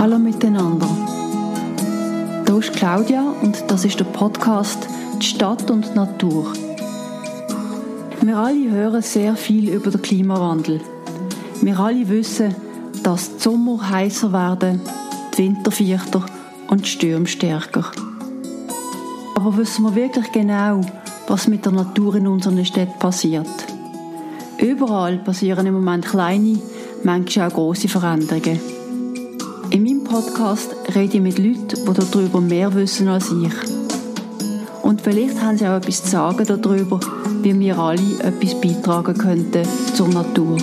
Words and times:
Hallo 0.00 0.18
miteinander. 0.18 0.88
Hier 2.46 2.56
ist 2.56 2.72
Claudia 2.72 3.34
und 3.42 3.62
das 3.68 3.84
ist 3.84 4.00
der 4.00 4.06
Podcast 4.06 4.88
Die 5.20 5.26
Stadt 5.26 5.70
und 5.70 5.90
die 5.90 5.94
Natur. 5.94 6.54
Wir 8.22 8.38
alle 8.38 8.70
hören 8.70 9.02
sehr 9.02 9.36
viel 9.36 9.68
über 9.68 9.90
den 9.90 10.00
Klimawandel. 10.00 10.80
Wir 11.60 11.78
alle 11.78 12.08
wissen, 12.08 12.54
dass 13.02 13.36
die 13.36 13.42
Sommer 13.42 13.90
heißer 13.90 14.32
werden, 14.32 14.80
die 15.34 15.42
Winter 15.42 15.70
vierter 15.70 16.24
und 16.68 16.86
die 16.86 16.88
Stürme 16.88 17.26
stärker. 17.26 17.84
Aber 19.34 19.54
wissen 19.58 19.84
wir 19.84 19.94
wirklich 19.94 20.32
genau, 20.32 20.80
was 21.28 21.46
mit 21.46 21.66
der 21.66 21.72
Natur 21.72 22.14
in 22.14 22.26
unseren 22.26 22.64
Städten 22.64 22.98
passiert? 22.98 23.66
Überall 24.56 25.18
passieren 25.18 25.66
im 25.66 25.74
Moment 25.74 26.06
kleine, 26.06 26.58
manchmal 27.04 27.48
auch 27.48 27.54
große 27.54 27.88
Veränderungen. 27.88 28.79
Podcast 30.10 30.74
rede 30.96 31.18
ich 31.18 31.22
mit 31.22 31.38
Leuten, 31.38 31.68
die 31.68 32.10
darüber 32.10 32.40
mehr 32.40 32.74
wissen 32.74 33.06
als 33.06 33.30
ich. 33.30 33.52
Und 34.82 35.02
vielleicht 35.02 35.40
haben 35.40 35.56
sie 35.56 35.68
auch 35.68 35.76
etwas 35.76 36.02
zu 36.02 36.10
sagen 36.10 36.44
darüber, 36.44 36.98
wie 37.42 37.56
wir 37.56 37.78
alle 37.78 38.18
etwas 38.18 38.60
beitragen 38.60 39.16
könnten 39.16 39.64
zur 39.94 40.08
Natur. 40.08 40.56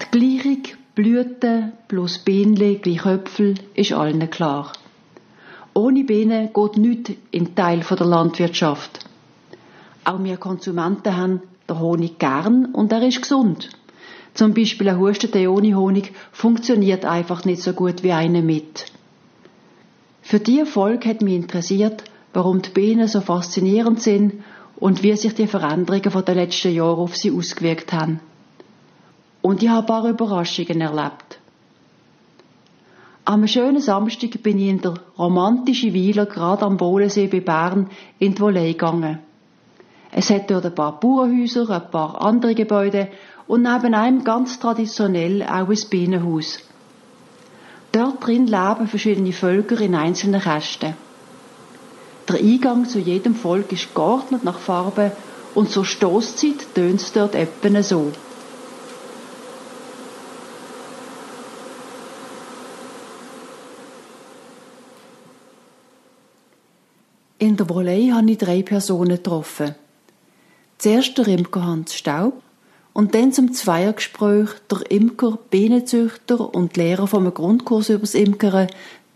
Die 0.00 0.10
Gleichung 0.12 0.62
Blüten 0.94 1.72
plus 1.88 2.18
Bienen 2.18 2.54
gleich 2.80 3.04
Äpfel 3.04 3.56
ist 3.74 3.92
allen 3.92 4.30
klar. 4.30 4.72
Ohne 5.74 6.04
Bienen 6.04 6.50
geht 6.54 6.76
nichts 6.76 7.10
in 7.32 7.56
Teil 7.56 7.80
der 7.80 8.06
Landwirtschaft. 8.06 9.09
Auch 10.04 10.22
wir 10.22 10.36
Konsumenten 10.36 11.16
haben 11.16 11.42
den 11.68 11.78
Honig 11.78 12.18
gern 12.18 12.66
und 12.66 12.92
er 12.92 13.02
ist 13.06 13.22
gesund. 13.22 13.70
Zum 14.34 14.54
Beispiel 14.54 14.88
ein 14.88 14.98
Hustentee 14.98 15.48
ohne 15.48 15.76
Honig 15.76 16.12
funktioniert 16.32 17.04
einfach 17.04 17.44
nicht 17.44 17.62
so 17.62 17.72
gut 17.72 18.02
wie 18.02 18.12
einer 18.12 18.42
mit. 18.42 18.86
Für 20.22 20.38
diese 20.38 20.66
Folge 20.66 21.08
hat 21.08 21.22
mich 21.22 21.34
interessiert, 21.34 22.04
warum 22.32 22.62
die 22.62 22.70
Bienen 22.70 23.08
so 23.08 23.20
faszinierend 23.20 24.00
sind 24.00 24.44
und 24.76 25.02
wie 25.02 25.16
sich 25.16 25.34
die 25.34 25.46
Veränderungen 25.46 26.10
von 26.10 26.24
den 26.24 26.36
letzten 26.36 26.72
Jahren 26.72 27.00
auf 27.00 27.16
sie 27.16 27.32
ausgewirkt 27.32 27.92
haben. 27.92 28.20
Und 29.42 29.62
ich 29.62 29.68
habe 29.68 29.80
ein 29.80 29.86
paar 29.86 30.08
Überraschungen 30.08 30.80
erlebt. 30.80 31.38
Am 33.24 33.46
schönen 33.46 33.80
Samstag 33.80 34.42
bin 34.42 34.58
ich 34.58 34.68
in 34.68 34.80
der 34.80 34.94
romantischen 35.18 35.94
Weiler 35.94 36.26
gerade 36.26 36.64
am 36.64 36.76
Bodensee 36.76 37.26
bei 37.26 37.40
Bern 37.40 37.90
in 38.18 38.34
die 38.34 38.40
Volée 38.40 38.72
gegangen. 38.72 39.18
Es 40.12 40.30
hat 40.30 40.50
dort 40.50 40.66
ein 40.66 40.74
paar 40.74 40.98
Bauernhäuser, 40.98 41.68
ein 41.70 41.90
paar 41.90 42.20
andere 42.20 42.54
Gebäude 42.54 43.08
und 43.46 43.62
neben 43.62 43.94
einem 43.94 44.24
ganz 44.24 44.58
traditionell 44.58 45.42
auch 45.42 45.68
ein 45.68 45.78
Bienenhaus. 45.88 46.58
Dort 47.92 48.24
drin 48.24 48.46
leben 48.46 48.88
verschiedene 48.88 49.32
Völker 49.32 49.80
in 49.80 49.94
einzelnen 49.94 50.40
Kästen. 50.40 50.94
Der 52.28 52.36
Eingang 52.38 52.86
zu 52.86 53.00
jedem 53.00 53.34
Volk 53.34 53.72
ist 53.72 53.94
geordnet 53.94 54.44
nach 54.44 54.58
Farbe 54.58 55.12
und 55.54 55.70
zur 55.70 55.84
Stoßzeit 55.84 56.74
tönt 56.74 57.00
es 57.00 57.12
dort 57.12 57.34
etwa 57.34 57.82
so. 57.82 58.12
In 67.38 67.56
der 67.56 67.66
Volée 67.66 68.12
habe 68.12 68.30
ich 68.30 68.38
drei 68.38 68.62
Personen 68.62 69.16
getroffen. 69.16 69.74
Zuerst 70.80 71.18
der 71.18 71.28
Imker 71.28 71.62
Hans 71.62 71.94
Staub 71.94 72.42
und 72.94 73.14
dann 73.14 73.34
zum 73.34 73.52
Zweiergespräch 73.52 74.48
der 74.70 74.90
Imker, 74.90 75.36
Bienenzüchter 75.50 76.54
und 76.54 76.74
Lehrer 76.78 77.06
vom 77.06 77.34
Grundkurs 77.34 77.90
übers 77.90 78.14
Imkern, 78.14 78.68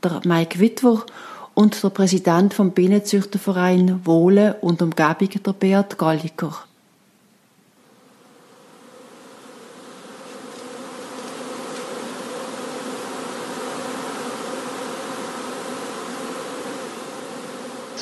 der 0.03 0.21
Mike 0.25 0.61
Wittwer 0.61 1.07
und 1.55 1.83
der 1.83 1.89
Präsident 1.89 2.53
vom 2.53 2.73
Bienenzüchterverein 2.73 4.05
Wohle 4.05 4.59
und 4.61 4.83
Umgebung, 4.83 5.31
der 5.43 5.53
Beat 5.55 5.97
Galliker. 5.97 6.55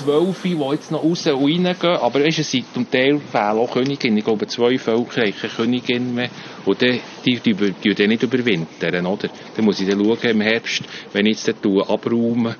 Zwölf, 0.02 0.42
die 0.42 0.56
jetzt 0.72 0.90
noch 0.90 1.02
raus 1.02 1.26
und 1.26 1.44
reingehen. 1.44 1.96
Aber 1.96 2.20
weißt, 2.20 2.38
es 2.38 2.50
sind 2.50 2.66
zum 2.72 2.90
Teil 2.90 3.18
fehlen 3.20 3.58
auch 3.58 3.72
Königinnen. 3.72 4.18
Ich 4.18 4.24
glaube, 4.24 4.46
zwei 4.46 4.78
Völker 4.78 5.22
haben 5.22 5.34
keine 5.34 5.52
Königin 5.52 6.14
mehr. 6.14 6.30
Und 6.64 6.80
die, 6.80 7.00
die, 7.24 7.40
die, 7.40 7.54
die, 7.54 7.94
die 7.94 8.06
nicht 8.06 8.22
überwintern, 8.22 9.06
oder? 9.06 9.28
Dann 9.56 9.64
muss 9.64 9.80
ich 9.80 9.88
dann 9.88 10.02
schauen 10.04 10.18
im 10.22 10.40
Herbst, 10.40 10.82
wenn 11.12 11.26
ich 11.26 11.44
jetzt 11.44 11.64
dann 11.64 11.80
abräume, 11.82 12.56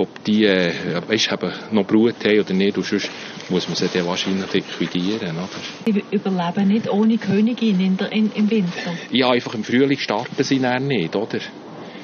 ob 0.00 0.24
die 0.24 0.44
äh, 0.44 0.72
weißt, 1.06 1.32
eben 1.32 1.52
noch 1.72 1.86
Brut 1.86 2.24
haben 2.24 2.40
oder 2.40 2.54
nicht. 2.54 2.76
Und 2.76 2.86
sonst 2.86 3.10
muss 3.50 3.68
man 3.68 3.76
sie 3.76 3.88
dann 3.92 4.06
wahrscheinlich 4.06 4.52
liquidieren. 4.52 5.36
Oder? 5.36 5.48
Die 5.86 6.04
überleben 6.10 6.68
nicht 6.68 6.90
ohne 6.90 7.18
Königin 7.18 7.80
in 7.80 7.96
der, 7.96 8.10
in, 8.12 8.32
im 8.32 8.50
Winter? 8.50 8.94
Ja, 9.10 9.30
einfach 9.30 9.54
im 9.54 9.64
Frühling 9.64 9.98
starten 9.98 10.42
sie 10.42 10.58
dann 10.58 10.86
nicht, 10.86 11.14
oder? 11.14 11.40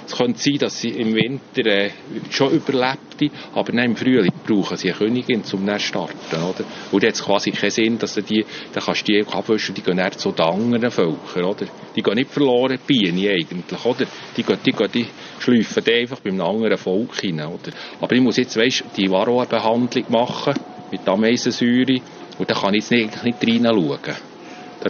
Es 0.06 0.16
könnte 0.16 0.38
sein, 0.38 0.58
dass 0.58 0.80
sie 0.80 0.90
im 0.90 1.14
Winter 1.14 1.66
äh, 1.66 1.90
schon 2.30 2.52
überlebte, 2.52 3.28
aber 3.54 3.72
dann 3.72 3.84
im 3.84 3.96
Frühling 3.96 4.30
brauchen 4.46 4.76
sie 4.76 4.88
eine 4.90 4.98
Königin, 4.98 5.42
um 5.52 5.66
dann 5.66 5.80
zu 5.80 5.86
starten, 5.86 6.36
oder? 6.36 6.64
Und 6.92 7.02
dann 7.02 7.08
hat 7.08 7.16
es 7.16 7.24
quasi 7.24 7.50
keinen 7.50 7.70
Sinn, 7.70 7.98
dass 7.98 8.14
du 8.14 8.22
die, 8.22 8.44
dann 8.72 8.84
kannst 8.84 9.08
du 9.08 9.12
die 9.12 9.26
abwischen, 9.26 9.74
die 9.74 9.82
gehen 9.82 9.96
dann 9.96 10.12
zu 10.12 10.30
den 10.30 10.44
anderen 10.44 10.90
Völkern, 10.92 11.44
oder? 11.44 11.66
Die 11.96 12.02
gehen 12.02 12.14
nicht 12.14 12.30
verloren, 12.30 12.78
die 12.88 12.92
Bienen 12.94 13.28
eigentlich, 13.28 13.84
oder? 13.84 14.06
Die 14.36 14.42
gehen, 14.44 14.58
die, 14.64 14.72
gehen, 14.72 14.90
die 14.94 15.06
schleifen 15.40 15.82
die 15.84 15.92
einfach 15.92 16.20
beim 16.20 16.40
anderen 16.40 16.78
Volk 16.78 17.20
hin, 17.20 17.40
oder? 17.40 17.72
Aber 18.00 18.14
ich 18.14 18.22
muss 18.22 18.36
jetzt, 18.36 18.56
weißt, 18.56 18.84
die 18.96 19.10
Varroa-Behandlung 19.10 20.04
machen, 20.08 20.54
mit 20.92 21.06
Ameisensäure, 21.08 22.00
und 22.38 22.48
da 22.48 22.54
kann 22.54 22.74
ich 22.74 22.88
jetzt 22.88 23.24
nicht, 23.24 23.42
nicht 23.42 23.64
reinschauen. 23.64 24.35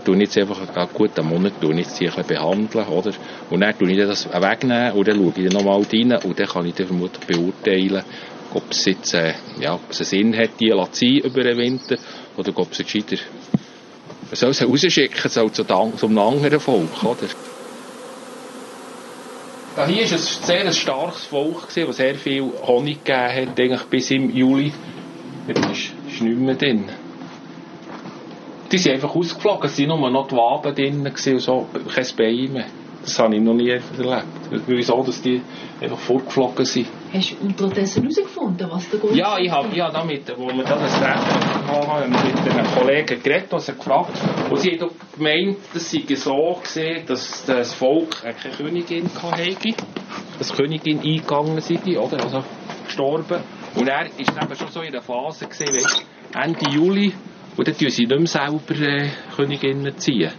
Tue 0.05 0.17
ich 0.17 0.23
jetzt 0.23 0.39
einfach 0.39 0.61
einen 0.61 0.89
guten 0.93 1.27
Monat 1.27 1.61
tue 1.61 1.81
ich 1.81 2.27
behandeln, 2.27 2.87
oder? 2.89 3.13
Und 3.51 3.61
dann 3.61 3.79
tue 3.79 3.91
ich 3.91 3.99
das 3.99 4.27
wegnehmen 4.27 4.93
und 4.93 5.09
dann 5.09 5.17
schaue 5.17 5.45
ich 5.45 5.53
nochmal 5.53 5.83
rein 5.83 6.13
und 6.25 6.39
dann 6.39 6.47
kann 6.47 6.67
ich 6.67 6.75
vermutlich 6.75 7.27
beurteilen, 7.27 8.03
ob 8.55 8.71
es 8.71 8.85
jetzt, 8.85 9.15
äh, 9.15 9.35
ja, 9.61 9.75
ob 9.75 9.91
es 9.91 10.01
einen 10.01 10.33
Sinn 10.33 10.37
hat, 10.37 10.61
die 10.61 10.73
zu 10.93 11.05
über 11.07 11.43
den 11.43 11.57
Winter 11.59 11.97
oder 12.37 12.53
ob 12.57 12.73
es 12.73 12.79
gescheiter, 12.79 13.17
man 14.29 14.35
soll 14.35 14.55
sie 14.55 14.65
rausschicken, 14.65 15.31
soll 15.31 15.53
zu, 15.53 15.65
einem 15.69 16.19
anderen 16.19 16.61
Volk, 16.61 17.05
oder? 17.05 17.29
Da 19.77 19.87
hier 19.87 20.05
war 20.05 20.13
ein 20.13 20.19
sehr 20.19 20.73
starkes 20.73 21.25
Volk, 21.25 21.69
das 21.75 21.97
sehr 21.97 22.15
viel 22.15 22.51
Honig 22.67 23.05
gegeben 23.05 23.51
hat, 23.51 23.61
eigentlich 23.61 23.83
bis 23.83 24.11
im 24.11 24.35
Juli. 24.35 24.73
Jetzt 25.47 25.67
ist, 25.67 25.93
ist 26.09 26.23
nicht 26.23 26.39
mehr 26.39 26.55
drin 26.55 26.91
die 28.71 28.79
sind 28.79 28.93
einfach 28.93 29.15
ausgeflogen. 29.15 29.67
Es 29.67 29.79
waren 29.79 29.89
nur 29.89 30.11
noch 30.11 30.29
die 30.29 30.37
Waben 30.37 30.75
drin 30.75 31.07
und 31.07 31.41
so, 31.41 31.67
kein 31.95 32.07
Bein 32.17 32.53
mehr. 32.53 32.67
Das 33.03 33.21
habe 33.21 33.37
ich 33.37 33.41
noch 33.41 33.55
nie 33.55 33.71
erlebt. 33.71 34.27
Wieso, 34.67 35.01
dass 35.05 35.23
die 35.23 35.41
einfach 35.81 35.99
vorgeflogen 35.99 36.65
sind. 36.65 36.89
Hast 37.13 37.37
du 37.41 37.47
unterdessen 37.47 38.03
herausgefunden, 38.03 38.69
was 38.69 38.91
der 38.91 38.99
Grund 38.99 39.15
Ja, 39.15 39.39
ich 39.39 39.49
habe 39.49 39.69
ja 39.77 39.91
damit, 39.91 40.33
wo 40.37 40.49
wir 40.49 40.65
dann 40.65 40.81
das 40.81 40.99
Treffen 40.99 41.69
haben, 41.69 42.11
mit 42.11 42.21
den 42.21 42.75
Kollegen 42.75 43.23
geredet 43.23 43.53
und 43.53 43.61
sie 43.61 43.75
gefragt. 43.75 44.11
Und 44.51 44.59
sie 44.59 44.73
haben 44.73 44.91
gemeint, 45.17 45.59
das 45.73 45.89
sei 45.89 46.03
so 46.17 46.59
gesehen, 46.61 47.07
dass 47.07 47.45
das 47.45 47.75
Volk 47.75 48.23
keine 48.23 48.55
Königin 48.57 49.09
hatte. 49.23 49.57
Dass 50.39 50.49
die 50.49 50.57
Königin 50.57 50.99
eingegangen 50.99 51.61
sei, 51.61 51.79
oder? 51.99 52.21
Also 52.21 52.43
gestorben. 52.87 53.41
Und 53.77 53.89
er 53.89 53.99
war 53.99 54.07
eben 54.07 54.57
schon 54.57 54.69
so 54.69 54.81
in 54.81 54.91
der 54.91 55.03
Phase 55.03 55.47
weißt, 55.47 56.05
Ende 56.35 56.71
Juli, 56.71 57.13
und 57.57 57.67
dann 57.67 57.75
ziehen 57.75 57.91
sie 57.91 58.07
nicht 58.07 58.19
mehr 58.19 58.27
selber 58.27 58.81
äh, 58.81 59.09
Königinnen 59.35 59.97
ziehen. 59.99 60.31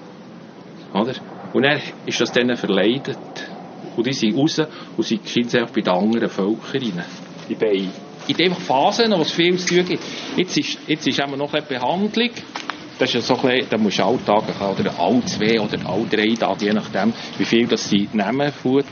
Oder? 0.93 1.13
Und 1.53 1.63
dann 1.63 1.81
ist 2.05 2.21
das 2.21 2.31
denen 2.31 2.55
verleidet. 2.55 3.17
Und 3.95 4.05
die 4.05 4.13
sind 4.13 4.37
raus 4.37 4.61
und 4.95 5.03
sie 5.03 5.19
scheint 5.25 5.53
einfach 5.55 5.73
bei 5.73 5.81
den 5.81 5.93
anderen 5.93 6.29
Völkern 6.29 6.81
rein. 6.81 7.03
Die 7.49 7.55
Beine. 7.55 7.89
In 8.27 8.35
den 8.35 8.53
Phasen, 8.53 9.11
wo 9.11 9.21
es 9.21 9.31
viel 9.31 9.57
zu 9.57 9.75
tun 9.75 9.85
gibt. 9.85 10.03
Jetzt 10.35 10.57
ist, 10.57 10.77
jetzt 10.87 11.07
ist 11.07 11.17
noch 11.19 11.53
eine 11.53 11.61
Behandlung. 11.63 12.29
Das 12.99 13.09
ist 13.09 13.15
ja 13.15 13.21
so 13.21 13.35
ein 13.35 13.41
bisschen, 13.41 13.69
da 13.69 13.77
musst 13.77 13.99
du 13.99 14.03
alle 14.03 14.25
Tage, 14.25 14.53
oder 14.81 14.99
alle 14.99 15.23
zwei 15.25 15.59
oder 15.59 15.77
alle 15.87 16.05
drei 16.05 16.33
Tage, 16.33 16.65
je 16.65 16.73
nachdem, 16.73 17.13
wie 17.37 17.45
viel 17.45 17.67
das 17.67 17.89
sie 17.89 18.09
nehmen, 18.11 18.51
Futter 18.51 18.87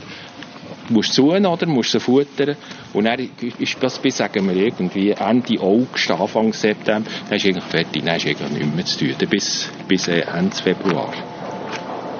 musst 0.90 1.12
suchen, 1.12 1.46
oder? 1.46 1.66
Musst 1.66 1.92
sie 1.92 2.00
futtern. 2.00 2.56
Und 2.92 3.04
dann 3.04 3.28
ist 3.58 3.76
das 3.80 3.98
bis, 3.98 4.16
sagen 4.16 4.48
wir, 4.48 4.56
irgendwie 4.56 5.10
Ende 5.10 5.60
August, 5.60 6.10
Anfang 6.10 6.52
September, 6.52 7.08
dann 7.28 7.36
ist 7.36 7.46
eigentlich 7.46 7.64
fertig. 7.64 8.04
Dann 8.04 8.16
ist 8.16 8.26
eigentlich 8.26 8.50
nichts 8.50 8.74
mehr 8.74 8.84
zu 8.84 9.16
tun. 9.16 9.28
Bis, 9.28 9.70
bis 9.88 10.08
äh, 10.08 10.20
Ende 10.20 10.56
Februar. 10.56 11.12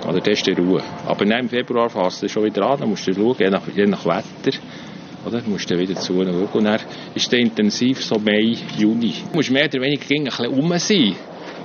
Oder 0.06 0.20
das 0.20 0.34
ist 0.34 0.46
die 0.46 0.52
Ruhe. 0.52 0.82
Aber 1.06 1.24
dann 1.24 1.40
im 1.40 1.48
Februar 1.48 1.90
fährst 1.90 2.22
du 2.22 2.28
schon 2.28 2.44
wieder 2.44 2.64
an, 2.66 2.80
dann 2.80 2.90
musst 2.90 3.06
du 3.06 3.12
schauen, 3.12 3.36
je 3.38 3.50
nach, 3.50 3.62
je 3.74 3.86
nach 3.86 4.04
Wetter. 4.04 4.56
Oder? 5.26 5.40
Du 5.40 5.50
musst 5.50 5.68
dann 5.70 5.78
wieder 5.78 5.96
zu 5.96 6.12
schauen. 6.12 6.28
Und 6.28 6.64
dann 6.64 6.80
ist 7.14 7.32
dann 7.32 7.40
intensiv 7.40 8.04
so 8.04 8.18
Mai, 8.18 8.56
Juni. 8.78 9.14
Du 9.30 9.36
musst 9.36 9.50
mehr 9.50 9.64
oder 9.64 9.80
weniger 9.80 10.04
ein 10.08 10.24
bisschen 10.24 10.46
rum 10.46 10.72
sein. 10.78 11.16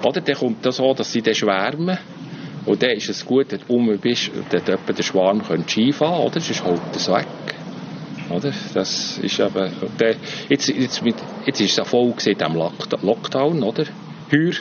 Oder? 0.04 0.22
Dann 0.22 0.36
kommt 0.36 0.66
das 0.66 0.78
so, 0.78 0.94
dass 0.94 1.12
sie 1.12 1.22
dann 1.22 1.36
schwärmen. 1.36 1.98
Und 2.66 2.84
dann 2.84 2.92
ist 2.92 3.10
es 3.10 3.26
gut, 3.26 3.48
wenn 3.52 3.60
du 3.60 3.66
rum 3.74 3.98
bist, 4.00 4.32
dass 4.50 4.68
etwa 4.68 4.94
der 4.94 5.04
Schwarm 5.04 5.42
Ski 5.68 5.92
fahren 5.92 6.26
oder? 6.26 6.40
Sonst 6.40 6.64
holt 6.64 6.80
es 6.96 7.10
weg. 7.10 7.28
Oder? 8.30 8.54
Das 8.74 9.18
ist 9.18 9.40
eben, 9.40 9.72
der, 10.00 10.16
jetzt, 10.48 10.70
jetzt, 10.70 11.02
mit, 11.04 11.16
jetzt 11.46 11.60
ist 11.60 11.72
es 11.72 11.78
ja 11.78 11.84
voll 11.84 12.12
gesehen, 12.14 12.42
am 12.42 12.56
Lockdown, 12.56 13.64
oder? 13.64 13.86
Heuer, 14.32 14.54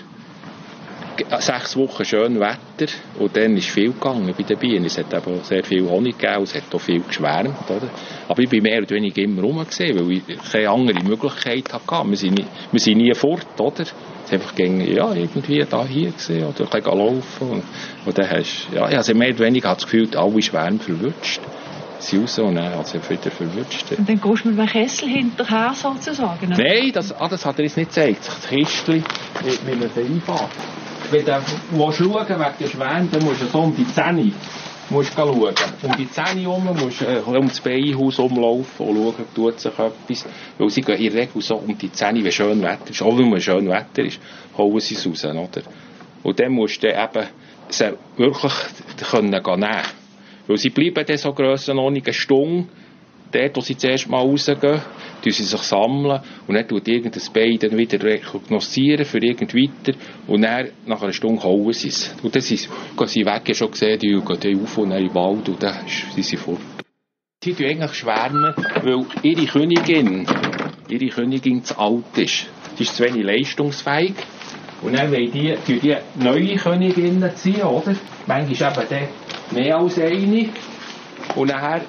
sechs 1.38 1.76
Wochen 1.76 2.04
schön 2.04 2.40
Wetter 2.40 2.92
und 3.18 3.36
dann 3.36 3.56
ist 3.56 3.68
viel 3.68 3.92
gegangen 3.92 4.34
bei 4.36 4.42
den 4.42 4.58
Bienen. 4.58 4.84
Es 4.84 4.98
hat 4.98 5.12
eben 5.12 5.42
sehr 5.42 5.64
viel 5.64 5.88
Honig 5.88 6.18
gegeben, 6.18 6.42
es 6.42 6.54
hat 6.54 6.74
auch 6.74 6.80
viel 6.80 7.00
geschwärmt, 7.00 7.68
oder? 7.68 7.88
Aber 8.28 8.42
ich 8.42 8.48
bin 8.48 8.62
mehr 8.62 8.78
oder 8.78 8.90
weniger 8.90 9.22
immer 9.22 9.42
rum 9.42 9.64
gesehen, 9.66 9.98
weil 9.98 10.12
ich 10.12 10.22
keine 10.52 10.70
andere 10.70 11.02
Möglichkeit 11.02 11.72
hatte. 11.72 12.08
Wir 12.08 12.16
sind 12.16 12.38
nie, 12.38 12.46
wir 12.70 12.80
sind 12.80 12.98
nie 12.98 13.14
fort, 13.14 13.46
oder? 13.58 13.82
Es 13.82 14.32
einfach 14.32 14.54
gegen, 14.54 14.80
ja, 14.80 15.12
irgendwie 15.12 15.64
da 15.68 15.84
hier 15.84 16.12
gesehen 16.12 16.44
oder 16.44 16.64
ein 16.64 16.82
bisschen 16.82 16.98
laufen 16.98 17.50
und, 17.50 17.62
und 18.06 18.18
dann 18.18 18.30
hast, 18.30 18.68
ja, 18.72 18.88
ich 18.88 18.96
also 18.96 19.14
mehr 19.14 19.30
oder 19.30 19.40
weniger 19.40 19.74
das 19.74 19.84
Gefühl, 19.84 20.08
alle 20.16 20.42
Schwärme 20.42 20.78
verwünscht 20.78 21.40
sie 22.02 22.18
raus 22.18 22.38
und 22.38 22.54
dann 22.54 22.74
hat 22.74 22.86
sie 22.86 22.98
wieder 23.08 23.30
verwünscht. 23.30 23.92
Und 23.96 24.08
dann 24.08 24.20
gehst 24.20 24.44
du 24.44 24.48
mit 24.48 24.58
einem 24.58 24.68
Kessel 24.68 25.08
hinterher 25.08 25.72
sozusagen? 25.74 26.48
Nein, 26.48 26.90
das, 26.92 27.12
ah, 27.12 27.28
das 27.28 27.44
hat 27.44 27.58
er 27.58 27.64
uns 27.64 27.76
nicht 27.76 27.88
gezeigt. 27.88 28.26
Das 28.26 28.48
Kistchen 28.48 29.04
mit, 29.44 29.80
mit 29.80 29.96
einem 29.96 30.14
Einfahrt 30.14 30.50
wenn 31.12 31.24
du 31.24 31.92
schauen 31.92 32.28
wegen 32.28 32.54
der 32.60 32.66
Schwäne, 32.66 33.08
dann 33.10 33.24
musst 33.24 33.42
du 33.42 33.46
so 33.46 33.60
um 33.60 33.74
die 33.74 33.86
Zähne 33.86 34.32
schauen. 34.90 35.54
Um 35.82 35.96
die 35.96 36.10
Zähne 36.10 36.40
herum 36.40 36.64
musst 36.64 37.00
du 37.00 37.04
äh, 37.06 37.18
um 37.18 37.48
das 37.48 37.60
Beinhaus 37.60 38.18
umlaufen 38.18 38.86
und 38.86 38.96
schauen, 38.96 39.24
tut 39.34 39.60
sich 39.60 39.72
etwas. 39.72 40.26
Weil 40.58 40.70
sie 40.70 40.80
gehen 40.80 40.98
in 40.98 41.12
der 41.12 41.22
Regel 41.22 41.42
so 41.42 41.56
um 41.56 41.76
die 41.76 41.92
Zähne, 41.92 42.24
wenn 42.24 42.32
schön 42.32 42.62
Wetter 42.62 42.90
ist. 42.90 43.02
Auch 43.02 43.16
wenn 43.16 43.32
es 43.32 43.44
schön 43.44 43.68
Wetter 43.68 44.02
ist, 44.02 44.20
holen 44.56 44.80
sie 44.80 44.94
es 44.94 45.06
raus. 45.06 45.24
Oder? 45.24 45.62
Und 46.22 46.38
dann 46.40 46.52
musst 46.52 46.82
du 46.82 46.88
eben 46.88 47.26
sie 47.68 47.92
wirklich 48.16 48.52
können 49.10 49.30
nehmen. 49.30 49.82
Weil 50.46 50.56
sie 50.58 50.70
bleiben 50.70 51.04
dann 51.06 51.16
so 51.16 51.32
grössenordnung 51.32 52.02
eine 52.04 52.12
Stunde 52.12 52.66
dort, 53.32 53.56
wo 53.56 53.60
sie 53.60 53.76
zuerst 53.76 54.08
mal 54.08 54.18
rausgehen, 54.20 54.82
tun 55.22 55.32
sie 55.32 55.44
sich 55.44 55.60
sammeln 55.60 56.20
und 56.46 56.54
dann 56.54 56.66
tut 56.66 56.88
irgendein 56.88 57.22
Bein 57.32 57.58
dann 57.58 57.76
wieder 57.76 58.02
rekognoszieren 58.02 59.04
für 59.04 59.18
irgend 59.18 59.54
weiter 59.54 59.98
und 60.26 60.42
dann, 60.42 60.68
nach 60.86 61.02
einer 61.02 61.12
Stunde 61.12 61.42
hauen 61.42 61.72
sie 61.72 61.88
es. 61.88 62.14
Und 62.22 62.34
dann 62.34 62.42
gehen 62.42 63.08
sie 63.08 63.26
weg, 63.26 63.56
schon 63.56 63.70
gesehen, 63.70 63.98
die 63.98 64.08
gehen 64.08 64.62
auf 64.62 64.78
und 64.78 64.90
dann 64.90 64.98
in 64.98 65.08
den 65.08 65.14
Wald 65.14 65.48
und 65.48 65.62
dann 65.62 65.76
sind 65.86 66.24
sie 66.24 66.36
fort. 66.36 66.60
Sie 67.42 67.54
tun 67.54 67.66
eigentlich 67.66 67.94
schwärmen, 67.94 68.54
weil 68.82 69.06
ihre 69.22 69.46
Königin, 69.46 70.26
ihre 70.88 71.08
Königin 71.08 71.64
zu 71.64 71.78
alt 71.78 72.18
ist. 72.18 72.46
Sie 72.76 72.82
ist 72.82 72.96
zu 72.96 73.04
wenig 73.04 73.24
leistungsfähig. 73.24 74.14
Und 74.82 74.96
dann 74.96 75.12
wollen 75.12 75.30
die, 75.30 75.54
die 75.66 75.96
neue 76.16 76.56
Königinnen 76.56 77.34
ziehen, 77.36 77.62
oder? 77.62 77.94
Manchmal 78.26 78.86
eben 78.90 79.08
mehr 79.50 79.76
als 79.76 79.98
eine. 79.98 80.48
Und 81.36 81.48
nachher 81.48 81.82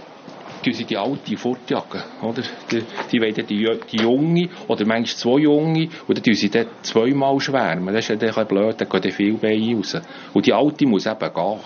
tun 0.61 0.73
sie 0.73 0.85
die 0.85 0.97
alte 0.97 1.37
fortjagen, 1.37 2.01
oder? 2.21 2.43
Die, 2.71 2.83
die 3.11 3.21
wollen 3.21 3.33
die, 3.33 3.43
die 3.91 4.01
junge, 4.01 4.49
oder 4.67 4.85
manchmal 4.85 5.05
zwei 5.05 5.39
junge, 5.41 5.89
und 6.07 6.17
dann 6.17 6.23
tun 6.23 6.33
sie 6.33 6.49
dann 6.49 6.67
zweimal 6.81 7.39
schwärmen. 7.39 7.93
Das 7.93 8.09
ist 8.09 8.21
dann 8.21 8.47
blöd, 8.47 8.75
dann 8.79 8.89
gehen 8.89 9.11
viele 9.11 9.37
Beine 9.37 9.75
raus. 9.75 9.97
Und 10.33 10.45
die 10.45 10.53
alte 10.53 10.85
muss 10.85 11.05
eben 11.05 11.19
gehen. 11.19 11.59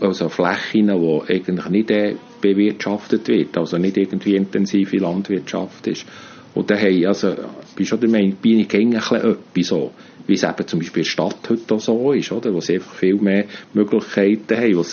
also 0.00 0.28
Flächen, 0.28 0.88
die 0.88 1.20
eigentlich 1.28 1.68
nicht 1.68 1.92
äh, 1.92 2.16
bewirtschaftet 2.40 3.28
wird, 3.28 3.56
also 3.56 3.78
nicht 3.78 3.96
irgendwie 3.96 4.34
intensive 4.34 4.96
Landwirtschaft 4.96 5.86
ist. 5.86 6.04
Und 6.54 6.68
da 6.68 6.76
haben, 6.76 7.06
also, 7.06 7.32
bin 7.76 7.86
schon 7.86 8.00
der 8.00 8.10
Meinung, 8.10 8.34
bin 8.42 8.58
ich 8.58 8.66
bisschen 8.66 9.18
etwas 9.18 9.68
so, 9.68 9.92
wie 10.26 10.34
es 10.34 10.42
eben 10.42 10.66
zum 10.66 10.80
Beispiel 10.80 11.02
in 11.02 11.04
der 11.04 11.10
Stadt 11.10 11.48
heute 11.48 11.76
auch 11.76 11.80
so 11.80 12.10
ist, 12.10 12.32
oder, 12.32 12.52
wo 12.52 12.60
sie 12.60 12.74
einfach 12.74 12.96
viel 12.96 13.14
mehr 13.14 13.44
Möglichkeiten 13.72 14.56
haben, 14.56 14.84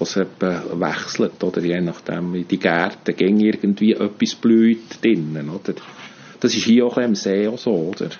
wechselt, 0.00 1.42
oder 1.42 1.60
je 1.60 1.80
nachdem, 1.80 2.34
in 2.34 2.48
die 2.48 2.58
Gärten 2.58 3.16
ging 3.16 3.40
irgendwie 3.40 3.92
etwas 3.92 4.34
blüht 4.34 5.02
drinnen, 5.02 5.48
oder. 5.50 5.74
Das 6.40 6.54
ist 6.54 6.64
hier 6.64 6.86
auch 6.86 6.98
im 6.98 7.14
See 7.14 7.46
auch 7.48 7.58
so, 7.58 7.72
oder. 7.72 8.10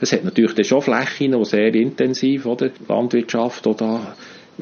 Es 0.00 0.12
hat 0.12 0.24
natürlich 0.24 0.54
dann 0.54 0.64
schon 0.64 0.82
Flächen, 0.82 1.32
die 1.32 1.44
sehr 1.44 1.74
intensiv, 1.74 2.46
oder, 2.46 2.70
Landwirtschaft, 2.88 3.66
oder, 3.66 4.16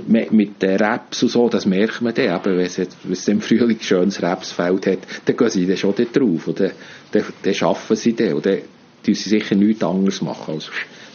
mit 0.06 0.62
den 0.62 0.76
Raps 0.76 1.22
und 1.22 1.28
so, 1.31 1.49
das 1.49 1.67
merkt 1.67 2.00
man 2.00 2.14
dann, 2.14 2.37
eben, 2.37 2.58
wenn 2.58 3.12
es, 3.12 3.28
im 3.28 3.40
Frühling 3.40 3.76
ein 3.76 3.82
schönes 3.82 4.22
Rapsfeld 4.22 4.87
hat, 4.87 4.99
dann 5.25 5.37
gehen 5.37 5.50
sie 5.50 5.67
dann 5.67 5.76
schon 5.76 5.94
dort 5.96 6.17
drauf, 6.17 6.49
und 6.49 6.61
dann, 6.61 6.72
dann, 7.12 7.25
arbeiten 7.61 7.96
sie 7.96 8.14
dann, 8.14 8.34
und 8.34 8.46
dann 8.46 8.58
sie 9.05 9.14
sicher 9.14 9.56
nichts 9.56 9.82
anderes 9.82 10.22
machen 10.22 10.55
als 10.55 10.70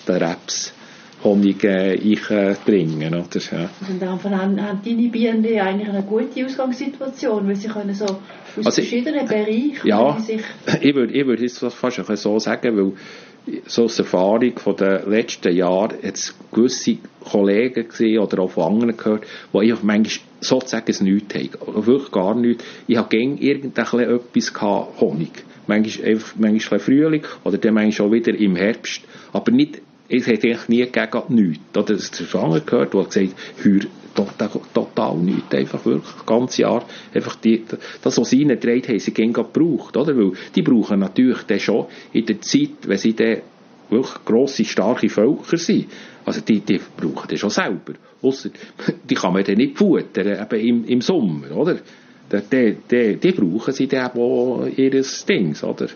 den 0.07 0.17
Raps 0.17 0.74
Honig 1.25 1.63
äh, 1.63 1.97
einbringen. 1.97 3.13
Oder? 3.13 3.41
Ja. 3.51 3.69
Und 3.89 4.01
dann 4.01 4.23
haben, 4.23 4.61
haben 4.61 4.79
deine 4.85 5.09
Bienen 5.09 5.45
eigentlich 5.45 5.89
eine 5.89 6.03
gute 6.03 6.45
Ausgangssituation, 6.45 7.47
weil 7.47 7.55
sie 7.55 7.67
können 7.67 7.93
so 7.93 8.05
aus 8.05 8.17
also, 8.57 8.81
verschiedenen 8.81 9.27
Bereichen 9.27 9.85
ja, 9.85 10.17
sich... 10.19 10.41
ich 10.81 10.95
würde 10.95 11.13
ich 11.13 11.25
würd 11.25 11.41
jetzt 11.41 11.59
fast 11.59 12.01
so 12.21 12.39
sagen, 12.39 12.77
weil 12.77 12.93
so 13.67 13.83
aus 13.83 13.99
Erfahrung 13.99 14.57
von 14.57 14.75
den 14.75 15.09
letzten 15.09 15.55
Jahren 15.55 15.97
jetzt 16.01 16.35
gewisse 16.51 16.97
Kollegen 17.23 17.87
gesehen 17.87 18.19
oder 18.19 18.39
auch 18.39 18.51
von 18.51 18.73
anderen 18.73 18.97
gehört, 18.97 19.25
die 19.53 19.59
einfach 19.59 19.83
manchmal 19.83 20.25
sozusagen 20.39 20.85
es 20.87 21.01
nichts 21.01 21.35
haben. 21.35 21.85
Wirklich 21.85 22.11
gar 22.11 22.35
nichts. 22.35 22.63
Ich 22.87 22.97
habe 22.97 23.09
gegen 23.09 23.37
irgendetwas 23.37 24.53
gehabt, 24.53 25.01
Honig. 25.01 25.43
Manchmal, 25.67 26.07
einfach, 26.09 26.35
manchmal 26.37 26.79
Frühling 26.79 27.23
oder 27.43 27.57
dann 27.57 27.73
manchmal 27.73 28.07
auch 28.07 28.11
wieder 28.11 28.33
im 28.33 28.55
Herbst. 28.55 29.01
Aber 29.33 29.51
nicht 29.51 29.81
es 30.09 30.27
hat 30.27 30.43
eigentlich 30.43 30.67
nie 30.67 30.85
gegen 30.85 31.23
nichts. 31.29 31.77
Oder 31.77 31.93
das 31.95 32.11
Schwanger 32.17 32.59
gehört, 32.59 32.93
der 32.93 33.03
gesagt, 33.03 33.35
hör 33.63 33.81
total, 34.15 34.49
total 34.73 35.17
nichts, 35.17 35.53
einfach 35.53 35.85
wirklich 35.85 36.13
das 36.13 36.25
ganze 36.25 36.61
Jahr, 36.61 36.85
einfach 37.13 37.35
die, 37.35 37.63
das, 38.01 38.17
was 38.17 38.29
sie 38.29 38.43
reingetragen 38.43 38.87
haben, 38.87 38.99
sie 38.99 39.13
gehen 39.13 39.33
gebraucht, 39.33 39.97
oder? 39.97 40.15
Weil 40.17 40.31
die 40.55 40.61
brauchen 40.61 40.99
natürlich 40.99 41.43
dann 41.43 41.59
schon 41.59 41.85
in 42.13 42.25
der 42.25 42.41
Zeit, 42.41 42.87
wenn 42.87 42.97
sie 42.97 43.13
dann 43.13 43.41
wirklich 43.89 44.25
grosse, 44.25 44.65
starke 44.65 45.09
Völker 45.09 45.57
sind, 45.57 45.87
also 46.23 46.41
die, 46.41 46.61
die 46.61 46.79
brauchen 46.97 47.27
das 47.29 47.39
schon 47.39 47.49
selber. 47.51 47.93
Ausser, 48.21 48.49
die 49.09 49.15
kann 49.15 49.33
man 49.33 49.43
dann 49.43 49.57
nicht 49.57 49.77
futtern, 49.77 50.27
eben 50.27 50.67
im, 50.67 50.85
im 50.85 51.01
Sommer, 51.01 51.51
oder? 51.55 51.77
Die, 52.31 52.41
die, 52.51 52.77
die, 52.89 53.15
die 53.17 53.31
brauchen 53.31 53.73
sie 53.73 53.87
dann 53.87 54.11
auch 54.11 54.65
ihres 54.75 55.25
Dings, 55.25 55.63
oder? 55.63 55.87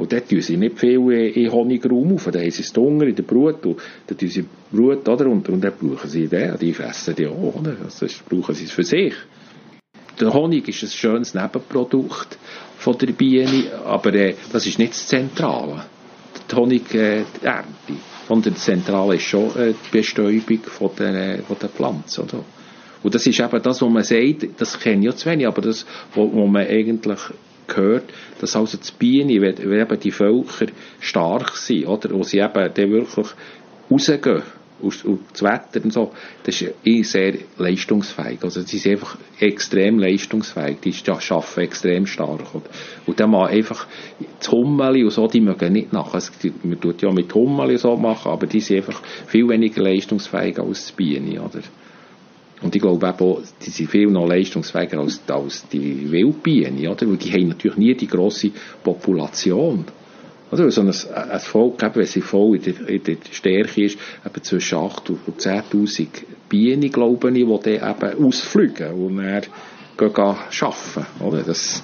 Und 0.00 0.12
dort 0.12 0.28
tun 0.28 0.40
sie 0.40 0.56
nicht 0.56 0.78
viel 0.78 1.10
in 1.10 1.52
Honigraum 1.52 2.14
auf. 2.14 2.24
Dann 2.24 2.42
haben 2.42 2.50
sie 2.50 2.62
es 2.62 2.74
Hunger 2.76 3.06
in 3.06 3.14
der 3.14 3.22
Brut. 3.22 3.64
Und 3.66 3.78
dann 4.06 4.18
tun 4.18 4.28
sie 4.28 4.44
Brut, 4.72 5.08
oder? 5.08 5.26
Und, 5.26 5.48
und 5.48 5.60
dann 5.62 5.72
brauchen 5.78 6.08
sie 6.08 6.28
den. 6.28 6.58
Die 6.58 6.72
fressen 6.72 7.14
die 7.14 7.26
auch, 7.26 7.54
oder? 7.54 7.76
Also 7.84 8.06
brauchen 8.28 8.54
sie 8.54 8.64
es 8.64 8.72
für 8.72 8.84
sich. 8.84 9.14
Der 10.20 10.32
Honig 10.32 10.68
ist 10.68 10.82
ein 10.82 10.88
schönes 10.88 11.34
Nebenprodukt 11.34 12.38
von 12.76 12.98
der 12.98 13.08
Biene, 13.08 13.64
aber 13.84 14.12
äh, 14.14 14.34
das 14.52 14.66
ist 14.66 14.78
nicht 14.78 14.92
das 14.92 15.06
Zentrale. 15.06 15.84
Die 16.50 16.56
Honigernte. 16.56 17.26
Äh, 17.42 17.62
sondern 18.30 18.54
das 18.54 18.64
Zentrale 18.64 19.16
ist 19.16 19.24
schon 19.24 19.56
äh, 19.56 19.74
die 19.74 19.98
Bestäubung 19.98 20.60
von 20.62 20.90
der, 20.96 21.14
äh, 21.14 21.42
von 21.42 21.56
der 21.60 21.68
Pflanze, 21.68 22.22
oder? 22.22 22.44
Und 23.02 23.12
das 23.12 23.26
ist 23.26 23.40
eben 23.40 23.62
das, 23.62 23.82
was 23.82 23.90
man 23.90 24.04
sagt, 24.04 24.60
das 24.60 24.78
kenne 24.78 25.00
ich 25.00 25.06
ja 25.06 25.16
zu 25.16 25.28
wenig, 25.28 25.48
aber 25.48 25.62
das, 25.62 25.84
wo 26.14 26.46
man 26.46 26.64
eigentlich 26.64 27.18
gehört, 27.74 28.04
dass 28.40 28.56
also 28.56 28.76
die 28.78 28.92
Bienen, 28.98 29.40
wenn, 29.40 29.58
eben 29.58 30.00
die 30.00 30.10
Völker 30.10 30.66
stark 31.00 31.56
sind, 31.56 31.86
oder, 31.86 32.10
wo 32.10 32.22
sie 32.22 32.38
eben 32.38 32.70
dann 32.74 32.90
wirklich 32.90 33.26
rausgehen, 33.90 34.42
und, 34.82 35.04
und 35.04 35.20
das 35.32 35.42
Wetter 35.42 35.84
und 35.84 35.92
so, 35.92 36.12
das 36.44 36.60
ist 36.60 36.74
eh 36.84 37.02
sehr 37.02 37.34
leistungsfähig. 37.58 38.42
Also, 38.42 38.62
sie 38.62 38.78
sind 38.78 38.92
einfach 38.92 39.18
extrem 39.38 39.98
leistungsfähig. 39.98 40.80
Die 40.80 40.94
arbeiten 41.10 41.60
extrem 41.60 42.06
stark. 42.06 42.54
Und, 42.54 42.64
und 43.06 43.20
dann 43.20 43.30
mal 43.30 43.48
einfach, 43.48 43.86
das 44.38 44.50
Hummeli 44.50 45.04
und 45.04 45.10
so, 45.10 45.26
die 45.26 45.40
mögen 45.40 45.72
nicht 45.72 45.92
nach. 45.92 46.14
Also, 46.14 46.32
man 46.62 46.80
tut 46.80 47.02
ja 47.02 47.12
mit 47.12 47.34
Hummeli 47.34 47.78
so 47.78 47.96
machen, 47.96 48.32
aber 48.32 48.46
die 48.46 48.60
sind 48.60 48.78
einfach 48.78 49.02
viel 49.26 49.48
weniger 49.48 49.82
leistungsfähig 49.82 50.58
als 50.58 50.86
die 50.86 50.92
Bienen, 50.94 51.38
oder? 51.38 51.60
Und 52.62 52.74
ich 52.74 52.82
glaube 52.82 53.06
eben 53.06 53.18
auch, 53.18 53.40
die 53.64 53.70
sind 53.70 53.90
viel 53.90 54.08
noch 54.08 54.28
leistungsfähiger 54.28 54.98
als, 54.98 55.20
als 55.28 55.66
die 55.68 56.10
Wildbienen, 56.10 56.88
oder? 56.88 57.08
Weil 57.08 57.16
die 57.16 57.32
haben 57.32 57.48
natürlich 57.48 57.78
nie 57.78 57.94
die 57.94 58.06
grosse 58.06 58.50
Population. 58.82 59.86
Oder? 60.50 60.70
So 60.70 60.82
ein, 60.82 60.88
ein 60.88 61.40
Volk, 61.40 61.82
eben, 61.82 61.94
wenn 61.94 62.06
sie 62.06 62.20
voll 62.20 62.56
in 62.56 62.62
der, 62.62 62.88
in 62.88 63.04
der 63.04 63.16
Stärke 63.30 63.84
ist, 63.84 63.98
eben 64.26 64.42
zwischen 64.42 64.78
8.000 64.78 65.16
und 65.26 65.40
10.000 65.40 66.08
Bienen, 66.48 66.90
glaube 66.90 67.28
ich, 67.28 67.34
die 67.34 67.78
dann 67.78 67.96
eben 67.96 68.24
ausfliegen 68.26 68.92
und 68.92 69.16
dann 69.16 69.42
gehen 69.96 70.14
arbeiten. 70.14 71.06
Oder? 71.20 71.42
Das, 71.42 71.82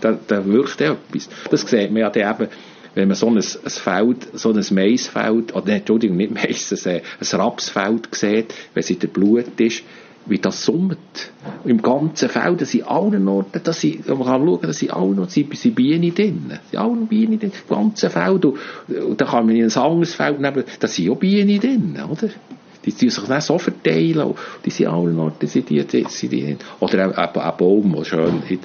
das, 0.00 0.16
das 0.26 0.46
wirkt 0.46 0.80
etwas. 0.80 1.28
Das 1.50 1.62
sieht 1.62 1.90
man 1.90 2.00
ja 2.02 2.10
dann 2.10 2.34
eben, 2.34 2.48
wenn 2.94 3.08
man 3.08 3.16
so 3.16 3.26
ein, 3.26 3.36
ein 3.36 3.42
Feld, 3.42 4.28
so 4.34 4.52
ein 4.52 4.64
Maisfeld, 4.70 5.54
oder 5.54 5.68
Entschuldigung, 5.68 6.16
nicht 6.16 6.32
Mais, 6.32 6.86
ein, 6.86 7.02
ein 7.20 7.40
Rapsfeld 7.40 8.08
sieht, 8.14 8.54
wenn 8.72 8.80
es 8.80 8.90
in 8.90 8.98
der 9.00 9.08
Blut 9.08 9.60
ist, 9.60 9.82
wie 10.26 10.38
das 10.38 10.64
summt. 10.64 10.98
Im 11.64 11.82
ganzen 11.82 12.28
Feld, 12.28 12.60
das 12.60 12.72
sind 12.72 12.86
allen 12.86 13.26
Orten, 13.28 13.60
dass 13.62 13.80
sie, 13.80 14.00
man 14.06 14.24
kann 14.24 14.44
schauen, 14.44 14.60
dass 14.62 14.78
sie 14.78 14.90
allen 14.90 15.18
Orten 15.18 15.30
sind, 15.30 15.56
sind 15.56 15.74
Bienen 15.74 16.14
drin. 16.14 16.52
sind 16.70 16.78
allen 16.78 17.06
Bienen 17.06 17.38
drin, 17.38 17.52
im 17.68 17.74
ganzen 17.74 18.10
Feld. 18.10 18.44
Und, 18.44 18.58
und 18.88 19.20
dann 19.20 19.28
kann 19.28 19.46
man 19.46 19.56
in 19.56 19.64
ein 19.64 19.72
anderes 19.76 20.14
Feld 20.14 20.40
nehmen, 20.40 20.64
da 20.80 20.88
sind 20.88 21.10
auch 21.10 21.16
Bienen 21.16 21.60
drin, 21.60 21.98
oder? 22.10 22.28
Die 22.84 22.92
tun 22.92 23.10
sich 23.10 23.24
dann 23.24 23.40
so 23.40 23.58
verteilen, 23.58 24.34
die 24.64 24.70
sind 24.70 24.86
allen 24.86 25.18
Orten, 25.18 25.48
sind 25.48 25.68
die, 25.70 25.84
die, 25.84 26.04
sind 26.08 26.32
die 26.32 26.56
Oder 26.78 27.04
ein, 27.04 27.14
ein 27.14 27.56
Baum, 27.56 27.94
der 27.96 28.04
schön, 28.04 28.42
in 28.48 28.60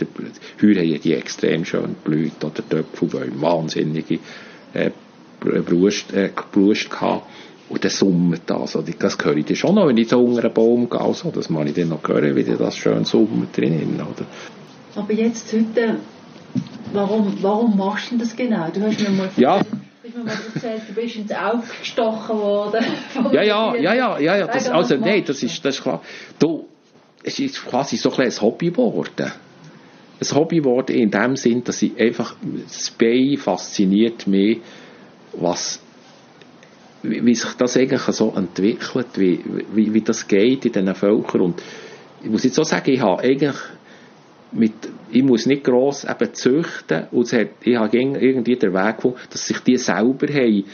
Heuer 0.62 0.75
haben 0.75 1.01
die 1.01 1.13
extrem 1.13 1.65
schön 1.65 1.96
blüht, 2.03 2.44
oder 2.44 2.62
Töpfelbäume, 2.70 3.41
wahnsinnige, 3.41 4.20
äh, 4.74 4.91
Brust, 5.39 6.13
äh, 6.13 6.30
Brust 6.51 6.91
gehabt. 6.91 7.25
Und 7.72 7.86
dann 7.86 7.92
summt 7.92 8.42
das. 8.48 8.75
Also, 8.75 8.84
das 9.00 9.18
höre 9.24 9.38
ich 9.38 9.46
dann 9.46 9.56
schon 9.56 9.75
noch, 9.75 9.88
wenn 9.88 9.98
ich 9.98 10.10
so 10.10 10.22
unter 10.22 10.44
einen 10.44 10.54
Baum 10.54 10.90
gehe. 10.90 11.00
Also, 11.00 11.32
das 11.32 11.50
muss 11.50 11.66
ich 11.68 11.74
dann 11.74 11.88
noch 11.88 12.06
hören, 12.06 12.36
wie 12.36 12.44
das 12.44 12.75
schön 12.75 13.06
summt 13.06 13.56
drinnen. 13.56 13.96
Oder? 13.96 14.25
Aber 14.96 15.13
jetzt 15.13 15.54
heute, 15.54 15.96
warum, 16.92 17.38
warum 17.42 17.78
machst 17.78 18.12
du 18.12 18.18
das 18.18 18.36
genau? 18.36 18.68
Du 18.74 18.82
hast 18.82 19.00
mir 19.00 19.10
mal 19.10 19.30
ja. 19.38 19.60
Du 19.60 19.68
hast 20.04 20.18
mir 20.18 20.24
mal 20.25 20.34
erzählt, 20.54 20.82
du 20.90 20.94
bist 20.94 21.16
ins 21.16 21.32
Auge 21.32 21.63
gestochen 21.80 22.38
worden. 22.40 22.86
Ja, 23.32 23.42
ja, 23.42 23.75
ja, 23.75 23.94
ja, 23.94 24.20
ja, 24.20 24.38
ja. 24.38 24.48
Das, 24.48 24.70
also, 24.70 24.98
nein, 24.98 25.24
das 25.25 25.42
ist, 25.42 25.63
das 25.63 25.75
ist 25.75 25.82
klar. 25.82 26.01
Du, 26.40 26.66
es 27.24 27.40
ist 27.40 27.66
quasi 27.66 27.96
so 27.96 28.12
ein, 28.12 28.25
ein 28.25 28.42
Hobby 28.42 28.72
geworden. 28.72 29.32
Ein 30.20 30.36
Hobby 30.36 30.58
geworden 30.58 30.94
in 30.94 31.10
dem 31.10 31.38
Sinn, 31.38 31.63
dass 31.63 31.82
ich 31.82 31.98
einfach, 31.98 32.36
das 32.68 32.92
Bein 32.92 33.38
fasziniert 33.38 34.28
mich, 34.28 34.60
was 35.32 35.80
wie, 37.03 37.25
wie 37.25 37.36
sich 37.36 37.53
das 37.53 37.77
eigentlich 37.77 38.01
so 38.01 38.34
entwickelt, 38.36 39.08
wie, 39.15 39.39
wie, 39.74 39.93
wie 39.93 40.01
das 40.01 40.27
geht 40.27 40.65
in 40.65 40.72
diesen 40.72 40.96
Völkern. 40.96 41.41
Und 41.41 41.62
ich 42.24 42.29
muss 42.29 42.43
jetzt 42.43 42.55
so 42.55 42.63
sagen, 42.63 42.91
ich 42.91 43.01
habe 43.01 43.22
eigentlich 43.22 43.55
mit, 44.51 44.74
ich 45.12 45.24
muss 45.24 45.46
nicht 45.46 45.63
gross 45.63 46.03
eben 46.03 46.34
züchten 46.34 47.08
und 47.12 47.31
hat, 47.31 47.50
ich 47.63 47.75
habe 47.75 47.98
irgendwie 47.98 48.55
den 48.55 48.74
Weg 48.74 48.98
gefunden, 48.98 49.17
dass 49.29 49.48
sich 49.48 49.60
die 49.60 49.77
selber 49.77 50.27
haben, 50.27 50.65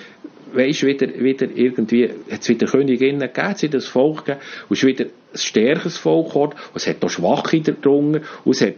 weisst, 0.54 0.84
wieder, 0.84 1.08
wieder 1.20 1.48
irgendwie, 1.54 2.10
hat 2.32 2.42
es 2.42 2.50
wieder 2.50 2.68
Königinnen 2.68 3.20
gegeben, 3.20 3.48
es 3.48 3.64
hat 3.64 3.64
wieder 3.64 3.78
ein 3.78 3.82
Volk 3.82 4.26
gegeben, 4.26 4.40
und 4.70 4.76
es 4.76 4.84
ist 4.84 4.88
wieder 4.88 5.06
ein 5.06 5.38
stärkeres 5.38 5.98
Volk 5.98 6.30
geworden, 6.30 6.54
und 6.54 6.76
es 6.76 6.88
hat 6.88 7.04
auch 7.04 7.10
Schwache 7.10 7.62
drunter, 7.62 8.22
und 8.44 8.52
es 8.56 8.62
hat, 8.62 8.76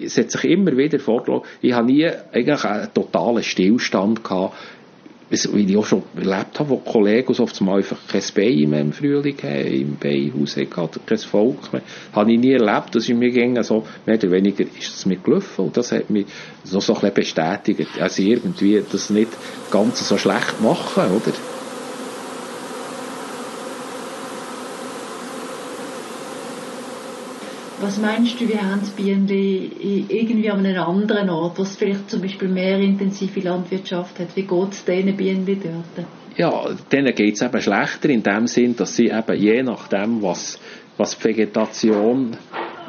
es 0.00 0.16
hat 0.16 0.30
sich 0.30 0.44
immer 0.44 0.76
wieder 0.76 1.00
vorgelassen, 1.00 1.46
ich 1.60 1.72
habe 1.72 1.86
nie 1.86 2.06
eigentlich 2.06 2.64
einen 2.64 2.92
totalen 2.94 3.42
Stillstand 3.42 4.22
gehabt, 4.22 4.54
wie 5.30 5.70
ich 5.70 5.76
auch 5.76 5.84
schon 5.84 6.02
erlebt 6.16 6.58
habe, 6.58 6.70
wo 6.70 6.76
Kollegen 6.78 7.34
so 7.34 7.42
oft 7.42 7.60
mal 7.60 7.76
einfach 7.76 7.98
kein 8.08 8.22
Bein 8.34 8.70
mehr 8.70 8.80
im 8.80 8.92
Frühling 8.92 9.36
haben, 9.42 9.66
im 9.66 9.96
Beinhaus 9.96 10.56
hatten, 10.56 11.00
kein 11.04 11.18
Volk 11.18 11.72
mehr. 11.72 11.82
Habe 12.12 12.32
ich 12.32 12.38
nie 12.38 12.52
erlebt, 12.52 12.94
dass 12.94 13.08
ich 13.08 13.14
mir 13.14 13.30
ging, 13.30 13.62
so, 13.62 13.84
mehr 14.06 14.16
oder 14.16 14.30
weniger 14.30 14.64
ist 14.64 14.94
es 14.94 15.06
mir 15.06 15.16
gelaufen 15.16 15.66
und 15.66 15.76
das 15.76 15.92
hat 15.92 16.08
mich 16.10 16.26
noch 16.72 16.80
so 16.80 16.94
ein 16.94 17.00
bisschen 17.00 17.14
bestätigt. 17.14 18.00
Also 18.00 18.22
irgendwie 18.22 18.82
das 18.90 19.10
nicht 19.10 19.30
ganz 19.70 20.06
so 20.06 20.16
schlecht 20.16 20.60
machen, 20.60 21.10
oder? 21.12 21.32
Was 27.88 27.96
meinst 27.96 28.38
du, 28.38 28.46
wie 28.46 28.58
haben 28.58 28.82
die 28.82 29.02
Bienen 29.02 29.26
irgendwie 30.10 30.50
an 30.50 30.58
einem 30.58 30.82
anderen 30.82 31.30
Ort, 31.30 31.58
wo 31.58 31.62
es 31.62 31.74
vielleicht 31.74 32.10
zum 32.10 32.20
Beispiel 32.20 32.48
mehr 32.48 32.78
intensive 32.78 33.40
Landwirtschaft 33.40 34.18
hat? 34.18 34.36
Wie 34.36 34.42
geht 34.42 34.72
es 34.72 34.84
diesen 34.84 35.16
Bienen 35.16 35.46
dort? 35.46 36.06
Ja, 36.36 36.68
denen 36.92 37.14
geht 37.14 37.36
es 37.36 37.40
eben 37.40 37.62
schlechter 37.62 38.10
in 38.10 38.22
dem 38.22 38.46
Sinn, 38.46 38.76
dass 38.76 38.94
sie 38.94 39.06
eben 39.06 39.34
je 39.38 39.62
nachdem, 39.62 40.20
was, 40.20 40.60
was 40.98 41.16
die 41.16 41.24
Vegetation, 41.24 42.36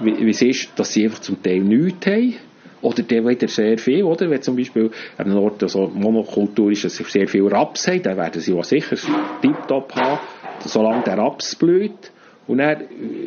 wie, 0.02 0.30
es 0.30 0.42
ist, 0.42 0.72
dass 0.76 0.92
sie 0.92 1.06
einfach 1.06 1.20
zum 1.20 1.42
Teil 1.42 1.62
nichts 1.62 2.06
haben. 2.06 2.36
Oder 2.82 3.04
der 3.04 3.26
wieder 3.26 3.48
sehr 3.48 3.78
viel, 3.78 4.04
oder? 4.04 4.30
Wenn 4.30 4.42
zum 4.42 4.58
Beispiel 4.58 4.92
an 5.18 5.28
einem 5.28 5.38
Ort 5.38 5.64
so 5.70 5.88
Monokultur 5.88 6.72
ist, 6.72 6.84
dass 6.84 6.98
sie 6.98 7.06
sehr 7.06 7.30
viel 7.30 7.48
Raps 7.48 7.88
haben, 7.88 8.04
dann 8.04 8.18
werden 8.18 8.42
sie 8.42 8.62
sicher 8.64 8.98
tiptop 9.42 9.96
haben, 9.96 10.20
solange 10.66 11.04
der 11.04 11.18
Raps 11.18 11.56
blüht. 11.56 12.12
Und 12.50 12.58
dann 12.58 12.82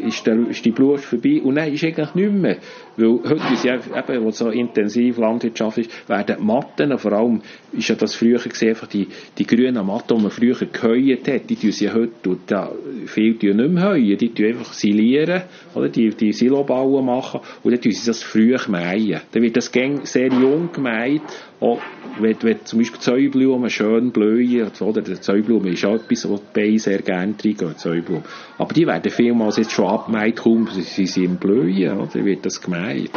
ist, 0.04 0.26
der, 0.26 0.48
ist 0.48 0.64
die 0.64 0.72
Blut 0.72 0.98
vorbei 0.98 1.40
und 1.40 1.54
dann 1.54 1.72
ist 1.72 1.84
eigentlich 1.84 2.12
nichts 2.16 2.32
mehr. 2.32 2.56
Weil 2.96 3.20
heute 3.22 3.54
ist 3.54 3.64
ja 3.64 3.76
eben, 3.76 4.24
wo 4.24 4.32
so 4.32 4.50
intensiv 4.50 5.16
Landwirtschaft 5.16 5.78
ist, 5.78 6.08
werden 6.08 6.36
die 6.40 6.44
Matten, 6.44 6.98
vor 6.98 7.12
allem 7.12 7.40
ist 7.72 7.88
ja 7.88 7.94
das 7.94 8.16
früher 8.16 8.40
gesehen, 8.40 8.70
einfach 8.70 8.88
die, 8.88 9.06
die 9.38 9.46
grünen 9.46 9.86
Matten, 9.86 10.16
die 10.16 10.22
man 10.22 10.30
früher 10.32 10.56
geheuert 10.56 11.28
hat, 11.28 11.48
die 11.48 11.54
tun 11.54 11.70
sie 11.70 11.88
heute, 11.92 12.30
und 12.30 12.40
da, 12.48 12.72
viele 13.06 13.38
tun 13.38 13.58
nicht 13.58 13.70
mehr 13.70 13.90
heuen, 13.90 14.18
die 14.18 14.34
tun 14.34 14.46
einfach 14.46 14.72
silieren, 14.72 15.42
oder, 15.76 15.88
die, 15.88 16.10
die 16.10 16.32
Silobauen 16.32 17.06
machen, 17.06 17.42
und 17.62 17.70
dann 17.70 17.80
tun 17.80 17.92
sie 17.92 18.04
das 18.04 18.24
früh 18.24 18.56
mähen. 18.66 19.20
Dann 19.30 19.42
wird 19.42 19.56
das 19.56 19.70
sehr 19.70 20.32
jung 20.32 20.72
gemäht, 20.72 21.22
auch 21.62 21.80
wenn, 22.20 22.36
wenn 22.42 22.64
zum 22.64 22.80
Beispiel 22.80 23.00
Zäublumen 23.00 23.70
schön 23.70 24.10
blühen, 24.10 24.70
oder 24.80 25.00
der 25.00 25.20
Zäublume 25.20 25.70
ist 25.70 25.84
auch 25.84 25.94
etwas, 25.94 26.28
wo 26.28 26.36
die 26.36 26.42
Beine 26.52 26.78
sehr 26.78 26.98
gerne 26.98 27.34
reingehen, 27.42 27.76
Zäublumen. 27.76 28.24
Aber 28.58 28.74
die 28.74 28.86
werden 28.86 29.10
vielmals 29.10 29.56
jetzt 29.56 29.72
schon 29.72 29.86
abgemäht, 29.86 30.36
kaum 30.36 30.68
sie 30.68 31.06
sind 31.06 31.24
im 31.24 31.36
Blühen, 31.36 31.98
oder, 31.98 32.24
wird 32.24 32.44
das 32.44 32.60
gemäht. 32.60 33.10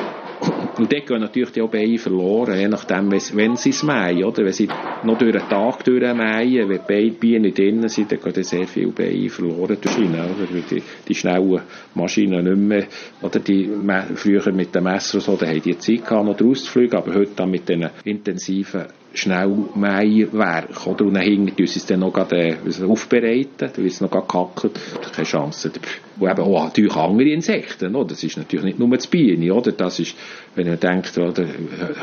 Und 0.78 0.92
dort 0.92 1.08
gehen 1.08 1.22
natürlich 1.22 1.52
die 1.52 1.62
auch 1.62 1.70
Beine 1.70 1.98
verloren, 1.98 2.60
je 2.60 2.68
nachdem, 2.68 3.12
wenn 3.12 3.56
sie 3.56 3.70
es 3.70 3.84
mähen, 3.84 4.26
oder? 4.26 4.44
Wenn 4.44 4.54
sie 4.54 4.68
noch 5.04 5.18
durch 5.18 5.32
den 5.32 5.48
Tag 5.48 5.84
durchmähen, 5.86 6.70
wenn 6.70 6.82
die 6.90 7.12
Bienen 7.12 7.54
drinnen 7.54 7.88
sind, 7.88 8.12
dann 8.12 8.20
gehen 8.20 8.44
sehr 8.44 8.68
viele 8.68 8.92
Beine 8.92 9.30
verloren 9.30 9.78
durch 9.80 9.98
oder? 9.98 10.50
Weil 10.52 10.64
die, 10.70 10.84
die 11.08 11.16
schnellen 11.16 11.62
Maschinen 11.94 12.44
nicht 12.44 12.58
mehr, 12.58 12.88
oder 13.22 13.40
die, 13.40 13.70
früher 14.16 14.52
mit 14.52 14.76
dem 14.76 14.84
Messer 14.84 15.22
so, 15.22 15.38
da 15.38 15.48
haben 15.48 15.62
die 15.62 15.78
Zeit 15.78 16.06
gehabt, 16.06 16.26
noch 16.26 16.42
rauszufliegen, 16.42 16.98
aber 16.98 17.14
heute 17.14 17.32
dann 17.36 17.52
mit 17.52 17.70
diesen 17.70 17.90
intensiven 18.04 18.86
Schnellmähwerk, 19.16 20.88
oder? 20.88 21.06
Und 21.06 21.14
dann 21.14 21.24
hinten 21.24 21.56
tun 21.56 21.68
sie 21.68 21.80
es 21.80 21.86
dann 21.86 22.02
noch 22.02 22.14
grad, 22.14 22.34
äh, 22.34 22.56
aufbereiten, 22.86 23.50
dann 23.58 23.78
wird 23.78 23.94
es 23.94 24.02
noch 24.02 24.12
gehackelt, 24.12 24.80
keine 25.14 25.26
Chance. 25.26 25.72
Und 26.20 26.30
eben 26.30 26.42
auch 26.42 26.66
natürlich 26.66 26.96
andere 26.96 27.30
Insekten, 27.30 27.96
oder? 27.96 28.10
Das 28.10 28.24
ist 28.24 28.38
natürlich 28.38 28.66
nicht 28.66 28.80
nur 28.80 28.90
das 28.90 29.08
Bienen, 29.08 29.52
oder? 29.52 29.72
Das 29.72 30.00
ist, 30.00 30.16
wenn 30.56 30.65
man 30.66 30.80
denkt, 30.80 31.18
oder, 31.18 31.46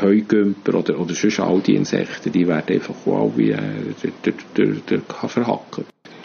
Heugümper 0.01 0.75
oder, 0.75 0.99
oder 0.99 1.13
sonst 1.13 1.39
all 1.39 1.59
die 1.61 1.75
Insekten, 1.75 2.31
die 2.31 2.47
werden 2.47 2.75
einfach 2.75 2.95
auch 3.05 3.31
wie, 3.35 3.51
äh, 3.51 3.57
der, 4.25 4.33
der, 4.55 4.65
der, 4.65 4.99
der. 4.99 5.01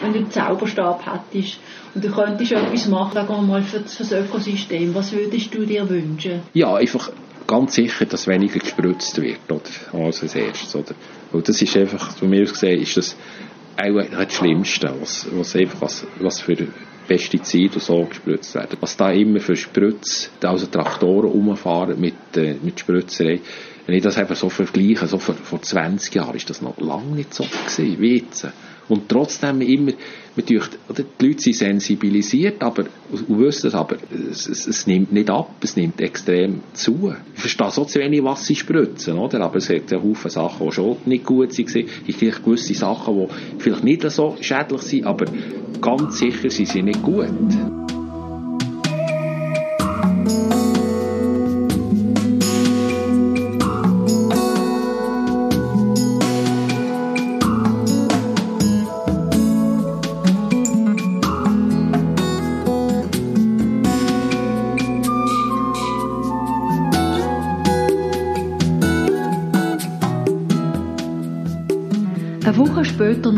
Wenn 0.01 0.13
du 0.13 0.19
einen 0.19 0.31
Zauberstab 0.31 1.03
hättest 1.05 1.59
und 1.93 2.03
du 2.03 2.09
könntest 2.09 2.51
etwas 2.51 2.87
machen, 2.87 3.13
sagen 3.13 3.27
wir 3.27 3.41
mal, 3.41 3.61
für 3.63 3.79
das 3.79 4.11
Ökosystem, 4.11 4.95
was 4.95 5.11
würdest 5.11 5.53
du 5.53 5.65
dir 5.65 5.89
wünschen? 5.89 6.41
Ja, 6.53 6.75
einfach, 6.75 7.11
ganz 7.49 7.73
sicher, 7.73 8.05
dass 8.05 8.27
weniger 8.27 8.59
gespritzt 8.59 9.19
wird, 9.21 9.39
oder? 9.49 10.05
Als 10.05 10.21
als 10.21 10.35
erstes, 10.35 10.75
oder? 10.75 10.93
Und 11.31 11.49
das 11.49 11.61
ist 11.61 11.75
einfach, 11.75 12.11
von 12.11 12.29
mir 12.29 12.43
aus 12.43 12.53
gesehen, 12.53 12.81
ist 12.81 12.95
das 12.95 13.15
auch 13.79 14.03
das 14.11 14.33
Schlimmste, 14.33 14.93
was, 14.99 15.27
was 15.31 15.55
einfach, 15.55 15.81
was, 15.81 16.05
was 16.19 16.41
für 16.41 16.55
Pestizide 17.07 17.75
und 17.75 17.83
so 17.83 18.05
gespritzt 18.05 18.53
werden. 18.55 18.77
Was 18.81 18.95
da 18.95 19.11
immer 19.11 19.39
für 19.39 19.55
Spritz, 19.55 20.29
also 20.43 20.67
Traktoren 20.67 21.31
rumfahren 21.31 21.99
mit, 21.99 22.37
äh, 22.37 22.55
mit 22.61 22.79
Spritzerei, 22.79 23.39
wenn 23.85 23.95
ich 23.95 24.03
das 24.03 24.17
einfach 24.17 24.35
so 24.35 24.49
vergleiche, 24.49 25.07
so 25.07 25.17
vor, 25.17 25.33
vor 25.33 25.61
20 25.61 26.13
Jahren 26.13 26.35
ist 26.35 26.49
das 26.49 26.61
noch 26.61 26.77
lange 26.79 27.15
nicht 27.15 27.33
so 27.33 27.43
gewesen, 27.43 27.99
wie 27.99 28.17
jetzt. 28.17 28.47
Und 28.89 29.07
trotzdem 29.07 29.61
immer, 29.61 29.91
oder, 30.35 31.03
die 31.19 31.25
Leute 31.25 31.41
sind 31.41 31.55
sensibilisiert, 31.55 32.61
aber, 32.61 32.85
und 33.11 33.39
wissen 33.39 33.67
das, 33.67 33.75
aber 33.75 33.97
es, 34.31 34.47
es, 34.47 34.67
es, 34.67 34.87
nimmt 34.87 35.11
nicht 35.11 35.29
ab, 35.29 35.51
es 35.61 35.75
nimmt 35.75 36.01
extrem 36.01 36.61
zu. 36.73 37.13
Ich 37.35 37.41
verstehe 37.41 37.71
so 37.71 37.85
zu 37.85 37.99
wenig, 37.99 38.23
was 38.23 38.45
sie 38.45 38.55
spritzen, 38.55 39.17
oder? 39.17 39.41
Aber 39.41 39.57
es 39.57 39.69
hat 39.69 39.91
ja 39.91 40.01
Haufen 40.01 40.31
Sachen, 40.31 40.67
die 40.67 40.73
schon 40.73 40.97
nicht 41.05 41.25
gut 41.25 41.57
waren. 41.57 41.85
Es 42.07 42.17
gibt 42.17 42.43
gewisse 42.43 42.73
Sachen, 42.73 43.15
die 43.15 43.61
vielleicht 43.61 43.83
nicht 43.83 44.09
so 44.09 44.35
schädlich 44.41 44.81
sind, 44.81 45.05
aber 45.05 45.25
ganz 45.79 46.19
sicher 46.19 46.49
sind 46.49 46.67
sie 46.67 46.81
nicht 46.81 47.03
gut. 47.03 47.29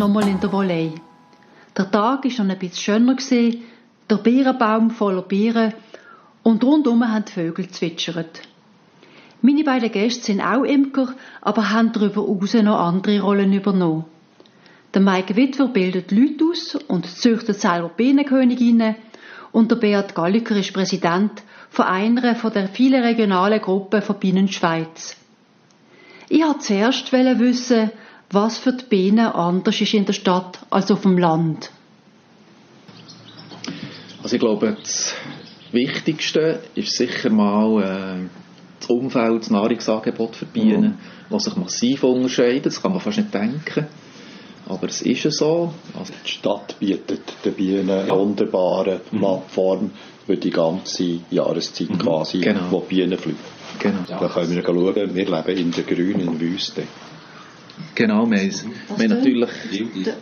Nochmal 0.01 0.27
in 0.27 0.39
der 0.39 0.50
Volée. 0.50 0.93
Der 1.77 1.91
Tag 1.91 2.25
war 2.25 2.46
noch 2.46 2.53
ein 2.53 2.58
bisschen 2.58 2.75
schöner, 2.75 3.15
der 4.10 4.15
Beerenbaum 4.15 4.89
voller 4.89 5.22
Beeren 5.22 5.75
und 6.41 6.63
rundum 6.63 7.08
haben 7.08 7.25
die 7.25 7.31
Vögel 7.31 7.70
zwitschert. 7.70 8.41
Meine 9.43 9.63
beiden 9.63 9.91
Gäste 9.91 10.24
sind 10.24 10.41
auch 10.41 10.63
Imker, 10.63 11.13
aber 11.41 11.70
haben 11.70 11.91
darüber 11.91 12.24
hinaus 12.24 12.53
noch 12.55 12.79
andere 12.79 13.22
Rollen 13.22 13.53
übernommen. 13.53 14.05
Der 14.96 15.03
Mike 15.03 15.36
Witwer 15.36 15.67
bildet 15.67 16.12
Leute 16.12 16.46
aus 16.50 16.79
und 16.88 17.05
züchtet 17.05 17.62
selber 17.62 17.89
Bienenköniginnen 17.89 18.96
und 19.51 19.70
der 19.70 19.75
Beat 19.75 20.15
Galliker 20.15 20.55
ist 20.55 20.74
Präsident 20.74 21.43
von 21.70 21.86
einer 21.86 22.36
von 22.36 22.51
der 22.51 22.70
vielen 22.70 23.03
regionalen 23.03 23.62
Gruppen 23.62 24.01
von 24.01 24.20
Bienenschweiz. 24.20 25.15
Ich 26.27 26.43
wollte 26.43 26.60
zuerst 26.60 27.13
wissen, 27.13 27.91
was 28.31 28.57
für 28.57 28.73
die 28.73 28.85
Bienen 28.85 29.27
anders 29.27 29.79
ist 29.81 29.93
in 29.93 30.05
der 30.05 30.13
Stadt 30.13 30.59
als 30.69 30.89
auf 30.91 31.01
dem 31.01 31.17
Land. 31.17 31.71
Also 34.23 34.35
ich 34.35 34.39
glaube, 34.39 34.77
das 34.79 35.13
Wichtigste 35.71 36.59
ist 36.75 36.95
sicher 36.95 37.29
mal 37.29 37.81
äh, 37.81 38.27
das 38.79 38.89
Umfeld, 38.89 39.41
das 39.41 39.50
Nahrungsangebot 39.50 40.35
für 40.35 40.45
Bienen, 40.45 40.83
mhm. 40.83 40.97
was 41.29 41.45
sich 41.45 41.55
massiv 41.55 42.03
unterscheidet. 42.03 42.67
Das 42.67 42.81
kann 42.81 42.91
man 42.91 43.01
fast 43.01 43.17
nicht 43.17 43.33
denken. 43.33 43.88
Aber 44.67 44.88
es 44.88 45.01
ist 45.01 45.23
ja 45.23 45.31
so. 45.31 45.73
Also 45.97 46.13
die 46.25 46.29
Stadt 46.29 46.79
bietet 46.79 47.21
den 47.43 47.53
Bienen 47.53 47.89
eine 47.89 48.09
wunderbare 48.11 49.01
mhm. 49.11 49.19
Plattform 49.19 49.91
für 50.25 50.38
die 50.38 50.51
ganze 50.51 51.19
Jahreszeit 51.29 51.89
mhm. 51.89 51.97
quasi, 51.97 52.39
genau. 52.39 52.61
wo 52.69 52.79
die 52.81 52.95
Bienen 52.95 53.17
fliegen. 53.17 53.39
Genau. 53.79 53.97
Da 54.07 54.27
können 54.27 54.55
wir 54.55 54.63
schauen, 54.63 55.15
wir 55.15 55.25
leben 55.25 55.57
in 55.57 55.71
der 55.71 55.83
grünen 55.83 56.39
Wüste. 56.39 56.83
Genau, 57.95 58.29
wir, 58.29 58.47
das 58.47 58.65
wir 58.97 59.09
natürlich... 59.09 59.50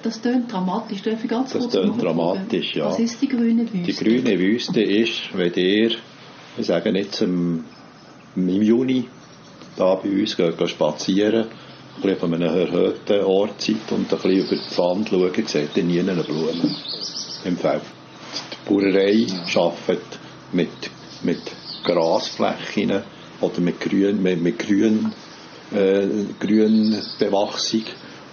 Das 0.04 0.22
tönt 0.22 0.52
dramatisch, 0.52 1.02
darf 1.02 1.24
ich 1.24 1.30
ganz 1.30 1.54
Das 1.54 1.70
tönt 1.70 2.02
dramatisch, 2.02 2.76
ja. 2.76 2.86
Was 2.86 3.00
ist 3.00 3.22
die 3.22 3.28
grüne 3.28 3.64
Wüste? 3.72 3.78
Die 3.78 3.94
grüne 3.94 4.40
Wüste 4.40 4.82
ist, 4.82 5.30
wenn 5.34 5.54
ihr, 5.54 5.92
wir 6.56 6.64
sagen 6.64 6.96
jetzt 6.96 7.22
im, 7.22 7.64
im 8.36 8.62
Juni, 8.62 9.06
da 9.78 9.96
bei 9.96 10.10
uns 10.10 10.36
geht, 10.36 10.70
spazieren, 10.70 11.46
ein 11.46 12.02
bisschen 12.02 12.20
von 12.20 12.34
einem 12.34 12.56
erhöhten 12.56 13.24
Ort 13.24 13.62
seid 13.62 13.92
und 13.92 14.12
ein 14.12 14.20
bisschen 14.20 14.32
über 14.32 14.56
die 14.56 14.78
Wand 14.78 15.10
schauen, 15.10 15.48
seht 15.48 15.78
ihr 15.78 15.84
nie 15.84 16.00
eine 16.00 16.24
Blume 16.24 16.76
im 17.46 17.58
Feld. 17.58 17.82
Die 18.52 18.70
Bauerei 18.70 19.28
arbeitet 19.56 20.20
mit, 20.52 20.70
mit 21.24 21.42
Grasflächen 21.84 23.02
oder 23.42 23.62
mit 23.62 23.80
Grün, 23.80 24.22
mit, 24.22 24.42
mit 24.42 24.60
Grün 24.60 25.12
äh, 25.74 26.08
Grünbewachsung, 26.40 27.84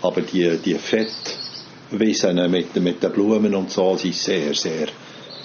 aber 0.03 0.23
die, 0.23 0.59
die 0.65 0.75
Fettwiesen 0.75 2.51
mit, 2.51 2.75
mit 2.77 3.03
den 3.03 3.13
Blumen 3.13 3.55
und 3.55 3.71
so 3.71 3.97
sind 3.97 4.15
sehr, 4.15 4.55
sehr 4.55 4.89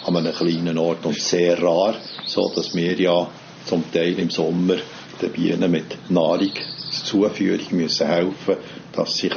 an 0.05 0.17
einem 0.17 0.33
kleinen 0.33 0.77
Ort 0.77 1.05
und 1.05 1.19
sehr 1.19 1.61
rar, 1.61 1.95
so 2.25 2.51
dass 2.55 2.73
wir 2.73 2.99
ja 2.99 3.27
zum 3.65 3.91
Teil 3.91 4.17
im 4.19 4.29
Sommer 4.29 4.77
den 5.21 5.31
Bienen 5.31 5.69
mit 5.69 6.09
Nahrungszuführung 6.09 7.67
müssen 7.71 8.07
helfen, 8.07 8.57
dass 8.93 9.17
sie 9.17 9.29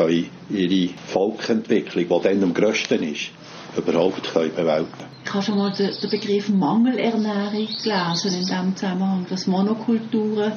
ihre 0.50 0.94
Volkentwicklung, 1.06 2.22
die 2.22 2.28
dann 2.28 2.42
am 2.42 2.54
grössten 2.54 3.02
ist, 3.02 3.30
überhaupt 3.76 4.32
können 4.32 4.54
bewältigen. 4.54 5.04
Ich 5.24 5.32
habe 5.32 5.44
schon 5.44 5.58
mal 5.58 5.72
den, 5.72 5.90
den 6.00 6.10
Begriff 6.10 6.48
Mangelernährung 6.48 7.68
gelesen 7.82 8.34
in 8.34 8.40
diesem 8.40 8.76
Zusammenhang, 8.76 9.26
dass 9.28 9.46
Monokulturen 9.46 10.52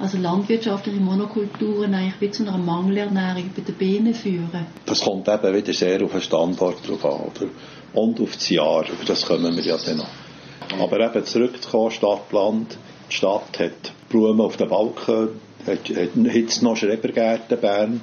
also 0.00 0.18
landwirtschaftliche 0.18 0.98
Monokulturen 0.98 1.94
eigentlich 1.94 2.20
wie 2.20 2.30
zu 2.30 2.42
einer 2.42 2.56
Mangelernährung 2.56 3.50
bei 3.54 3.62
den 3.62 3.74
Bienen 3.74 4.14
führen? 4.14 4.66
Das 4.86 5.02
kommt 5.02 5.28
eben 5.28 5.54
wieder 5.54 5.72
sehr 5.74 6.02
auf 6.02 6.12
den 6.12 6.22
Standort 6.22 6.88
drauf 6.88 7.04
an, 7.04 7.20
oder? 7.20 7.50
Und 7.92 8.20
auf 8.20 8.34
das 8.34 8.48
Jahr, 8.48 8.84
über 8.88 9.04
das 9.06 9.26
kommen 9.26 9.54
wir 9.54 9.62
ja 9.62 9.76
dann 9.84 9.98
noch. 9.98 10.08
Aber 10.80 11.00
eben 11.00 11.24
zurückzukommen, 11.24 11.90
Stadtland, 11.90 12.78
die 13.10 13.14
Stadt 13.14 13.58
hat 13.58 13.92
Blumen 14.08 14.40
auf 14.40 14.56
den 14.56 14.68
Balken, 14.68 15.30
hat, 15.66 15.88
hat 15.90 16.34
jetzt 16.34 16.62
noch 16.62 16.76
Schrebergärten 16.76 17.60
Bern, 17.60 18.00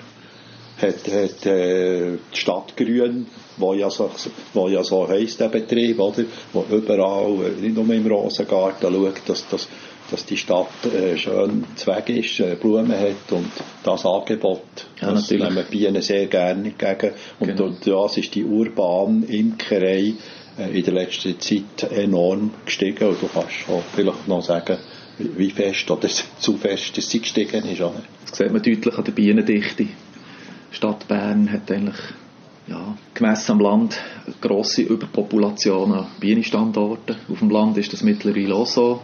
hat, 0.80 1.08
hat 1.08 1.46
äh, 1.46 2.18
die 2.32 2.38
Stadt 2.38 2.78
Grün, 2.78 3.26
wo 3.58 3.74
ja 3.74 3.90
so, 3.90 4.12
wo 4.54 4.68
ja 4.68 4.84
so 4.84 5.08
heisst 5.08 5.40
der 5.40 5.48
Betrieb, 5.48 6.00
oder? 6.00 6.24
Wo 6.54 6.64
überall, 6.70 7.54
nicht 7.60 7.76
nur 7.76 7.90
im 7.92 8.06
Rosengarten, 8.06 8.94
schaut, 8.94 9.22
dass, 9.26 9.48
dass 9.50 9.68
dass 10.12 10.26
die 10.26 10.38
Stadt 10.38 10.86
äh, 10.86 11.18
schön 11.18 11.66
Zweig 11.76 12.10
ist, 12.10 12.40
äh, 12.40 12.56
Blumen 12.56 12.92
hat 12.92 13.32
und 13.32 13.52
das 13.84 14.06
Angebot, 14.06 14.62
ja, 15.02 15.12
das 15.12 15.24
natürlich. 15.24 15.50
nehmen 15.50 15.66
Bienen 15.70 16.02
sehr 16.02 16.28
gerne 16.28 16.70
entgegen. 16.70 17.14
Und 17.40 17.48
genau. 17.48 17.70
das 17.84 18.18
ist 18.18 18.34
die 18.36 18.46
urbane 18.46 19.26
Imkerei 19.26 20.14
äh, 20.58 20.78
in 20.78 20.84
der 20.84 20.94
letzten 20.94 21.40
Zeit 21.40 21.92
enorm 21.92 22.52
gestiegen. 22.66 23.08
Und 23.08 23.22
du 23.22 23.28
kannst 23.28 23.70
auch 23.70 23.84
vielleicht 23.94 24.28
noch 24.28 24.44
sagen, 24.44 24.78
wie 25.18 25.50
fest 25.50 25.90
oder 25.92 26.08
zu 26.40 26.58
fest 26.58 26.98
es 26.98 27.12
gestiegen 27.12 27.66
ist. 27.66 27.82
Oder? 27.82 28.04
Das 28.30 28.38
sieht 28.38 28.52
man 28.52 28.62
deutlich 28.62 28.98
an 28.98 29.04
der 29.04 29.12
Bienendichte. 29.12 29.84
Die 29.86 29.90
Stadt 30.72 31.08
Bern 31.08 31.52
hat 31.52 31.72
eigentlich 31.72 31.96
ja, 32.68 32.98
gemessen 33.14 33.54
am 33.54 33.60
Land 33.62 33.98
eine 34.26 34.36
grosse 34.42 34.82
Überpopulation 34.82 35.94
an 35.94 36.08
Bienenstandorten. 36.20 37.16
Auf 37.30 37.40
dem 37.40 37.50
Land 37.50 37.78
ist 37.78 37.94
das 37.94 38.04
mittlerweile 38.04 38.56
auch 38.56 38.68
so. 38.68 39.02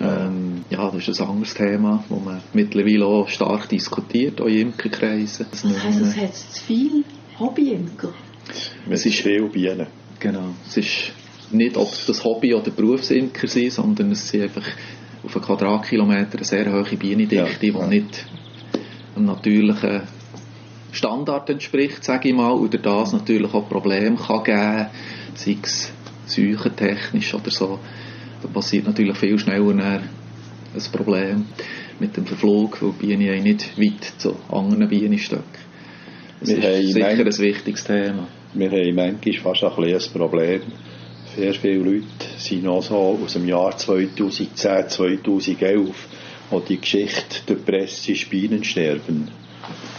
Ähm, 0.00 0.64
ja, 0.68 0.90
das 0.90 1.08
ist 1.08 1.20
ein 1.20 1.28
anderes 1.28 1.54
Thema, 1.54 2.04
das 2.08 2.20
man 2.20 2.42
mittlerweile 2.52 3.06
auch 3.06 3.28
stark 3.28 3.68
diskutiert, 3.68 4.40
auch 4.40 4.46
in 4.46 4.68
Imkerkreisen. 4.68 5.46
Das 5.50 5.64
heisst, 5.64 6.00
es 6.00 6.16
hat 6.16 6.34
zu 6.34 6.62
viele 6.64 7.04
Hobbyimker? 7.38 8.12
Es 8.88 9.06
ist 9.06 9.20
viel 9.20 9.48
Bienen. 9.48 9.86
Genau. 10.18 10.54
Es 10.66 10.76
ist 10.76 11.12
nicht, 11.50 11.76
ob 11.76 11.90
das 12.06 12.24
Hobby- 12.24 12.54
oder 12.54 12.70
Berufsimker 12.70 13.46
sind, 13.46 13.72
sondern 13.72 14.12
es 14.12 14.28
sind 14.28 14.42
einfach 14.42 14.66
auf 15.24 15.34
einen 15.34 15.44
Quadratkilometer 15.44 16.36
eine 16.36 16.44
sehr 16.44 16.72
hohe 16.72 16.96
Bienendichte, 16.96 17.36
ja. 17.36 17.58
die 17.60 17.68
ja. 17.68 17.86
nicht 17.86 18.26
einem 19.14 19.26
natürlichen 19.26 20.02
Standard 20.92 21.50
entspricht, 21.50 22.04
sage 22.04 22.28
ich 22.28 22.34
mal, 22.34 22.52
oder 22.52 22.78
das 22.78 23.12
natürlich 23.12 23.52
auch 23.52 23.68
Probleme 23.68 24.16
kann 24.16 24.44
geben, 24.44 24.86
sei 25.34 25.56
es 25.62 25.92
psychotechnisch 26.26 27.34
oder 27.34 27.50
so 27.50 27.78
da 28.42 28.48
passiert 28.48 28.86
natürlich 28.86 29.16
viel 29.16 29.38
schneller 29.38 30.02
ein 30.76 30.92
Problem 30.92 31.46
mit 31.98 32.16
dem 32.16 32.26
Verflug, 32.26 32.82
weil 32.82 32.92
die 33.00 33.06
Bienen 33.16 33.42
nicht 33.42 33.78
weit 33.78 34.04
zu 34.18 34.36
anderen 34.50 34.88
Bienenstöcken. 34.88 35.66
Das 36.40 36.50
wir 36.50 36.70
ist 36.70 36.92
sicher 36.92 37.08
ein 37.08 37.38
wichtiges 37.38 37.84
Thema. 37.84 38.28
Wir 38.52 38.70
haben 38.70 38.94
manchmal 38.94 39.54
fast 39.54 39.64
ein, 39.64 39.84
ein 39.84 40.00
Problem. 40.12 40.60
Sehr 41.34 41.54
viele 41.54 41.78
Leute 41.78 42.04
sind 42.38 42.64
noch 42.64 42.82
so 42.82 43.18
aus 43.22 43.32
dem 43.34 43.48
Jahr 43.48 43.76
2010, 43.76 44.48
2011, 44.56 46.08
wo 46.50 46.60
die 46.60 46.80
Geschichte 46.80 47.40
der 47.48 47.54
Presse 47.54 48.12
ist 48.12 48.30
Bienensterben. 48.30 49.28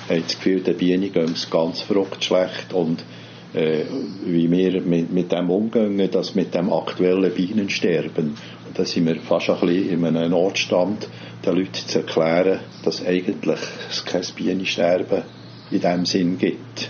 haben 0.09 0.23
das 0.23 0.35
Gefühl, 0.37 0.61
den 0.61 0.77
Bienen 0.77 1.11
geht 1.11 1.29
es 1.29 1.49
ganz 1.49 1.81
verrückt 1.81 2.23
schlecht 2.23 2.73
und 2.73 3.03
wie 3.53 4.51
wir 4.51 4.81
mit, 4.81 5.11
mit 5.11 5.31
dem 5.31 5.49
umgehen, 5.49 6.09
das 6.11 6.35
mit 6.35 6.53
dem 6.53 6.71
aktuellen 6.71 7.33
Bienensterben. 7.33 8.35
Da 8.73 8.85
sind 8.85 9.07
wir 9.07 9.15
fast 9.21 9.49
ein 9.49 9.59
bisschen 9.59 9.89
in 9.89 10.05
einem 10.05 10.31
Notstand, 10.31 11.07
den 11.45 11.55
Leuten 11.55 11.73
zu 11.73 11.99
erklären, 11.99 12.59
dass 12.83 13.05
eigentlich 13.05 13.59
es 13.89 14.05
kein 14.05 14.23
Bienensterben 14.35 15.23
in 15.71 15.81
dem 15.81 16.05
Sinn 16.05 16.37
gibt. 16.37 16.89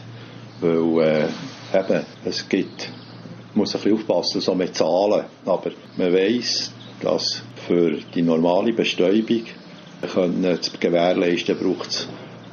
Weil 0.60 1.30
äh, 1.74 1.80
eben, 1.80 2.06
es 2.26 2.50
gibt, 2.50 2.90
muss 3.54 3.76
ein 3.76 3.82
bisschen 3.82 3.98
aufpassen, 3.98 4.42
so 4.42 4.56
mit 4.56 4.76
Zahlen, 4.76 5.26
aber 5.46 5.72
man 5.96 6.14
weiß, 6.14 6.74
dass 7.02 7.44
für 7.68 7.98
die 8.16 8.22
normale 8.24 8.74
Bestäubung 8.74 9.44
können, 10.14 10.62
zu 10.62 10.72
gewährleisten 10.80 11.58
braucht 11.58 11.90
es 11.90 12.08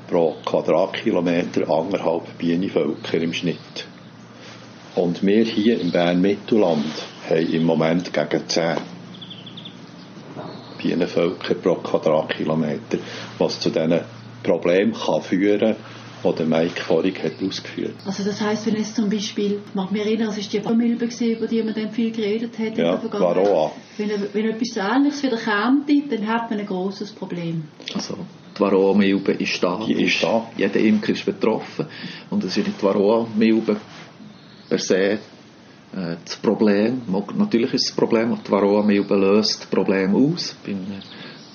pro 0.09 0.37
Quadratkilometer 0.45 1.69
anderthalb 1.69 2.39
Bienenvölker 2.39 3.19
im 3.19 3.33
Schnitt. 3.33 3.87
Und 4.95 5.25
wir 5.25 5.45
hier 5.45 5.81
im 5.81 5.91
Bern-Mittelland 5.91 6.85
haben 7.29 7.53
im 7.53 7.65
Moment 7.65 8.13
gegen 8.13 8.49
10 8.49 8.77
Bienenvölker 10.81 11.55
pro 11.55 11.77
Quadratkilometer, 11.77 12.99
was 13.39 13.59
zu 13.59 13.71
diesen 13.71 14.01
Problemen 14.43 14.93
kann 14.93 15.23
führen 15.23 15.77
kann, 16.23 16.35
die 16.39 16.45
Mike 16.45 16.81
vorhin 16.81 17.15
hat 17.23 17.43
ausgeführt 17.43 17.95
Also 18.05 18.23
das 18.25 18.41
heisst, 18.41 18.67
wenn 18.67 18.77
es 18.77 18.95
zum 18.95 19.11
Beispiel, 19.11 19.61
ich 19.67 19.75
mag 19.75 19.91
mich 19.91 20.03
erinnern, 20.03 20.29
es 20.29 20.37
war 20.37 20.45
die 20.45 20.65
Varroamilbe, 20.65 21.07
über 21.07 21.47
die 21.47 21.63
man 21.63 21.75
dann 21.75 21.91
viel 21.91 22.11
geredet 22.13 22.59
hat 22.59 22.79
ja, 22.79 22.95
in 22.95 23.01
der 23.01 23.11
Vergangenheit. 23.11 23.73
Wenn, 23.97 24.11
wenn 24.33 24.51
etwas 24.51 24.77
Ähnliches 24.77 25.23
wieder 25.23 25.39
kommt, 25.39 25.89
dann 25.89 26.27
hat 26.29 26.51
man 26.51 26.61
ein 26.61 26.67
grosses 26.67 27.13
Problem. 27.13 27.65
Also 27.95 28.19
die 28.57 28.61
Varroamilbe 28.61 29.33
ist 29.33 29.63
da. 29.63 29.81
Die 29.87 30.05
ist 30.05 30.23
da. 30.23 30.49
Jeder 30.57 30.81
Imker 30.81 31.13
ist 31.13 31.27
betroffen. 31.27 31.87
Und 32.31 32.45
es 32.45 32.57
ist 32.57 32.67
nicht 32.67 32.81
die 32.81 32.85
Varroamilbe 32.85 33.77
per 34.69 34.79
se 34.79 34.97
äh, 34.97 35.19
das 36.25 36.37
Problem. 36.37 37.03
Natürlich 37.37 37.75
ist 37.75 37.89
das 37.89 37.97
Problem, 37.97 38.37
die 38.47 38.51
Varroa-Milbe 38.51 39.15
löst 39.17 39.61
das 39.61 39.67
Problem 39.67 40.15
aus. 40.15 40.57
Bei 40.65 40.73
einem 40.73 41.03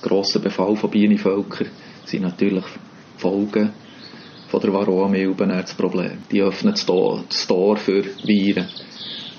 grossen 0.01 0.41
Befall 0.41 0.75
von 0.75 0.89
Bienenvölkern 0.89 1.67
sind 2.05 2.23
natürlich 2.23 2.65
Folgen 3.17 3.71
von 4.49 4.61
der 4.61 4.73
Varroa-Milbe 4.73 5.45
das 5.47 5.73
Problem. 5.73 6.19
Die 6.31 6.41
öffnen 6.41 6.73
das 6.73 6.85
Tor, 6.85 7.23
das 7.27 7.45
Tor 7.45 7.77
für 7.77 8.03
Viren 8.23 8.67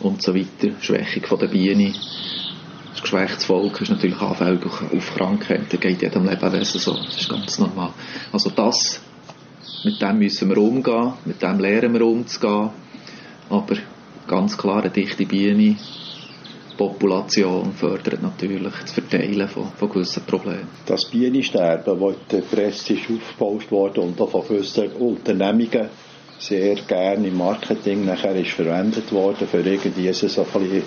und 0.00 0.22
so 0.22 0.34
weiter. 0.34 0.74
Schwächung 0.80 1.24
von 1.24 1.38
der 1.38 1.48
Biene. 1.48 1.92
Das 2.92 3.02
geschwächtes 3.02 3.44
Volk 3.44 3.80
ist 3.80 3.90
natürlich 3.90 4.20
anfällig 4.20 4.64
auf 4.66 5.14
Krankheiten. 5.14 5.80
geht 5.80 6.02
jedem 6.02 6.28
Lebewesen 6.28 6.80
so. 6.80 6.94
Das 6.94 7.16
ist 7.16 7.28
ganz 7.28 7.58
normal. 7.58 7.92
Also 8.32 8.50
das, 8.50 9.00
mit 9.84 10.00
dem 10.00 10.18
müssen 10.18 10.48
wir 10.48 10.58
umgehen, 10.58 11.14
mit 11.24 11.40
dem 11.40 11.58
lernen 11.58 11.94
wir 11.94 12.04
umzugehen. 12.04 12.70
Aber 13.50 13.76
ganz 14.26 14.56
klar, 14.56 14.82
eine 14.82 14.90
dichte 14.90 15.26
Biene 15.26 15.76
Population 16.80 17.74
fördert 17.74 18.22
natürlich 18.22 18.72
das 18.80 18.92
Verteilen 18.92 19.46
von, 19.48 19.70
von 19.76 19.90
gewissen 19.90 20.22
Problemen. 20.24 20.66
Das 20.86 21.04
Bienensterben, 21.10 22.00
das 22.00 22.14
in 22.14 22.16
der 22.30 22.40
Presse 22.40 22.94
ist 22.94 23.02
aufgebaut 23.10 23.70
wurde 23.70 24.00
und 24.00 24.18
auch 24.18 24.30
von 24.30 24.48
gewissen 24.48 24.90
Unternehmungen 24.92 25.90
sehr 26.38 26.76
gerne 26.76 27.28
im 27.28 27.36
Marketing 27.36 28.06
nachher 28.06 28.34
ist 28.34 28.52
verwendet 28.52 29.12
worden, 29.12 29.46
für 29.46 29.60
irgendwie 29.60 30.10
so 30.12 30.46
ein, 30.54 30.82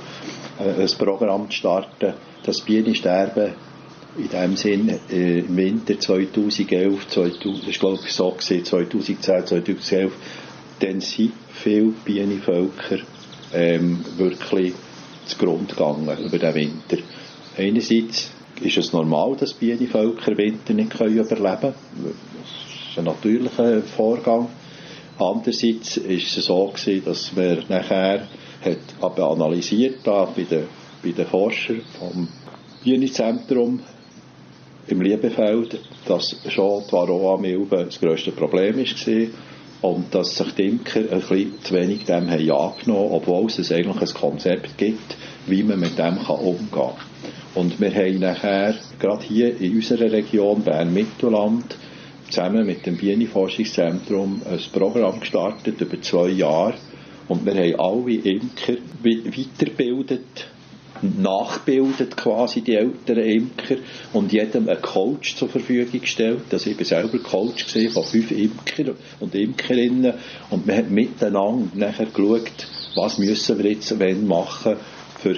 äh, 0.65 0.81
ein 0.81 0.97
Programm 0.97 1.47
zu 1.51 1.57
starten. 1.57 2.13
Das 2.43 2.61
Bienensterben 2.61 3.51
in 4.17 4.29
dem 4.29 4.55
Sinn 4.55 4.99
äh, 5.11 5.39
im 5.39 5.55
Winter 5.55 5.99
2011, 5.99 7.07
2000, 7.07 7.67
ich 7.67 7.79
glaube 7.79 7.99
so 8.07 8.31
gewesen, 8.31 8.65
2010, 8.65 9.21
2011, 9.21 10.11
dann 10.83 10.99
sind 10.99 11.31
viele 11.49 11.93
Bienenvölker 12.03 12.97
ähm, 13.53 14.03
wirklich 14.17 14.73
zugrunde 15.25 15.73
gegangen 15.73 16.09
über 16.25 16.37
den 16.37 16.55
Winter. 16.55 16.97
Einerseits 17.57 18.31
ist 18.61 18.77
es 18.77 18.91
normal, 18.91 19.35
dass 19.39 19.53
Bienenvölker 19.53 20.37
Winter 20.37 20.73
nicht 20.73 20.93
überleben 20.93 21.29
können. 21.29 21.73
Das 22.01 22.89
ist 22.89 22.97
ein 22.97 23.05
natürlicher 23.05 23.81
Vorgang. 23.81 24.49
Andererseits 25.17 25.97
ist 25.97 26.37
es 26.37 26.45
so 26.45 26.67
gewesen, 26.67 27.05
dass 27.05 27.33
man 27.33 27.63
nachher 27.69 28.27
hat 28.63 28.77
aber 29.01 29.29
analysiert 29.31 29.99
da 30.03 30.25
bei 30.25 30.43
den, 30.43 30.63
bei 31.03 31.11
den 31.11 31.25
Forschern 31.25 31.81
vom 31.99 32.27
Bienenzentrum 32.83 33.79
im 34.87 35.01
Liebefeld, 35.01 35.79
dass 36.05 36.35
schon 36.49 36.83
die 36.87 36.91
Varroa-Milbe 36.91 37.85
das 37.85 37.99
grösste 37.99 38.31
Problem 38.31 38.77
war 38.77 39.27
und 39.83 40.15
dass 40.15 40.37
sich 40.37 40.51
die 40.53 40.69
Imker 40.69 41.01
ein 41.01 41.19
bisschen 41.19 41.61
zu 41.61 41.73
wenig 41.75 42.05
dem 42.05 42.29
haben 42.29 42.51
angenommen 42.51 43.11
obwohl 43.11 43.47
es 43.47 43.71
eigentlich 43.71 44.01
ein 44.01 44.13
Konzept 44.19 44.77
gibt, 44.77 45.17
wie 45.45 45.61
man 45.61 45.79
mit 45.79 45.99
dem 45.99 46.17
kann 46.19 46.37
umgehen 46.39 46.69
kann. 46.71 46.93
Und 47.53 47.79
wir 47.79 47.93
haben 47.93 48.19
nachher, 48.19 48.75
gerade 48.99 49.23
hier 49.23 49.59
in 49.59 49.75
unserer 49.75 50.11
Region 50.11 50.61
Bern-Mittelland, 50.61 51.75
zusammen 52.29 52.65
mit 52.65 52.85
dem 52.85 52.97
Bienenforschungszentrum 52.97 54.41
ein 54.49 54.59
Programm 54.71 55.19
gestartet 55.19 55.79
über 55.81 56.01
zwei 56.01 56.29
Jahre 56.29 56.75
und 57.27 57.45
wir 57.45 57.53
haben 57.53 57.79
alle 57.79 58.13
Imker 58.15 58.77
weitergebildet 59.03 60.47
nachbildet 61.03 62.15
quasi 62.15 62.61
die 62.61 62.75
älteren 62.75 63.23
Imker 63.23 63.75
und 64.13 64.31
jedem 64.31 64.69
einen 64.69 64.81
Coach 64.81 65.35
zur 65.35 65.49
Verfügung 65.49 66.01
gestellt. 66.01 66.43
Also 66.51 66.69
ich 66.69 66.77
war 66.77 66.85
selber 66.85 67.19
Coach 67.19 67.65
von 67.65 68.03
fünf 68.03 68.31
Imker 68.31 68.93
und 69.19 69.35
Imkerinnen 69.35 70.13
und 70.49 70.67
wir 70.67 70.77
haben 70.77 70.93
miteinander 70.93 71.69
nachher 71.75 72.05
geschaut, 72.05 72.67
was 72.95 73.17
müssen 73.17 73.61
wir 73.61 73.71
jetzt 73.71 73.99
wenn 73.99 74.27
machen 74.27 74.77
für 75.19 75.35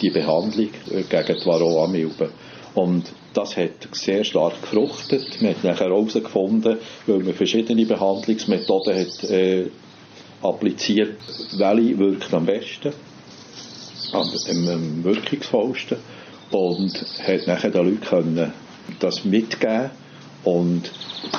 die 0.00 0.10
Behandlung 0.10 0.70
gegen 0.88 1.38
die 1.40 1.46
Varroa-Milbe. 1.46 2.30
Und 2.74 3.04
das 3.34 3.56
hat 3.56 3.88
sehr 3.92 4.24
stark 4.24 4.60
gefruchtet. 4.62 5.40
Man 5.40 5.50
hat 5.50 5.64
nachher 5.64 5.86
herausgefunden, 5.86 6.78
weil 7.06 7.18
man 7.18 7.34
verschiedene 7.34 7.84
Behandlungsmethoden 7.86 8.94
hat, 8.94 9.30
äh, 9.30 9.66
appliziert, 10.42 11.18
welche 11.56 11.98
wirkt 11.98 12.32
am 12.34 12.46
besten 12.46 12.92
am, 14.12 14.30
am 14.68 15.04
wirkungsvollsten 15.04 15.98
und 16.50 17.04
hat 17.26 17.46
nachher 17.46 17.70
den 17.70 17.84
Leuten 17.84 18.00
können 18.00 18.52
das 19.00 19.24
mitgeben 19.24 19.90
und 20.44 20.90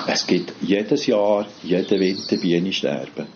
es 0.07 0.25
gibt 0.25 0.53
jedes 0.62 1.07
Jahr, 1.07 1.45
jeden 1.62 1.99
Winter 1.99 2.38
Bienensterben. 2.38 3.27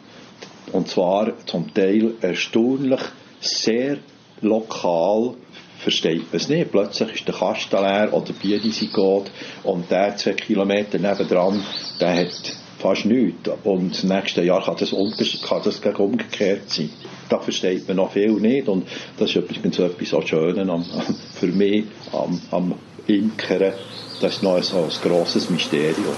Und 0.71 0.88
zwar 0.88 1.34
zum 1.45 1.73
Teil 1.73 2.13
erstaunlich 2.21 3.02
sehr 3.39 3.97
lokal 4.41 5.36
versteht 5.80 6.32
man 6.32 6.41
es 6.41 6.50
nicht. 6.50 6.71
Plötzlich 6.71 7.15
ist 7.15 7.28
der 7.28 7.36
Kasten 7.36 7.78
leer 7.78 8.10
oder 8.12 8.26
die 8.26 8.34
Biene 8.34 8.71
sind 8.71 8.93
gut 8.93 9.32
und 9.63 9.89
der 9.91 10.15
zwei 10.17 10.34
Kilometer 10.34 10.97
nebendran, 10.97 11.63
der 12.00 12.15
hat 12.21 12.54
fast 12.78 13.06
nichts. 13.06 13.50
Und 13.63 13.92
das 13.92 14.04
nächste 14.04 14.44
Jahr 14.44 14.63
kann 14.63 14.78
das, 14.80 14.92
kann 14.92 15.62
das 15.63 15.80
umgekehrt 16.00 16.70
sein. 16.70 16.90
Da 17.30 17.40
versteht 17.40 17.88
man 17.88 17.98
noch 17.98 18.12
viel 18.12 18.32
nicht. 18.34 18.68
Und 18.68 18.88
das 19.18 19.30
ist 19.30 19.36
übrigens 19.36 19.80
etwas 19.80 20.10
so 20.10 20.22
Schönes 20.22 20.70
am, 20.70 20.86
für 21.34 21.48
mich 21.48 21.86
am, 22.12 22.42
am 22.52 22.76
Imkern. 23.08 23.74
Das 24.22 24.36
ist 24.36 24.44
noch 24.44 24.62
so 24.63 24.78
ein 24.78 24.90
grosses 25.02 25.50
Mysterium. 25.50 26.16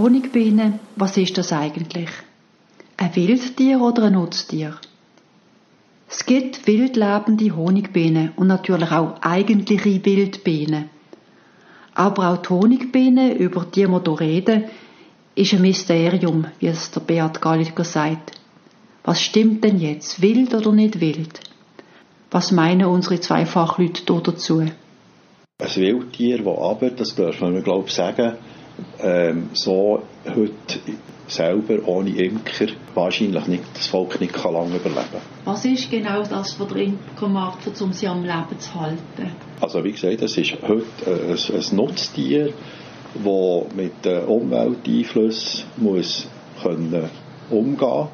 Honigbiene, 0.00 0.78
was 0.96 1.16
ist 1.18 1.36
das 1.36 1.52
eigentlich? 1.52 2.08
Ein 2.96 3.14
Wildtier 3.16 3.80
oder 3.80 4.04
ein 4.04 4.14
Nutztier? 4.14 4.78
Es 6.12 6.26
gibt 6.26 6.66
wildlebende 6.66 7.54
Honigbienen 7.54 8.32
und 8.34 8.48
natürlich 8.48 8.90
auch 8.90 9.14
eigentliche 9.20 10.04
Wildbienen. 10.04 10.90
Aber 11.94 12.30
auch 12.30 12.38
die 12.38 12.48
Honigbiene, 12.48 13.34
über 13.34 13.64
die 13.64 13.86
wir 13.86 14.02
hier 14.04 14.20
reden, 14.20 14.64
ist 15.36 15.54
ein 15.54 15.62
Mysterium, 15.62 16.46
wie 16.58 16.66
es 16.66 16.90
der 16.90 17.00
Beat 17.00 17.40
Gallagher 17.40 17.84
sagt. 17.84 18.32
Was 19.04 19.22
stimmt 19.22 19.62
denn 19.62 19.78
jetzt, 19.78 20.20
wild 20.20 20.52
oder 20.52 20.72
nicht 20.72 21.00
wild? 21.00 21.40
Was 22.32 22.50
meinen 22.50 22.86
unsere 22.86 23.20
zwei 23.20 23.46
Fachleute 23.46 24.02
dazu? 24.04 24.58
Ein 24.58 24.72
Wildtier, 25.76 26.38
das 26.38 26.58
aber, 26.58 26.90
das 26.90 27.14
dürfen 27.14 27.54
wir 27.54 27.62
glaube 27.62 27.86
ich 27.86 27.94
sagen, 27.94 28.34
ähm, 29.00 29.50
so 29.52 30.02
heute 30.26 30.80
selber 31.30 31.86
ohne 31.86 32.10
Imker 32.10 32.66
wahrscheinlich 32.94 33.46
nicht, 33.46 33.64
das 33.74 33.86
Volk 33.86 34.20
nicht 34.20 34.32
kann 34.32 34.52
lange 34.52 34.76
überleben. 34.76 35.20
Was 35.44 35.64
ist 35.64 35.90
genau 35.90 36.22
das, 36.22 36.58
was 36.58 36.68
der 36.68 36.76
Imker 36.78 37.28
macht, 37.28 37.58
um 37.80 37.92
sie 37.92 38.08
am 38.08 38.22
Leben 38.22 38.58
zu 38.58 38.74
halten? 38.74 39.32
Also 39.60 39.84
wie 39.84 39.92
gesagt, 39.92 40.22
es 40.22 40.36
ist 40.36 40.56
heute 40.62 40.84
ein, 41.06 41.30
ein 41.30 41.76
Nutztier, 41.76 42.52
das 43.14 43.74
mit 43.74 44.04
den 44.04 44.24
Umwelteinflüssen 44.24 45.64
muss 45.76 46.26
können 46.62 47.10
umgehen 47.50 48.08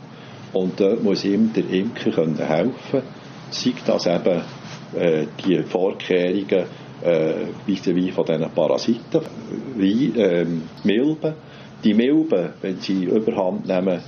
und 0.52 0.81
dort 0.81 1.02
muss 1.02 1.24
ihm 1.24 1.52
der 1.52 1.68
Imker 1.68 2.11
können 2.11 2.37
helfen. 2.37 3.02
Sei 3.50 3.72
das 3.87 4.07
eben 4.07 4.42
äh, 4.94 5.26
die 5.44 5.62
Vorkehrungen 5.62 6.66
äh, 7.02 7.35
wie 7.66 8.11
von 8.11 8.24
diesen 8.24 8.50
Parasiten, 8.55 9.20
wie 9.76 10.12
ähm, 10.16 10.62
Milben, 10.85 11.35
die 11.84 11.94
Milben, 11.94 12.50
wenn 12.62 12.80
sie 12.80 13.04
überhand 13.04 13.66
nehmen, 13.66 14.00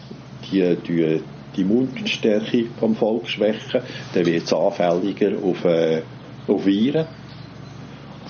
die, 0.50 0.76
die 0.86 1.20
die 1.56 1.62
Immunstärke 1.62 2.66
vom 2.78 2.94
Volk 2.94 3.28
schwächen, 3.28 3.80
dann 4.14 4.26
wird 4.26 4.44
es 4.44 4.52
anfälliger 4.52 5.32
auf, 5.42 5.64
äh, 5.64 6.02
auf 6.46 6.64
Viren. 6.64 7.06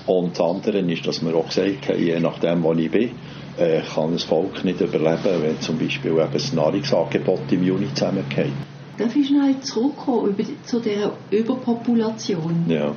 Und 0.05 0.39
das 0.39 0.41
andere 0.41 0.79
ist, 0.79 1.05
dass 1.05 1.23
wir 1.23 1.35
auch 1.35 1.47
gesagt 1.47 1.89
haben, 1.89 1.99
je 1.99 2.19
nachdem, 2.19 2.63
wo 2.63 2.73
ich 2.73 2.89
bin, 2.89 3.11
äh, 3.57 3.81
kann 3.81 4.13
ein 4.13 4.19
Volk 4.19 4.63
nicht 4.65 4.81
überleben, 4.81 5.43
wenn 5.43 5.59
zum 5.61 5.77
Beispiel 5.77 6.11
eben 6.11 6.29
das 6.33 6.53
Nahrungsangebot 6.53 7.51
im 7.51 7.63
Juni 7.63 7.93
zusammengeht. 7.93 8.53
Darf 8.97 9.15
ich 9.15 9.27
schnell 9.27 9.59
zurückkommen 9.61 10.29
über, 10.29 10.43
zu 10.65 10.79
dieser 10.79 11.13
Überpopulation? 11.29 12.65
Ja. 12.67 12.95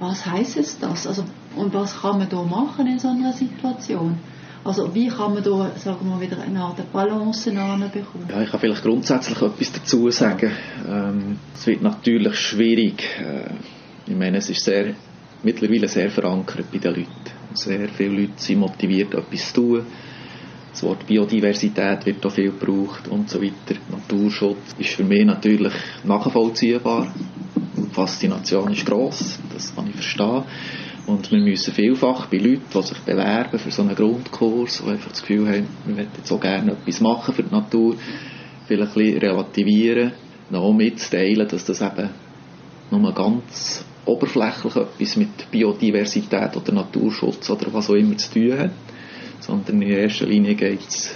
Was 0.00 0.26
heisst 0.26 0.56
es 0.56 0.78
das? 0.78 1.06
Also, 1.06 1.24
und 1.56 1.72
was 1.74 2.00
kann 2.00 2.18
man 2.18 2.28
da 2.28 2.42
machen 2.42 2.86
in 2.86 2.98
so 2.98 3.08
einer 3.08 3.32
Situation? 3.32 4.18
Also 4.64 4.94
wie 4.94 5.08
kann 5.08 5.34
man 5.34 5.42
da, 5.42 5.72
sagen 5.76 6.08
wir, 6.08 6.20
wieder 6.20 6.40
eine 6.40 6.60
Art 6.60 6.90
Balance 6.90 7.50
bekommen? 7.50 8.28
Ja, 8.30 8.40
ich 8.40 8.50
kann 8.50 8.60
vielleicht 8.60 8.82
grundsätzlich 8.82 9.40
etwas 9.42 9.72
dazu 9.72 10.10
sagen. 10.10 10.50
Ähm, 10.88 11.38
es 11.54 11.66
wird 11.66 11.82
natürlich 11.82 12.34
schwierig. 12.36 13.04
Äh, 13.20 13.50
ich 14.10 14.16
meine, 14.16 14.38
es 14.38 14.48
ist 14.48 14.64
sehr, 14.64 14.94
mittlerweile 15.42 15.86
sehr 15.86 16.10
verankert 16.10 16.72
bei 16.72 16.78
den 16.78 16.94
Leuten. 16.94 17.08
Sehr 17.52 17.88
viele 17.90 18.22
Leute 18.22 18.32
sind 18.36 18.58
motiviert, 18.58 19.12
etwas 19.12 19.52
zu 19.52 19.60
tun. 19.60 19.86
Das 20.72 20.82
Wort 20.82 21.06
Biodiversität 21.06 22.04
wird 22.06 22.24
da 22.24 22.30
viel 22.30 22.50
gebraucht 22.50 23.06
und 23.08 23.28
so 23.30 23.40
weiter. 23.40 23.78
Naturschutz 23.90 24.74
ist 24.78 24.90
für 24.90 25.04
mich 25.04 25.24
natürlich 25.24 25.72
nachvollziehbar. 26.02 27.14
Die 27.76 27.94
Faszination 27.94 28.72
ist 28.72 28.84
gross, 28.84 29.38
das 29.52 29.74
kann 29.74 29.86
ich 29.88 29.94
verstehen. 29.94 30.42
Und 31.06 31.30
wir 31.30 31.38
müssen 31.38 31.74
vielfach 31.74 32.26
bei 32.26 32.38
Leuten, 32.38 32.64
die 32.74 32.82
sich 32.82 32.98
bewerben 33.00 33.58
für 33.58 33.70
so 33.70 33.82
einen 33.82 33.94
Grundkurs, 33.94 34.82
die 34.84 34.90
einfach 34.90 35.10
das 35.10 35.20
Gefühl 35.20 35.46
haben, 35.48 35.66
wir 35.84 35.96
möchten 35.96 36.24
so 36.24 36.38
gerne 36.38 36.72
etwas 36.72 37.00
machen 37.00 37.34
für 37.34 37.42
die 37.42 37.54
Natur, 37.54 37.96
vielleicht 38.66 38.96
ein 38.96 39.18
relativieren, 39.18 40.12
noch 40.50 40.72
mitzuteilen, 40.72 41.46
dass 41.46 41.64
das 41.66 41.82
eben 41.82 42.08
nur 42.90 43.12
ganz 43.12 43.84
oberflächlich 44.06 44.76
etwas 44.76 45.16
mit 45.16 45.50
Biodiversität 45.50 46.56
oder 46.56 46.72
Naturschutz 46.72 47.50
oder 47.50 47.72
was 47.72 47.90
auch 47.90 47.94
immer 47.94 48.16
zu 48.16 48.32
tun 48.32 48.58
hat, 48.58 48.70
sondern 49.40 49.82
in 49.82 49.90
erster 49.90 50.26
Linie 50.26 50.54
geht 50.54 50.86
es 50.86 51.14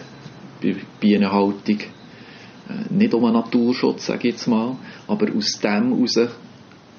bei 0.63 0.75
Bienenhaltung 1.01 1.79
äh, 1.79 2.93
nicht 2.93 3.15
um 3.15 3.25
einen 3.25 3.35
Naturschutz, 3.35 4.07
sage 4.07 4.29
ich 4.29 4.35
jetzt 4.35 4.49
mal, 4.49 4.77
aber 5.07 5.35
aus 5.35 5.61
dem 5.61 5.95
heraus 5.95 6.19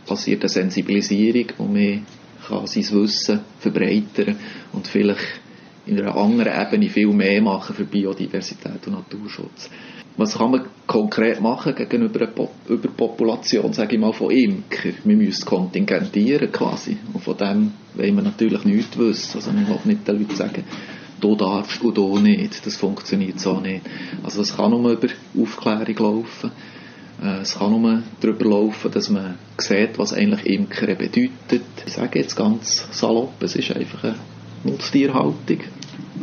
passiert 0.06 0.42
eine 0.42 0.50
Sensibilisierung 0.50 1.46
und 1.58 1.74
man 1.74 2.06
kann 2.50 2.68
sein 2.68 2.84
Wissen 2.92 3.40
verbreitern 3.60 4.36
und 4.74 4.88
vielleicht 4.88 5.42
in 5.86 6.00
einer 6.00 6.16
anderen 6.16 6.54
Ebene 6.62 6.90
viel 6.90 7.08
mehr 7.08 7.42
machen 7.42 7.76
für 7.76 7.86
Biodiversität 7.86 8.86
und 8.86 8.94
Naturschutz. 8.94 9.70
Was 10.18 10.38
kann 10.38 10.52
man 10.52 10.66
konkret 10.86 11.40
machen 11.40 11.74
gegenüber 11.76 12.28
einer 12.28 12.50
Überpopulation, 12.68 13.72
sage 13.72 13.96
ich 13.96 14.02
mal, 14.02 14.12
von 14.12 14.32
Imker? 14.32 14.90
Wir 15.06 15.16
müssen 15.16 15.46
kontingentieren 15.46 16.52
quasi. 16.52 16.98
Und 17.14 17.24
von 17.24 17.38
dem 17.38 17.72
wollen 17.96 18.16
wir 18.16 18.24
natürlich 18.24 18.66
nichts 18.66 18.98
wissen. 18.98 19.38
Also 19.38 19.52
man 19.52 19.68
will 19.68 19.80
nicht 19.86 20.06
den 20.06 20.20
Leuten 20.20 20.36
sagen, 20.36 20.66
du 21.22 21.36
darfst 21.36 21.82
und 21.82 21.98
du 21.98 22.20
nicht. 22.20 22.66
Das 22.66 22.76
funktioniert 22.76 23.40
so 23.40 23.62
nicht. 23.62 23.86
Also 24.22 24.42
es 24.42 24.56
kann 24.58 24.72
nur 24.72 24.92
über 24.92 25.08
Aufklärung 25.40 25.96
laufen. 25.98 26.52
Äh, 27.22 27.42
es 27.42 27.56
kann 27.56 27.72
nur 27.72 28.04
darüber 28.22 28.46
laufen, 28.46 28.92
dass 28.92 29.10
man 29.10 29.38
sieht, 29.58 29.98
was 29.98 30.14
eigentlich 30.14 30.46
Imkern 30.46 30.98
bedeutet. 30.98 31.64
Ich 31.86 31.94
sage 31.94 32.20
jetzt 32.20 32.36
ganz 32.36 32.88
salopp, 32.92 33.42
es 33.42 33.56
ist 33.56 33.72
einfach 33.76 34.04
eine 34.04 34.16
Nutztierhaltung. 34.64 35.60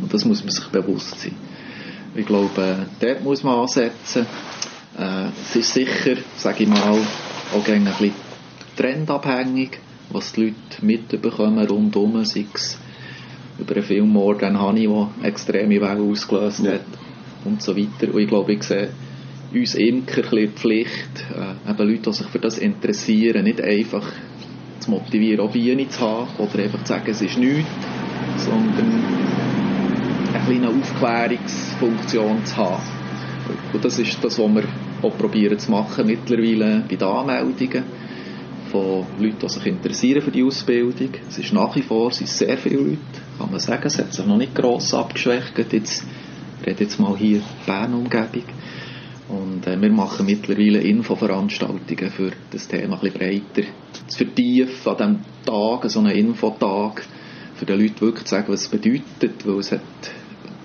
Und 0.01 0.13
das 0.13 0.25
muss 0.25 0.43
man 0.43 0.51
sich 0.51 0.67
bewusst 0.67 1.21
sein. 1.21 1.35
Ich 2.15 2.27
glaube, 2.27 2.87
dort 3.01 3.25
muss 3.25 3.43
man 3.43 3.61
ansetzen. 3.61 4.27
Äh, 4.99 5.29
es 5.43 5.57
ist 5.57 5.75
sicher, 5.75 6.17
sage 6.37 6.65
ich 6.65 6.69
mal, 6.69 6.81
auch 6.81 7.69
ein 7.69 7.85
bisschen 7.85 8.13
trendabhängig, 8.77 9.79
was 10.11 10.33
die 10.33 10.47
Leute 10.47 10.85
mitbekommen 10.85 11.67
rundum, 11.67 12.25
sei 12.25 12.47
es 12.55 12.79
über 13.59 13.75
einen 13.75 13.85
Film 13.85 14.09
Morgan 14.09 14.61
Honey, 14.61 14.87
der 14.87 15.29
extreme 15.29 15.81
Wellen 15.81 16.11
ausgelöst 16.11 16.61
ja. 16.65 16.73
hat 16.73 16.85
und 17.45 17.63
so 17.63 17.77
weiter. 17.77 18.13
Und 18.13 18.21
ich 18.21 18.29
glaube, 18.29 18.53
ich 18.53 18.63
sehe 18.63 18.91
uns 19.61 19.75
Imker 19.75 20.23
bisschen 20.23 20.53
Pflicht, 20.53 21.25
äh, 21.35 21.71
eben 21.71 21.89
Leute, 21.89 22.11
die 22.11 22.13
sich 22.13 22.27
für 22.27 22.39
das 22.39 22.59
interessieren, 22.59 23.45
nicht 23.45 23.61
einfach 23.61 24.05
zu 24.81 24.91
motivieren, 24.91 25.41
auch 25.41 25.53
Bienen 25.53 25.91
zu 25.91 26.01
haben 26.01 26.29
oder 26.39 26.63
einfach 26.63 26.83
zu 26.83 26.93
sagen, 26.93 27.11
es 27.11 27.23
ist 27.23 27.39
nichts, 27.39 27.67
sondern 28.39 29.05
eine 30.33 30.45
kleine 30.45 30.69
Aufklärungsfunktion 30.69 32.45
zu 32.45 32.57
haben. 32.57 32.83
Und 33.73 33.85
das 33.85 33.99
ist 33.99 34.23
das, 34.23 34.39
was 34.39 34.55
wir 34.55 34.65
auch 35.03 35.17
probieren 35.19 35.59
zu 35.59 35.71
machen 35.71 36.07
mittlerweile 36.07 36.85
bei 36.89 36.97
den 36.97 37.09
Anmeldungen 37.09 37.85
von 38.71 39.07
Leuten, 39.19 39.39
die 39.41 39.49
sich 39.49 39.67
interessieren 39.67 40.23
für 40.23 40.31
die 40.31 40.43
Ausbildung. 40.43 41.11
Es 41.29 41.39
ist 41.39 41.53
nach 41.53 41.75
wie 41.77 41.83
vor, 41.83 42.13
sind 42.13 42.29
sehr 42.29 42.59
viele 42.59 42.77
Leute, 42.77 42.99
kann 43.39 43.51
man 43.51 43.61
sagen, 43.61 43.87
es 43.87 43.99
hat 43.99 44.13
sich 44.13 44.27
noch 44.27 44.37
nicht 44.37 44.55
gross 44.55 44.95
abgeschwächt. 44.95 45.59
Jetzt, 45.73 46.05
ich 46.61 46.67
rede 46.67 46.85
jetzt 46.85 46.99
mal 46.99 47.17
hier 47.17 47.41
Bern-Umgebung. 47.67 48.45
Und 49.29 49.67
äh, 49.67 49.81
wir 49.81 49.91
machen 49.91 50.27
mittlerweile 50.27 50.81
Infoveranstaltungen 50.81 52.11
für 52.11 52.31
das 52.51 52.69
Thema 52.69 52.95
ein 52.95 53.01
bisschen 53.01 53.19
breiter 53.19 53.69
zu 54.07 54.19
vertiefen 54.19 54.89
an 54.89 54.97
diesem 54.97 55.19
Tag, 55.45 55.91
so 55.91 55.99
einen 55.99 56.13
Infotag, 56.13 57.03
für 57.57 57.67
die 57.67 57.73
Leute 57.73 58.01
wirklich 58.03 58.25
zu 58.25 58.35
sagen, 58.35 58.53
was 58.53 58.63
es 58.63 58.69
bedeutet, 58.69 59.47
weil 59.47 59.59
es 59.59 59.73
hat, 59.73 59.81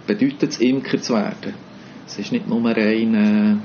bedeutet, 0.06 0.60
Imker 0.60 1.02
zu 1.02 1.14
werden. 1.14 1.54
Es 2.06 2.20
ist 2.20 2.32
nicht 2.32 2.48
nur 2.48 2.64
eine 2.66 3.62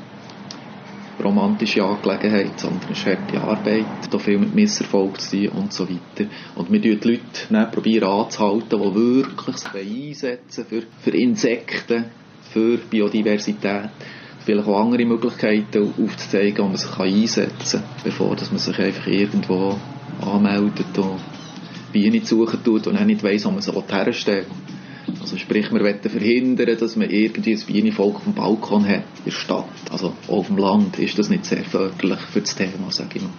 äh, 1.19 1.23
romantische 1.23 1.83
Angelegenheit, 1.85 2.59
sondern 2.59 2.93
es 2.93 2.99
ist 2.99 3.07
harte 3.07 3.41
Arbeit, 3.41 3.85
da 4.11 4.19
viel 4.19 4.39
mit 4.39 4.55
Misserfolg 4.55 5.21
zu 5.21 5.37
tun 5.37 5.49
und 5.49 5.73
so 5.73 5.89
weiter. 5.89 6.31
Und 6.55 6.71
wir 6.71 6.81
probieren 6.81 7.01
die 7.01 7.09
Leute 7.09 7.21
dann 7.51 7.71
probieren 7.71 8.09
anzuhalten, 8.09 8.81
die 8.81 8.95
wirklich 8.95 9.57
einsetzen 9.75 10.65
für, 10.67 10.83
für 11.01 11.11
Insekten, 11.11 12.05
für 12.53 12.79
Biodiversität 12.79 13.91
vielleicht 14.47 14.69
auch 14.69 14.81
andere 14.81 15.05
Möglichkeiten 15.05 15.93
aufzuzeigen, 15.99 16.65
wo 16.65 16.69
man 16.69 16.77
sich 16.77 16.99
einsetzen 16.99 17.81
kann, 17.81 17.91
bevor 18.05 18.37
dass 18.37 18.51
man 18.51 18.61
sich 18.61 18.79
einfach 18.79 19.09
irgendwo 19.09 19.77
anmeldet 20.21 20.97
und 20.97 21.21
Bienen 21.93 22.25
suchen 22.25 22.63
tut 22.63 22.87
und 22.87 22.97
auch 22.97 23.05
nicht 23.05 23.25
weiss, 23.25 23.45
wo 23.45 23.51
man 23.51 23.61
sie 23.61 23.73
herstellen 23.73 24.47
Also 25.21 25.37
sprich, 25.37 25.73
wir 25.73 25.81
wollen 25.81 26.01
verhindern, 26.01 26.79
dass 26.79 26.95
man 26.95 27.11
irgendwie 27.11 27.55
ein 27.55 27.61
Bienenvolk 27.61 28.17
auf 28.17 28.25
dem 28.25 28.35
Balkon 28.35 28.87
hat, 28.87 29.03
in 29.19 29.25
der 29.25 29.31
Stadt, 29.33 29.65
also 29.91 30.13
auf 30.29 30.47
dem 30.47 30.59
Land, 30.59 30.99
ist 31.01 31.19
das 31.19 31.29
nicht 31.29 31.45
sehr 31.45 31.65
förderlich 31.65 32.21
für 32.33 32.41
das 32.41 32.55
Thema, 32.55 32.91
sage 32.91 33.17
ich 33.17 33.23
mal. 33.23 33.31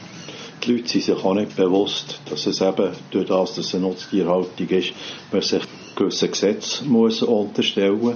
Die 0.64 0.72
Leute 0.72 0.88
sind 0.90 1.04
sich 1.04 1.16
auch 1.16 1.36
nicht 1.36 1.56
bewusst, 1.56 2.20
dass 2.30 2.46
es 2.48 2.60
eben 2.62 2.92
durch 3.12 3.28
das, 3.28 3.56
dass 3.56 3.66
es 3.68 3.76
eine 3.76 3.86
Nutztierhaltung 3.86 4.68
ist, 4.68 4.92
man 5.32 5.42
sich 5.42 5.64
gewisse 5.96 6.28
Gesetze 6.28 6.84
muss 6.86 7.22
unterstellen 7.22 8.00
muss 8.00 8.16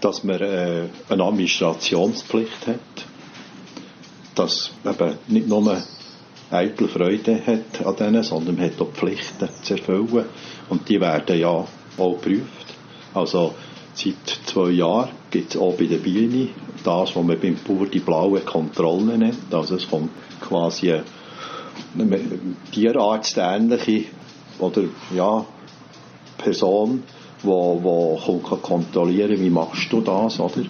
dass 0.00 0.24
man 0.24 0.40
äh, 0.40 0.88
eine 1.08 1.24
Administrationspflicht 1.24 2.66
hat, 2.66 3.06
dass 4.34 4.70
man 4.84 5.18
nicht 5.28 5.48
nur 5.48 5.82
eitel 6.50 6.88
Freude 6.88 7.40
hat 7.46 7.86
an 7.86 7.96
denen, 7.96 8.22
sondern 8.22 8.56
man 8.56 8.66
hat 8.66 8.80
auch 8.80 8.92
Pflichten 8.92 9.48
zu 9.62 9.74
erfüllen 9.74 10.24
und 10.68 10.88
die 10.88 11.00
werden 11.00 11.38
ja 11.38 11.48
auch 11.48 11.66
geprüft. 11.96 12.74
Also 13.14 13.54
seit 13.94 14.40
zwei 14.46 14.70
Jahren 14.70 15.10
gibt 15.30 15.54
es 15.54 15.60
auch 15.60 15.74
bei 15.74 15.86
den 15.86 16.02
Bienen 16.02 16.50
das, 16.84 17.14
was 17.14 17.24
man 17.24 17.38
beim 17.38 17.56
Bauer 17.66 17.86
die 17.86 18.00
blaue 18.00 18.40
Kontrolle 18.40 19.18
nennt. 19.18 19.52
Also 19.52 19.76
es 19.76 19.88
kommt 19.88 20.10
quasi 20.40 20.92
eine, 20.92 21.04
eine 21.98 22.20
tierarztähnliche 22.72 24.06
oder 24.58 24.82
ja, 25.14 25.44
Person 26.38 27.02
wo, 27.42 27.80
wo 27.82 28.38
kontrollieren 28.38 29.40
wie 29.40 29.50
machst 29.50 29.92
du 29.92 30.00
das, 30.00 30.40
oder? 30.40 30.62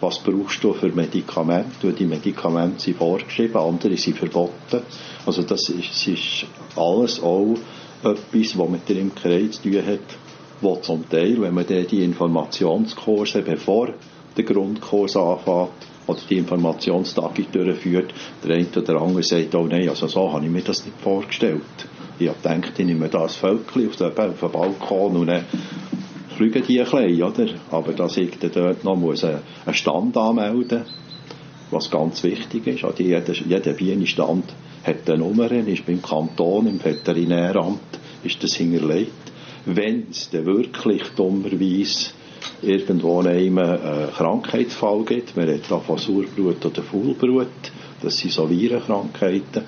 Was 0.00 0.18
brauchst 0.18 0.62
du 0.62 0.72
für 0.74 0.88
Medikamente? 0.88 1.92
Die 1.92 2.04
Medikamente 2.04 2.80
sind 2.80 2.98
vorgeschrieben, 2.98 3.56
andere 3.56 3.96
sind 3.96 4.18
verboten. 4.18 4.82
Also 5.24 5.42
das 5.42 5.68
ist, 5.70 6.06
ist 6.06 6.46
alles 6.76 7.22
auch 7.22 7.54
etwas, 8.02 8.58
was 8.58 8.68
mit 8.68 8.88
der 8.88 8.96
Imkerei 8.96 9.48
zu 9.48 9.62
tun 9.62 9.86
hat, 9.86 10.00
wo 10.60 10.76
zum 10.76 11.08
Teil, 11.08 11.40
wenn 11.40 11.54
man 11.54 11.66
die 11.66 12.04
Informationskurse, 12.04 13.42
bevor 13.42 13.94
der 14.36 14.44
Grundkurs 14.44 15.16
anfängt, 15.16 15.70
oder 16.06 16.20
die 16.28 16.36
Informationstage 16.36 17.44
durchführt, 17.50 18.12
der 18.44 18.56
eine 18.56 18.66
oder 18.76 19.00
andere 19.00 19.22
sagt, 19.22 19.54
oh 19.54 19.66
nein, 19.66 19.88
also 19.88 20.06
so 20.06 20.32
habe 20.32 20.44
ich 20.44 20.50
mir 20.50 20.62
das 20.62 20.84
nicht 20.84 21.00
vorgestellt. 21.00 21.62
Ich 22.18 22.28
habe 22.28 22.38
gedacht, 22.42 22.78
ich 22.78 22.86
nehme 22.86 23.08
das 23.08 23.36
Völkchen 23.36 23.88
auf 23.88 23.96
den 23.96 24.12
Balkon 24.14 25.16
und 25.16 25.26
dann 25.26 25.44
fliegen 26.34 26.62
die 26.66 26.80
ein 26.80 26.90
bisschen, 26.90 27.22
oder? 27.22 27.46
Aber 27.70 27.92
dass 27.92 28.16
ich 28.16 28.38
dort 28.38 28.84
noch 28.84 28.96
muss 28.96 29.24
einen 29.24 29.42
Stand 29.72 30.16
anmelden 30.16 30.84
was 31.70 31.90
ganz 31.90 32.22
wichtig 32.22 32.66
ist. 32.66 32.84
Also 32.84 33.02
jeder, 33.02 33.32
jeder 33.32 33.72
Bienenstand 33.72 34.44
hat 34.84 35.08
eine 35.08 35.18
Nummer, 35.18 35.50
ist 35.50 35.86
beim 35.86 36.00
Kanton, 36.00 36.66
im 36.66 36.82
Veterinäramt, 36.82 37.80
ist 38.22 38.42
das 38.42 38.54
hinterlegt. 38.54 39.12
Wenn 39.66 40.06
es 40.10 40.30
dann 40.30 40.46
wirklich 40.46 41.02
dummerweise 41.16 42.10
irgendwo 42.62 43.20
einen 43.20 43.58
äh, 43.58 44.08
Krankheitsfall 44.14 45.04
gibt, 45.04 45.36
man 45.36 45.46
redet 45.46 45.66
von 45.66 45.98
Sauerbrut 45.98 46.64
oder 46.64 46.82
Faulbrut, 46.82 47.48
das 48.02 48.18
sind 48.18 48.32
so 48.32 48.48
Virenkrankheiten, 48.48 49.62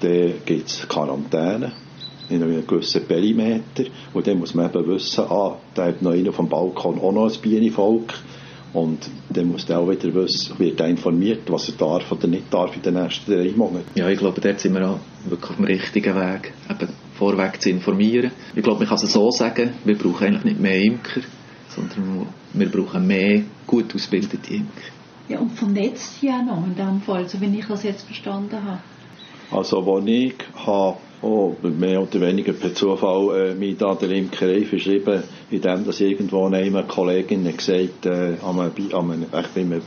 dann 0.00 0.32
gibt 0.44 0.68
es 0.68 0.88
Quarantäne 0.88 1.72
in 2.32 2.42
einem 2.42 2.66
gewissen 2.66 3.04
Perimeter. 3.04 3.84
Und 4.12 4.26
dann 4.26 4.38
muss 4.38 4.54
man 4.54 4.70
eben 4.70 4.86
wissen, 4.88 5.24
ah, 5.28 5.56
da 5.74 5.86
hat 5.86 6.02
noch 6.02 6.12
einer 6.12 6.32
vom 6.32 6.48
Balkon 6.48 6.98
auch 6.98 7.12
noch 7.12 7.32
ein 7.32 7.40
Bienenvolk. 7.40 8.14
Und 8.72 9.10
dann 9.28 9.48
muss 9.48 9.66
der 9.66 9.78
auch 9.78 9.90
wieder 9.90 10.14
wissen, 10.14 10.58
wird 10.58 10.80
er 10.80 10.88
informiert, 10.88 11.42
was 11.48 11.68
er 11.68 11.74
darf 11.74 12.10
oder 12.10 12.26
nicht 12.26 12.52
darf 12.52 12.74
in 12.74 12.80
den 12.80 12.94
nächsten 12.94 13.30
drei 13.30 13.52
Monaten. 13.54 13.84
Ja, 13.94 14.08
ich 14.08 14.18
glaube, 14.18 14.40
dort 14.40 14.60
sind 14.60 14.74
wir 14.74 14.88
auch 14.88 14.98
wirklich 15.26 15.50
auf 15.50 15.56
dem 15.56 15.64
richtigen 15.66 16.14
Weg, 16.14 16.54
eben 16.70 16.88
vorweg 17.14 17.60
zu 17.60 17.68
informieren. 17.68 18.30
Ich 18.54 18.62
glaube, 18.62 18.80
man 18.80 18.88
kann 18.88 18.96
es 18.96 19.12
so 19.12 19.30
sagen, 19.30 19.74
wir 19.84 19.98
brauchen 19.98 20.26
eigentlich 20.26 20.44
nicht 20.44 20.60
mehr 20.60 20.80
Imker, 20.82 21.20
sondern 21.68 22.28
wir 22.54 22.68
brauchen 22.70 23.06
mehr 23.06 23.42
gut 23.66 23.94
ausgebildete 23.94 24.54
Imker. 24.54 24.90
Ja, 25.28 25.38
und 25.38 25.52
vernetzt 25.52 26.22
ja 26.22 26.42
noch 26.42 26.66
in 26.66 26.74
dem 26.74 27.02
Fall, 27.02 27.28
so 27.28 27.40
wie 27.40 27.58
ich 27.58 27.66
das 27.66 27.82
jetzt 27.82 28.04
verstanden 28.04 28.56
habe. 28.64 28.80
Also, 29.50 29.84
wo 29.84 29.98
ich 29.98 30.34
habe 30.66 30.96
oh, 31.22 31.54
mehr 31.62 32.02
oder 32.02 32.20
weniger 32.20 32.52
per 32.52 32.74
Zufall 32.74 33.50
äh, 33.50 33.54
mich 33.54 33.76
da 33.78 33.94
der 33.94 34.10
Imkerei 34.10 34.64
verschrieben, 34.64 35.22
indem 35.50 35.84
dass 35.84 36.00
irgendwo 36.00 36.46
eine 36.46 36.84
Kollegin 36.84 37.44
gesagt 37.56 38.06
äh, 38.06 38.34
an 38.42 38.60
einem, 38.60 38.72
an 38.92 39.10
einem, 39.10 39.26
ich 39.32 39.48
bin 39.48 39.82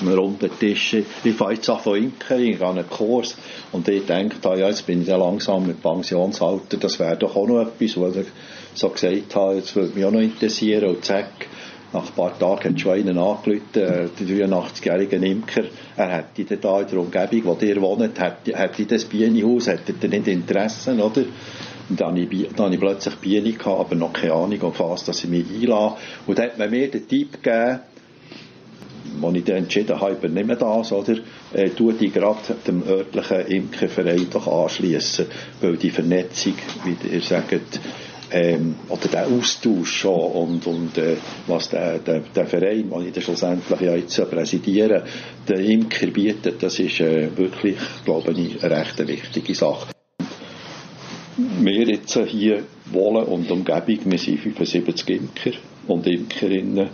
einem 0.00 0.18
runden 0.18 0.50
Tisch, 0.58 0.94
ich 1.24 1.34
fange 1.34 1.54
jetzt 1.54 1.68
an 1.70 1.78
von 1.78 1.96
Imkerei, 1.96 2.50
ich 2.50 2.58
gehe 2.58 2.68
einen 2.68 2.88
Kurs. 2.88 3.36
Und 3.72 3.88
ich 3.88 4.04
denke, 4.04 4.36
ah, 4.48 4.54
ja, 4.54 4.68
jetzt 4.68 4.86
bin 4.86 5.02
ich 5.02 5.08
ja 5.08 5.16
langsam 5.16 5.66
mit 5.66 5.82
Pensionsalter, 5.82 6.76
das 6.76 6.98
wäre 6.98 7.16
doch 7.16 7.36
auch 7.36 7.46
noch 7.46 7.62
etwas, 7.62 8.00
was 8.00 8.16
ich 8.16 8.26
so 8.74 8.90
gesagt 8.90 9.34
habe, 9.34 9.56
jetzt 9.56 9.74
würde 9.74 9.94
mich 9.94 10.04
auch 10.04 10.10
noch 10.10 10.20
interessieren. 10.20 10.88
Und 10.88 11.04
zack, 11.04 11.30
nach 11.96 12.08
ein 12.08 12.14
paar 12.14 12.38
Tagen 12.38 12.74
hat 12.74 12.80
schon 12.80 12.92
einen 12.92 13.18
angerufen, 13.18 13.62
äh, 13.74 14.08
der 14.08 14.48
83-jährige 14.48 15.16
Imker, 15.16 15.64
er 15.96 16.08
hätte 16.08 16.56
da 16.56 16.80
in 16.80 16.88
der 16.88 16.98
Umgebung, 16.98 17.44
wo 17.44 17.64
ihr 17.64 17.80
wohnt, 17.80 18.20
hätte, 18.20 18.56
hätte 18.56 18.84
das 18.84 19.04
Bienenhaus, 19.06 19.66
hätte 19.66 19.94
er 20.00 20.08
nicht 20.08 20.28
Interesse, 20.28 20.94
oder? 20.94 21.24
Und 21.88 22.00
dann 22.00 22.08
habe 22.08 22.20
ich, 22.20 22.48
dann 22.48 22.66
habe 22.66 22.74
ich 22.74 22.80
plötzlich 22.80 23.14
Bienen 23.16 23.56
gehabt, 23.56 23.80
aber 23.80 23.94
noch 23.94 24.12
keine 24.12 24.34
Ahnung, 24.34 24.62
auf 24.62 24.80
was 24.80 25.04
dass 25.04 25.24
ich 25.24 25.30
mich 25.30 25.46
einlasse. 25.48 25.96
Und 26.26 26.38
dann 26.38 26.46
hat 26.46 26.58
man 26.58 26.70
mir 26.70 26.90
den 26.90 27.08
Tipp 27.08 27.42
gegeben, 27.42 27.80
als 29.22 29.34
ich 29.36 29.44
dann 29.44 29.56
entschieden 29.56 30.00
habe, 30.00 30.12
übernehme 30.12 30.56
das, 30.56 30.92
oder, 30.92 31.16
äh, 31.54 31.70
tue 31.70 31.94
die 31.94 32.10
gerade 32.10 32.56
dem 32.66 32.82
örtlichen 32.86 33.46
Imkerverein 33.46 34.26
doch 34.30 34.48
anschliessen, 34.48 35.26
weil 35.60 35.76
die 35.76 35.90
Vernetzung, 35.90 36.54
wie 36.84 37.14
ihr 37.14 37.22
sagt, 37.22 37.80
ähm, 38.36 38.74
oder 38.88 39.08
der 39.08 39.26
Austausch 39.28 40.04
und, 40.04 40.66
und 40.66 40.98
äh, 40.98 41.16
was 41.46 41.70
der, 41.70 41.98
der, 41.98 42.20
der 42.20 42.46
Verein, 42.46 42.90
den 42.90 43.12
ich 43.14 43.24
schlussendlich 43.24 43.80
ja 43.80 43.96
jetzt 43.96 44.30
präsidiere, 44.30 45.04
der 45.48 45.58
Imker 45.60 46.08
bietet, 46.08 46.62
das 46.62 46.78
ist 46.78 47.00
äh, 47.00 47.34
wirklich, 47.36 47.76
glaube 48.04 48.32
ich, 48.32 48.62
eine 48.62 48.76
recht 48.76 49.06
wichtige 49.06 49.54
Sache. 49.54 49.88
Wir 51.60 51.88
jetzt 51.88 52.18
hier 52.26 52.64
Wohlen 52.92 53.24
und 53.24 53.50
Umgebung, 53.50 53.98
wir 54.04 54.18
sind 54.18 54.40
75 54.40 55.08
Imker 55.08 55.56
und 55.86 56.06
Imkerinnen 56.06 56.88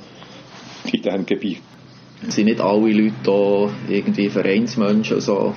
in 0.93 1.03
diesem 1.03 1.27
Gebiet. 1.27 1.63
Es 2.27 2.37
sind 2.37 2.45
nicht 2.45 2.61
alle 2.61 2.93
Leute 2.93 3.73
hier 3.89 3.97
irgendwie 3.97 4.31
Vereinsmenschen, 4.31 5.21
so, 5.21 5.55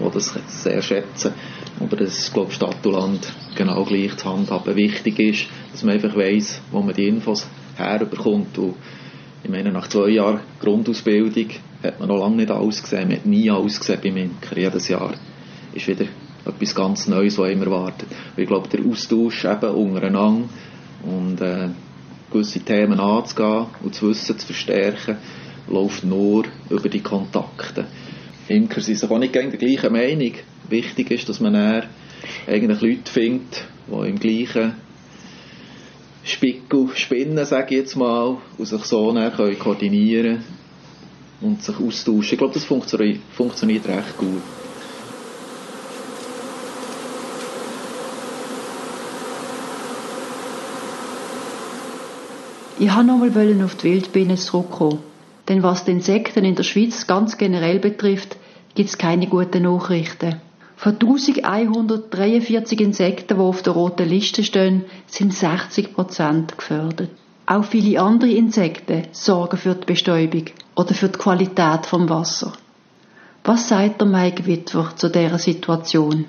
die 0.00 0.10
das 0.12 0.34
sehr 0.48 0.82
schätzen. 0.82 1.32
Aber 1.80 1.96
das 1.96 2.18
ist, 2.18 2.32
glaube 2.32 2.50
ich, 2.50 2.56
Stadt 2.56 2.84
und 2.86 2.92
Land 2.92 3.32
genau 3.54 3.84
gleich 3.84 4.16
zu 4.16 4.30
handhaben. 4.30 4.76
Wichtig 4.76 5.18
ist, 5.18 5.46
dass 5.72 5.82
man 5.82 5.94
einfach 5.94 6.16
weiss, 6.16 6.60
wo 6.70 6.80
man 6.80 6.94
die 6.94 7.08
Infos 7.08 7.46
herbekommt. 7.76 8.56
Und 8.58 8.74
ich 9.44 9.50
meine, 9.50 9.70
nach 9.72 9.88
zwei 9.88 10.08
Jahren 10.08 10.40
Grundausbildung 10.60 11.50
hat 11.82 12.00
man 12.00 12.08
noch 12.08 12.18
lange 12.18 12.36
nicht 12.36 12.50
alles 12.50 12.82
gesehen. 12.82 13.08
Man 13.08 13.18
hat 13.18 13.26
nie 13.26 13.50
alles 13.50 13.78
gesehen 13.78 14.00
beim 14.02 14.16
Imker. 14.16 14.56
Jedes 14.56 14.88
Jahr 14.88 15.14
ist 15.74 15.86
wieder 15.86 16.06
etwas 16.46 16.74
ganz 16.74 17.06
Neues, 17.06 17.38
was 17.38 17.50
immer 17.50 17.70
wartet. 17.70 18.08
Und 18.10 18.42
ich 18.42 18.48
glaube, 18.48 18.68
der 18.68 18.84
Austausch 18.86 19.44
eben 19.44 19.70
untereinander 19.70 20.48
und 21.02 21.40
äh, 21.40 21.68
gewisse 22.30 22.60
Themen 22.60 22.98
anzugehen 22.98 23.66
und 23.82 23.94
das 23.94 24.02
Wissen 24.02 24.38
zu 24.38 24.46
verstärken, 24.46 25.16
läuft 25.68 26.04
nur 26.04 26.44
über 26.70 26.88
die 26.88 27.00
Kontakte. 27.00 27.86
Imker 28.48 28.80
sind 28.80 28.98
sich 28.98 29.10
auch 29.10 29.18
nicht 29.18 29.32
gegen 29.32 29.50
die 29.50 29.58
gleiche 29.58 29.90
Meinung. 29.90 30.32
Wichtig 30.68 31.10
ist, 31.10 31.28
dass 31.28 31.40
man 31.40 31.54
eigentlich 32.46 32.80
Leute 32.80 33.10
findet, 33.10 33.64
die 33.86 34.08
im 34.08 34.18
gleichen 34.18 34.74
Spickel 36.24 36.88
spinnen, 36.94 37.44
sage 37.44 37.66
ich 37.74 37.80
jetzt 37.82 37.96
mal, 37.96 38.38
und 38.58 38.66
sich 38.66 38.82
so 38.84 39.12
können 39.12 39.58
koordinieren 39.58 40.42
und 41.40 41.62
sich 41.62 41.76
austauschen. 41.78 42.32
Ich 42.32 42.38
glaube, 42.38 42.54
das 42.54 42.64
funktioniert, 42.64 43.20
funktioniert 43.34 43.86
recht 43.86 44.16
gut. 44.18 44.42
Ich 52.78 52.94
wollte 52.94 53.06
nochmal 53.06 53.64
auf 53.64 53.74
die 53.76 53.84
Wildbienen 53.84 54.36
zurückkommen. 54.36 54.98
Denn 55.48 55.62
was 55.62 55.84
die 55.84 55.92
Insekten 55.92 56.44
in 56.44 56.56
der 56.56 56.62
Schweiz 56.64 57.06
ganz 57.06 57.38
generell 57.38 57.78
betrifft, 57.78 58.36
gibt 58.74 58.90
es 58.90 58.98
keine 58.98 59.28
guten 59.28 59.62
Nachrichten. 59.62 60.40
Von 60.76 60.92
1143 60.92 62.80
Insekten, 62.80 63.38
die 63.38 63.40
auf 63.40 63.62
der 63.62 63.72
roten 63.72 64.08
Liste 64.08 64.44
stehen, 64.44 64.84
sind 65.06 65.32
60% 65.32 66.56
gefördert. 66.56 67.10
Auch 67.46 67.64
viele 67.64 68.00
andere 68.00 68.30
Insekten 68.30 69.04
sorgen 69.12 69.56
für 69.56 69.74
die 69.74 69.86
Bestäubung 69.86 70.44
oder 70.74 70.92
für 70.92 71.08
die 71.08 71.18
Qualität 71.18 71.86
vom 71.86 72.08
Wasser. 72.08 72.52
Was 73.44 73.68
sagt 73.68 74.00
der 74.00 74.08
Mike 74.08 74.46
Witwer 74.46 74.92
zu 74.96 75.08
dieser 75.08 75.38
Situation? 75.38 76.26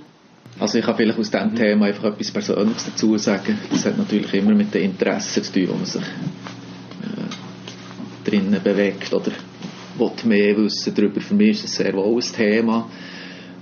Also 0.60 0.78
ich 0.78 0.86
kann 0.86 0.96
vielleicht 0.96 1.20
aus 1.20 1.30
diesem 1.30 1.56
Thema 1.56 1.88
einfach 1.88 2.06
etwas 2.06 2.32
Persönliches 2.32 2.86
dazu 2.86 3.18
sagen. 3.18 3.60
Das 3.70 3.86
hat 3.86 3.98
natürlich 3.98 4.34
immer 4.34 4.54
mit 4.54 4.74
den 4.74 4.84
Interessen 4.84 5.44
zu 5.44 5.52
tun, 5.52 5.68
wo 5.70 5.74
man 5.74 5.86
sich 5.86 6.02
äh, 6.02 8.30
drinnen 8.30 8.62
bewegt 8.64 9.14
oder 9.14 9.32
will 9.98 10.12
mehr 10.24 10.58
wissen 10.58 10.94
darüber. 10.96 11.20
Für 11.20 11.36
mich 11.36 11.58
ist 11.58 11.66
es 11.66 11.76
sehr 11.76 11.94
wohl 11.94 12.22
ein 12.22 12.22
Thema. 12.22 12.90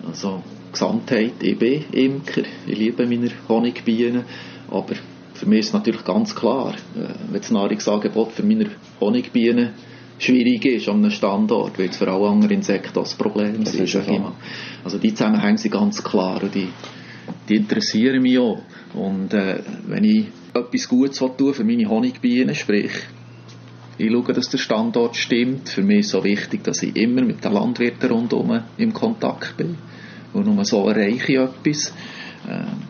Also 0.05 0.43
Gesamtheit, 0.75 1.41
ich 1.41 1.57
bin 1.57 1.85
Imker, 1.91 2.43
ich 2.67 2.77
liebe 2.77 3.05
meine 3.07 3.31
Honigbienen, 3.47 4.25
aber 4.69 4.95
für 5.33 5.45
mich 5.47 5.59
ist 5.59 5.67
es 5.67 5.73
natürlich 5.73 6.03
ganz 6.03 6.35
klar, 6.35 6.73
äh, 6.95 7.13
wenn 7.31 7.41
das 7.41 7.51
Nahrungsangebot 7.51 8.31
für 8.33 8.43
meine 8.43 8.69
Honigbienen 8.99 9.69
schwierig 10.17 10.65
ist 10.65 10.87
an 10.87 10.97
einem 10.97 11.11
Standort, 11.11 11.79
weil 11.79 11.89
es 11.89 11.97
für 11.97 12.11
alle 12.11 12.27
anderen 12.27 12.55
Insekten 12.55 12.93
das 12.93 13.15
Problem 13.15 13.63
das 13.63 13.75
ist. 13.75 13.93
Sag 13.93 14.07
Also 14.83 14.97
die 14.97 15.13
Zusammenhänge 15.13 15.57
sind 15.57 15.71
ganz 15.71 16.03
klar 16.03 16.43
und 16.43 16.53
die, 16.53 16.69
die 17.49 17.55
interessieren 17.55 18.21
mich 18.21 18.37
auch. 18.37 18.61
Und 18.93 19.33
äh, 19.33 19.59
wenn 19.87 20.03
ich 20.03 20.27
etwas 20.53 20.87
Gutes 20.87 21.19
tun 21.19 21.53
für 21.53 21.63
meine 21.63 21.89
Honigbienen, 21.89 22.55
sprich 22.55 22.91
ich 23.97 24.11
schaue, 24.11 24.33
dass 24.33 24.49
der 24.49 24.57
Standort 24.57 25.15
stimmt. 25.15 25.69
Für 25.69 25.81
mich 25.81 25.99
ist 25.99 26.05
es 26.07 26.11
so 26.11 26.23
wichtig, 26.23 26.63
dass 26.65 26.83
ich 26.83 26.95
immer 26.97 27.21
mit 27.21 27.43
den 27.45 27.53
Landwirten 27.53 28.11
rundherum 28.11 28.61
im 28.77 28.93
Kontakt 28.93 29.55
bin. 29.55 29.77
Und 30.35 30.53
nur 30.53 30.65
so 30.65 30.87
erreiche 30.87 31.31
ich 31.31 31.39
etwas. 31.39 31.93
Ähm, 32.49 32.83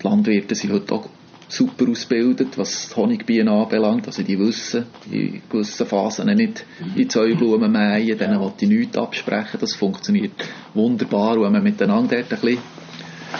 die 0.00 0.06
Landwirte 0.06 0.54
sind 0.54 0.72
heute 0.72 0.94
auch 0.94 1.08
super 1.48 1.88
ausgebildet, 1.88 2.58
was 2.58 2.94
Honigbienen 2.96 3.48
anbelangt. 3.48 4.06
Also 4.06 4.22
die 4.22 4.38
wissen 4.38 4.86
in 5.10 5.42
gewissen 5.48 5.86
Phasen 5.86 6.26
nicht 6.34 6.64
in 6.96 7.08
Zäublumen 7.08 7.70
mähen, 7.70 8.18
denen 8.18 8.40
will 8.40 8.52
ich 8.58 8.68
nichts 8.68 8.96
absprechen. 8.96 9.60
Das 9.60 9.74
funktioniert 9.74 10.32
wunderbar. 10.74 11.36
Und 11.36 11.44
wenn 11.44 11.52
man 11.52 11.62
miteinander 11.62 12.16
ein 12.16 12.24
bisschen 12.24 12.58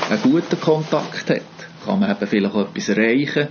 einen 0.08 0.22
guten 0.22 0.60
Kontakt 0.60 1.30
hat, 1.30 1.42
kann 1.84 2.00
man 2.00 2.10
eben 2.10 2.26
vielleicht 2.26 2.54
auch 2.54 2.68
etwas 2.68 2.88
erreichen 2.88 3.48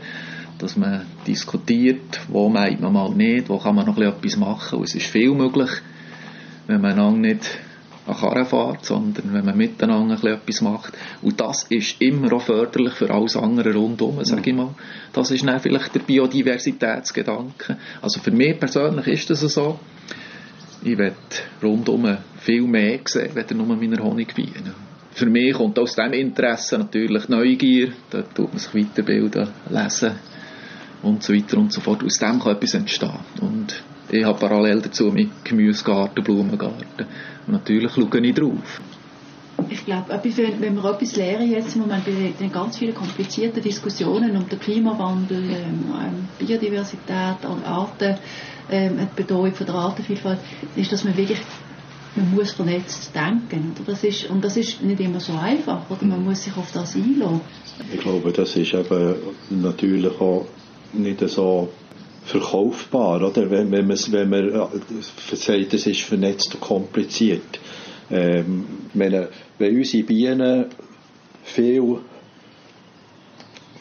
dass 0.58 0.78
man 0.78 1.06
diskutiert, 1.28 2.22
wo 2.30 2.48
meint 2.50 2.80
man 2.80 2.94
mal 2.94 3.10
nicht, 3.10 3.50
wo 3.50 3.58
kann 3.58 3.76
man 3.76 3.86
noch 3.86 3.98
etwas 3.98 4.38
machen. 4.38 4.80
Und 4.80 4.86
es 4.86 4.96
ist 4.96 5.08
viel 5.08 5.32
möglich, 5.32 5.70
wenn 6.68 6.82
man 6.82 7.20
nicht 7.20 7.60
an 8.06 8.16
Karren 8.16 8.46
fährt, 8.46 8.86
sondern 8.86 9.34
wenn 9.34 9.46
man 9.46 9.58
miteinander 9.58 10.24
etwas 10.24 10.62
macht. 10.62 10.94
Und 11.22 11.40
das 11.40 11.64
ist 11.70 12.02
immer 12.02 12.34
auch 12.34 12.42
förderlich 12.42 12.94
für 12.94 13.10
alles 13.10 13.36
andere 13.36 13.74
rundum, 13.74 14.24
sage 14.24 14.52
ich 14.52 14.56
mal. 14.56 14.76
Das 15.14 15.32
ist 15.32 15.46
dann 15.46 15.60
vielleicht 15.60 15.96
der 15.96 16.02
Biodiversitätsgedanke. 16.02 17.78
Also 18.02 18.20
für 18.20 18.32
mich 18.32 18.60
persönlich 18.60 19.08
ist 19.08 19.30
das 19.30 19.42
so. 19.42 19.80
Ich 20.84 20.98
will 20.98 21.14
rundum 21.64 22.18
viel 22.40 22.62
mehr 22.62 23.00
sehen, 23.06 23.36
weder 23.36 23.56
nur 23.56 23.76
meine 23.76 23.98
Honigbienen. 23.98 24.74
Für 25.12 25.26
mich 25.26 25.54
kommt 25.54 25.80
aus 25.80 25.96
diesem 25.96 26.14
Interesse 26.14 26.78
natürlich 26.78 27.30
Neugier, 27.30 27.94
da 28.12 28.22
tut 28.22 28.50
man 28.50 28.60
sich 28.60 28.76
weiterbilden, 28.76 29.48
lesen, 29.70 30.12
und 31.02 31.24
so 31.24 31.34
weiter 31.34 31.58
und 31.58 31.72
so 31.72 31.82
fort. 31.82 32.04
Aus 32.04 32.20
dem 32.20 32.40
kann 32.40 32.56
etwas 32.56 32.74
entstehen. 32.74 33.20
Und 33.40 33.82
ich 34.10 34.24
habe 34.24 34.40
parallel 34.40 34.82
dazu 34.82 35.06
mit 35.06 35.30
Gemüsegarten, 35.44 36.24
Blumengarten. 36.24 37.06
Und 37.48 37.54
natürlich 37.54 37.92
schaue 37.92 38.20
ich 38.20 38.34
drauf. 38.34 38.82
Ich 39.70 39.86
glaube, 39.86 40.20
wenn 40.24 40.76
wir 40.76 40.86
etwas 40.86 41.16
lernen 41.16 41.50
jetzt 41.50 41.76
im 41.76 41.82
Moment 41.82 42.06
bei 42.06 42.34
den 42.40 42.52
ganz 42.52 42.78
vielen 42.78 42.94
komplizierten 42.94 43.64
Diskussionen 43.64 44.36
um 44.36 44.48
den 44.48 44.60
Klimawandel, 44.60 45.44
ähm, 45.44 45.86
ähm 45.90 46.28
Biodiversität, 46.38 47.38
Arten, 47.66 48.16
ähm, 48.70 48.98
die 49.00 49.22
Bedeutung 49.22 49.56
von 49.56 49.66
der 49.66 49.76
Artenvielfalt, 49.76 50.40
ist, 50.76 50.92
dass 50.92 51.04
man 51.04 51.16
wirklich 51.16 51.40
man 52.16 52.34
muss 52.34 52.52
vernetzt 52.52 53.12
denken. 53.14 53.74
Oder? 53.82 53.92
Das 53.92 54.04
ist, 54.04 54.30
und 54.30 54.44
das 54.44 54.58
ist 54.58 54.82
nicht 54.82 55.00
immer 55.00 55.20
so 55.20 55.34
einfach. 55.34 55.90
Oder? 55.90 56.06
Man 56.06 56.24
muss 56.24 56.44
sich 56.44 56.56
auf 56.56 56.72
das 56.72 56.96
einlassen. 56.96 57.42
Ich 57.94 58.00
glaube, 58.00 58.32
das 58.32 58.56
ist 58.56 58.74
eben 58.74 59.16
natürlich 59.50 60.20
auch 60.20 60.46
nicht 60.94 61.20
so 61.28 61.70
verkaufbar, 62.26 63.22
oder? 63.22 63.50
Wenn, 63.50 63.72
wenn, 63.72 63.88
man, 63.88 63.98
wenn 64.10 64.30
man 64.30 64.50
äh, 64.50 64.68
sagt, 65.36 65.74
es 65.74 65.88
ist 65.88 66.02
vernetzt 66.02 66.56
und 66.56 66.62
kompliziert. 66.62 67.60
Ähm, 68.12 68.66
wenn, 68.94 69.28
wenn 69.58 69.78
unsere 69.78 70.04
Bienen 70.04 70.66
viel, 71.44 72.00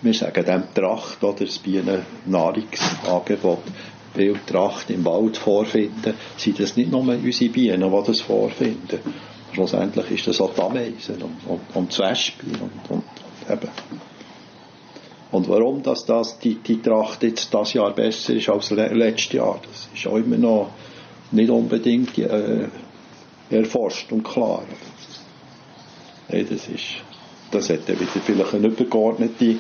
wir 0.03 0.14
sagen 0.14 0.45
dem 0.45 0.62
Tracht, 0.74 1.24
oder 1.24 1.45
das 1.45 1.59
Bienennahrungsangebot, 1.59 3.62
viel 4.14 4.38
Tracht 4.47 4.90
im 4.90 5.05
Wald 5.05 5.36
vorfinden, 5.36 6.14
sind 6.36 6.61
das 6.61 6.76
nicht 6.76 6.90
nur 6.90 7.01
unsere 7.01 7.51
Bienen, 7.51 7.80
die 7.80 8.07
das 8.07 8.20
vorfinden. 8.20 9.01
Schlussendlich 9.53 10.11
ist 10.11 10.26
das 10.26 10.40
auch 10.40 10.55
die 10.55 10.61
Ameisen 10.61 11.22
und, 11.22 11.36
und, 11.47 11.61
und 11.74 11.90
das 11.90 11.99
Wespen 11.99 12.51
und, 12.61 12.90
und, 12.90 12.90
und 12.90 13.05
eben. 13.51 13.68
Und 15.35 15.49
warum 15.49 15.82
dass 15.82 16.07
das, 16.07 16.39
die, 16.39 16.55
die 16.55 16.80
Tracht 16.80 17.24
jetzt 17.24 17.53
das 17.53 17.72
Jahr 17.72 17.91
besser 17.91 18.35
ist 18.35 18.49
als 18.49 18.70
letztes 18.70 19.32
Jahr, 19.32 19.59
das 19.68 19.89
ist 19.93 20.07
auch 20.07 20.16
immer 20.16 20.37
noch 20.37 20.70
nicht 21.32 21.51
unbedingt 21.51 22.16
äh, 22.18 22.68
erforscht 23.51 24.12
und 24.12 24.22
klar. 24.22 24.62
Nee, 26.28 26.45
das, 26.45 26.68
ist, 26.68 27.03
das 27.51 27.68
hat 27.68 27.80
dann 27.89 27.99
wieder 27.99 28.12
vielleicht 28.24 28.55
eine 28.55 28.68
übergeordnete 28.68 29.57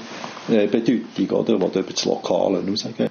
äh, 0.48 0.68
Bedeutung, 0.68 1.40
oder, 1.40 1.58
die 1.70 1.78
über 1.80 1.92
das 1.92 2.04
Lokale 2.04 2.60
hinausgeht. 2.60 3.10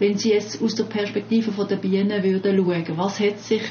wenn 0.00 0.18
Sie 0.18 0.30
jetzt 0.30 0.60
aus 0.60 0.74
der 0.74 0.84
Perspektive 0.84 1.52
der 1.64 1.76
Bienen 1.76 2.24
würden 2.24 2.56
schauen, 2.56 2.98
was 2.98 3.20
hat 3.20 3.38
sich 3.38 3.62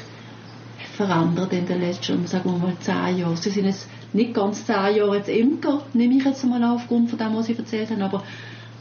verändert 0.95 1.51
in 1.51 1.65
den 1.65 1.81
letzten, 1.81 2.25
sagen 2.25 2.51
wir 2.51 2.57
mal, 2.57 2.77
zehn 2.79 3.17
Jahren? 3.17 3.35
Sie 3.35 3.49
sind 3.49 3.65
jetzt 3.65 3.89
nicht 4.17 4.33
ganz 4.33 4.65
zehn 4.65 4.95
Jahre 4.97 5.17
jetzt 5.17 5.29
Imker, 5.29 5.83
nehme 5.93 6.15
ich 6.17 6.25
jetzt 6.25 6.43
mal 6.43 6.63
aufgrund 6.63 7.09
von 7.09 7.17
dem, 7.17 7.35
was 7.35 7.45
Sie 7.45 7.55
erzählt 7.55 7.89
haben, 7.89 8.01
aber 8.01 8.23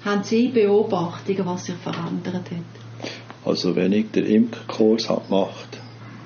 haben 0.04 0.24
Sie 0.24 0.48
Beobachtungen, 0.48 1.46
was 1.46 1.66
sich 1.66 1.76
verändert 1.76 2.50
hat? 2.50 3.10
Also 3.44 3.76
wenn 3.76 3.92
ich 3.92 4.10
den 4.10 4.26
Imkerkurs 4.26 5.08
habe 5.08 5.26
gemacht 5.28 5.78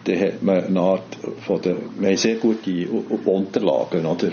dann 0.04 0.20
hat 0.20 0.42
man 0.42 0.64
eine 0.64 0.80
Art 0.80 1.18
von 1.46 1.60
der, 1.60 1.76
wir 1.98 2.08
haben 2.08 2.16
sehr 2.16 2.36
gute 2.36 2.88
Unterlagen, 2.88 4.06
oder? 4.06 4.30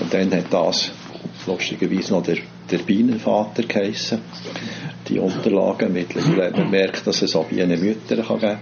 Und 0.00 0.12
dann 0.12 0.32
hat 0.34 0.52
das 0.52 0.92
lustigerweise 1.46 2.12
noch 2.12 2.22
der, 2.22 2.38
der 2.70 2.78
Bienenvater 2.78 3.62
geheissen, 3.62 4.20
die 5.08 5.18
Unterlagen. 5.18 5.92
Mittlerweile 5.92 6.46
hat 6.46 6.58
man 6.58 6.70
merkt, 6.70 7.06
dass 7.06 7.22
es 7.22 7.34
auch 7.34 7.46
Bienenmütter 7.46 8.16
geben 8.16 8.40
kann. 8.40 8.58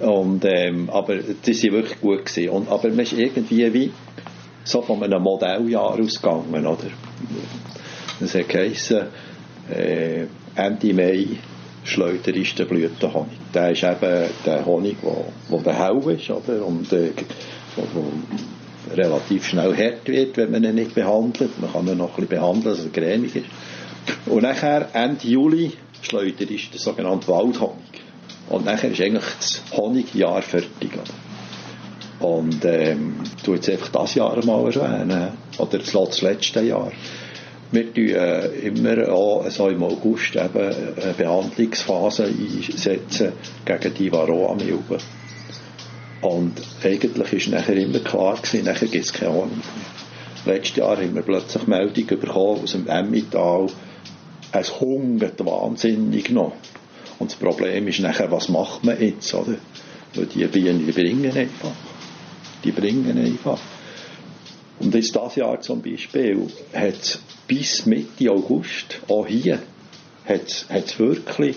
Und, 0.00 0.44
ähm, 0.44 0.90
aber 0.90 1.16
die 1.16 1.54
sind 1.54 1.72
wirklich 1.72 2.00
gut 2.00 2.26
gewesen. 2.26 2.50
Und, 2.50 2.68
aber 2.68 2.88
man 2.88 3.00
ist 3.00 3.12
irgendwie 3.12 3.72
wie 3.72 3.92
so 4.64 4.82
von 4.82 5.02
einem 5.02 5.22
Modelljahr 5.22 5.98
ausgegangen, 5.98 6.66
oder? 6.66 6.86
Es 8.20 8.34
hat 8.34 8.48
geheissen, 8.48 9.06
äh, 9.70 10.26
Ende 10.54 10.94
Mai 10.94 11.26
Schleuder 11.82 12.34
ist 12.34 12.58
der 12.58 12.66
Blütenhonig. 12.66 13.38
Der 13.54 13.70
ist 13.70 13.82
eben 13.82 14.28
der 14.44 14.66
Honig, 14.66 14.98
wo, 15.00 15.24
wo 15.48 15.58
der 15.60 15.78
hell 15.78 16.14
ist, 16.14 16.30
oder? 16.30 16.64
Und 16.64 16.92
äh, 16.92 17.10
wo, 17.74 17.82
wo 17.94 18.12
relativ 18.94 19.46
schnell 19.46 19.76
hart 19.76 20.06
wird, 20.06 20.36
wenn 20.36 20.50
man 20.50 20.64
ihn 20.64 20.74
nicht 20.74 20.94
behandelt. 20.94 21.58
Man 21.60 21.72
kann 21.72 21.88
ihn 21.88 21.96
noch 21.96 22.10
ein 22.10 22.14
bisschen 22.16 22.28
behandeln, 22.28 22.76
dass 22.76 22.84
er 22.84 22.90
cremig 22.90 23.36
ist. 23.36 23.46
Und 24.26 24.42
nachher, 24.42 24.88
Ende 24.92 25.26
Juli, 25.26 25.72
Schleuder 26.02 26.50
ist 26.50 26.72
der 26.72 26.80
sogenannte 26.80 27.28
Waldhonig. 27.28 27.99
Und 28.50 28.66
nachher 28.66 28.90
ist 28.90 29.00
eigentlich 29.00 29.24
das 29.38 29.62
Honigjahr 29.72 30.42
fertig. 30.42 30.90
Und 32.18 32.64
ähm, 32.64 33.14
du 33.44 33.54
jetzt 33.54 33.70
einfach 33.70 33.88
das 33.88 34.14
Jahr 34.14 34.44
mal 34.44 34.66
erwähnen, 34.66 35.32
oder 35.56 35.78
das 35.78 36.20
letzte 36.20 36.60
Jahr. 36.60 36.92
Wir 37.72 37.94
tun 37.94 38.08
äh, 38.08 38.46
immer 38.66 39.08
auch 39.08 39.48
so 39.48 39.68
im 39.68 39.82
August 39.82 40.34
eben 40.34 40.58
eine 40.58 41.14
Behandlungsphase 41.16 42.24
einsetzen 42.24 43.32
gegen 43.64 43.94
die 43.94 44.12
Varroa-Milbe. 44.12 44.98
Und 46.22 46.60
eigentlich 46.82 47.32
ist 47.32 47.48
nachher 47.48 47.76
immer 47.76 48.00
klar 48.00 48.36
gewesen, 48.36 48.64
nachher 48.64 48.88
gibt 48.88 49.04
es 49.04 49.12
keine 49.12 49.32
Honig 49.32 49.56
mehr. 50.44 50.54
Letztes 50.56 50.76
Jahr 50.76 50.96
haben 50.96 51.14
wir 51.14 51.22
plötzlich 51.22 51.66
Meldung 51.66 52.06
bekommen 52.06 52.62
aus 52.62 52.72
dem 52.72 52.88
Emmental, 52.88 53.68
es 54.52 54.80
hungert 54.80 55.44
wahnsinnig 55.44 56.30
noch. 56.30 56.52
Und 57.20 57.30
das 57.30 57.38
Problem 57.38 57.86
ist 57.86 58.00
nachher, 58.00 58.30
was 58.32 58.48
macht 58.48 58.82
man 58.82 59.00
jetzt, 59.00 59.32
oder? 59.34 59.56
Weil 60.14 60.26
die 60.26 60.44
Bienen, 60.46 60.84
die 60.84 60.90
bringen 60.90 61.30
einfach. 61.36 61.72
Die 62.64 62.72
bringen 62.72 63.16
einfach. 63.16 63.60
Und 64.80 64.94
jetzt 64.94 65.14
das 65.14 65.36
Jahr 65.36 65.60
zum 65.60 65.82
Beispiel 65.82 66.48
hat 66.72 66.94
es 66.94 67.20
bis 67.46 67.84
Mitte 67.84 68.30
August, 68.30 69.00
auch 69.08 69.26
hier, 69.26 69.60
hat 70.26 70.46
es 70.68 70.98
wirklich 70.98 71.56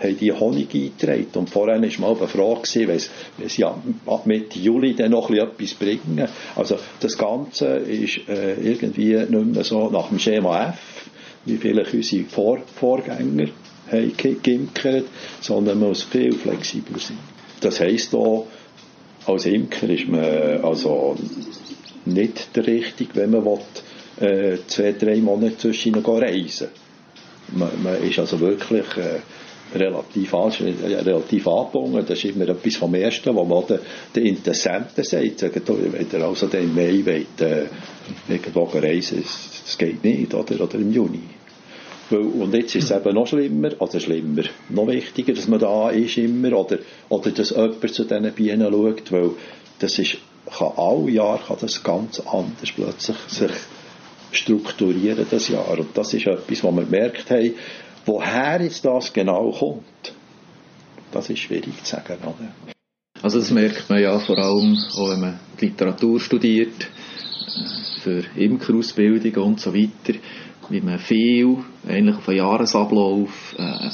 haben 0.00 0.18
die 0.18 0.32
Honig 0.32 0.74
eingetragen. 0.74 1.26
Und 1.34 1.50
vorher 1.50 1.80
war 1.80 2.00
mal 2.00 2.16
eine 2.16 2.28
Frage, 2.28 2.88
wenn 2.88 3.48
sie 3.48 3.64
ab 3.64 4.26
Mitte 4.26 4.58
Juli 4.58 4.94
dann 4.94 5.12
noch 5.12 5.30
etwas 5.30 5.74
bringen. 5.74 6.28
Also 6.56 6.78
das 7.00 7.16
Ganze 7.16 7.66
ist 7.76 8.28
äh, 8.28 8.54
irgendwie 8.54 9.14
nicht 9.14 9.30
mehr 9.30 9.64
so 9.64 9.90
nach 9.90 10.08
dem 10.08 10.18
Schema 10.18 10.68
F, 10.68 11.08
wie 11.44 11.56
vielleicht 11.56 11.94
unsere 11.94 12.24
Vor 12.24 12.58
Vorgänger 12.74 13.48
haben 13.94 14.42
geimkert, 14.42 15.06
sondern 15.40 15.78
man 15.80 15.88
muss 15.90 16.02
viel 16.02 16.32
flexibler 16.32 16.98
sein. 16.98 17.18
Das 17.60 17.80
heisst 17.80 18.14
auch, 18.14 18.46
als 19.26 19.46
Imker 19.46 19.88
ist 19.88 20.08
man 20.08 20.24
also 20.62 21.16
nicht 22.04 22.54
der 22.54 22.66
Richtige, 22.66 23.14
wenn 23.14 23.30
man 23.30 23.44
will, 23.44 23.58
äh, 24.20 24.58
zwei, 24.66 24.92
drei 24.92 25.16
Monate 25.16 25.56
zwischen 25.58 25.94
reisen 25.94 26.68
man, 27.52 27.70
man 27.82 28.02
ist 28.02 28.18
also 28.18 28.40
wirklich 28.40 28.84
äh, 28.96 29.20
relativ, 29.78 30.32
äh, 30.32 30.94
relativ 30.96 31.46
angebunden. 31.46 32.04
Das 32.06 32.18
ist 32.18 32.24
immer 32.24 32.48
etwas 32.48 32.76
vom 32.76 32.94
Ersten, 32.94 33.34
was 33.34 33.48
man 33.48 33.66
den, 33.66 33.78
den 34.14 34.26
Interessenten 34.26 35.04
sagt. 35.04 35.38
Sagen, 35.38 35.62
wenn 35.66 36.06
ihr 36.12 36.26
also 36.26 36.46
im 36.46 36.74
Mai 36.74 37.02
wollt, 37.04 37.40
äh, 37.40 37.66
irgendwo 38.28 38.64
reisen 38.64 39.22
das 39.22 39.78
geht 39.78 40.04
nicht, 40.04 40.34
oder, 40.34 40.60
oder 40.60 40.74
im 40.74 40.92
Juni. 40.92 41.20
Und 42.10 42.52
jetzt 42.54 42.74
ist 42.74 42.84
es 42.84 42.90
eben 42.90 43.14
noch 43.14 43.26
schlimmer, 43.26 43.70
also 43.78 43.98
schlimmer, 43.98 44.42
noch 44.68 44.86
wichtiger, 44.86 45.32
dass 45.32 45.48
man 45.48 45.58
da 45.58 45.90
ist 45.90 46.18
immer, 46.18 46.52
oder, 46.52 46.78
oder 47.08 47.30
dass 47.30 47.50
jemand 47.50 47.94
zu 47.94 48.04
diesen 48.04 48.32
Bienen 48.32 48.70
schaut, 48.70 49.12
weil 49.12 49.30
das 49.78 49.98
ist, 49.98 50.18
kann 50.56 50.72
alle 50.76 51.10
Jahre 51.10 51.40
kann 51.46 51.56
das 51.60 51.82
ganz 51.82 52.20
anders 52.20 52.72
plötzlich 52.74 53.16
sich 53.28 53.52
strukturieren, 54.32 55.26
das 55.30 55.48
Jahr. 55.48 55.78
Und 55.78 55.96
das 55.96 56.12
ist 56.12 56.26
etwas, 56.26 56.62
was 56.62 56.74
wir 56.74 56.84
gemerkt 56.84 57.30
haben, 57.30 57.54
woher 58.04 58.60
jetzt 58.60 58.84
das 58.84 59.12
genau 59.12 59.50
kommt. 59.50 60.12
Das 61.12 61.30
ist 61.30 61.38
schwierig 61.38 61.82
zu 61.84 61.96
sagen. 61.96 62.18
Oder? 62.22 62.74
Also 63.22 63.38
das 63.38 63.50
merkt 63.50 63.88
man 63.88 64.02
ja 64.02 64.18
vor 64.18 64.36
allem, 64.38 64.76
auch 64.96 65.10
wenn 65.10 65.20
man 65.20 65.40
Literatur 65.58 66.20
studiert, 66.20 66.88
für 68.02 68.22
Imkerausbildung 68.36 69.42
und 69.42 69.60
so 69.60 69.72
weiter, 69.72 70.18
wie 70.70 70.80
man 70.80 70.98
viel 70.98 71.58
eigentlich 71.88 72.16
auf 72.16 72.28
einen 72.28 72.38
Jahresablauf 72.38 73.54
äh, 73.58 73.88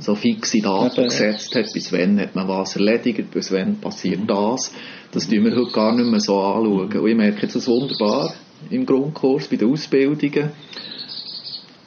so 0.00 0.14
fixe 0.14 0.60
Daten 0.60 1.00
Eben. 1.00 1.08
gesetzt 1.08 1.54
hat, 1.54 1.66
bis 1.72 1.92
wann 1.92 2.20
hat 2.20 2.34
man 2.34 2.48
was 2.48 2.76
erledigt, 2.76 3.30
bis 3.30 3.52
wann 3.52 3.80
passiert 3.80 4.20
mhm. 4.20 4.26
das. 4.26 4.72
Das 5.12 5.28
tun 5.28 5.44
wir 5.44 5.56
heute 5.56 5.72
gar 5.72 5.94
nicht 5.94 6.10
mehr 6.10 6.20
so 6.20 6.40
anschauen. 6.40 6.92
Und 6.92 7.08
ich 7.08 7.16
merke 7.16 7.42
jetzt 7.42 7.56
das 7.56 7.66
wunderbar 7.66 8.34
im 8.70 8.86
Grundkurs 8.86 9.48
bei 9.48 9.56
den 9.56 9.72
Ausbildungen. 9.72 10.50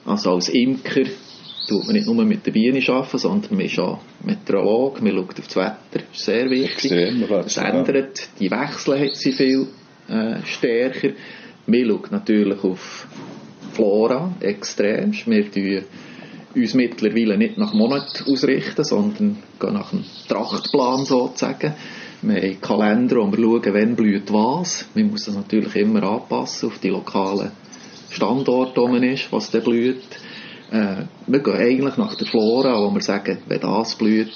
Also 0.06 0.32
als 0.32 0.50
Imker 0.50 1.04
tut 1.68 1.86
man 1.86 1.96
nicht 1.96 2.08
nur 2.08 2.26
mit 2.26 2.46
den 2.46 2.54
Bienen 2.54 2.84
arbeiten, 2.88 3.18
sondern 3.18 3.56
man 3.56 3.66
ist 3.66 3.80
auch 3.80 4.00
Meteorolog, 4.24 5.02
man 5.02 5.14
schaut 5.14 5.40
auf 5.40 5.48
das 5.48 5.56
Wetter, 5.56 5.76
das 5.92 6.04
ist 6.14 6.26
sehr 6.26 6.50
wichtig. 6.50 6.92
Extrem, 6.92 7.24
es 7.46 7.58
ändert, 7.58 8.30
die 8.40 8.50
Wechsel 8.50 9.00
hat 9.00 9.16
sie 9.16 9.32
viel 9.32 9.68
äh, 10.10 10.44
stärker. 10.46 11.10
Man 11.68 11.88
schaut 11.88 12.12
natürlich 12.12 12.64
auf 12.64 13.08
Flora 13.82 14.36
extrem. 14.42 15.12
Wir 15.26 15.52
tun 15.52 15.84
uns 16.54 16.74
mittlerweile 16.76 17.36
nicht 17.36 17.58
nach 17.58 17.74
Monat 17.74 18.24
ausrichten, 18.28 18.84
sondern 18.84 19.38
gehen 19.60 19.74
nach 19.74 19.92
einem 19.92 20.06
Trachtplan 20.28 21.04
sozusagen. 21.06 21.74
Wir 22.22 22.42
haben 22.42 22.62
Kalender, 22.62 23.16
wo 23.16 23.32
wir 23.32 23.38
schauen, 23.38 23.74
wann 23.74 23.96
blüht 23.96 24.32
was. 24.32 24.86
Man 24.94 25.10
muss 25.10 25.26
das 25.26 25.36
natürlich 25.36 25.76
immer 25.78 26.04
anpassen 26.04 26.70
auf 26.70 26.78
die 26.78 26.90
lokalen 26.90 27.52
Standorte, 28.12 28.82
wo 28.82 28.88
man 28.88 29.02
ist, 29.02 29.32
was 29.32 29.50
da 29.50 29.60
blüht. 29.60 30.04
Äh, 30.70 31.06
wir 31.26 31.40
gehen 31.40 31.56
eigentlich 31.56 31.98
nach 31.98 32.14
der 32.14 32.28
Flora, 32.28 32.80
wo 32.86 32.94
wir 32.94 33.02
sagen, 33.02 33.40
wenn 33.48 33.62
das 33.62 33.96
blüht, 33.96 34.32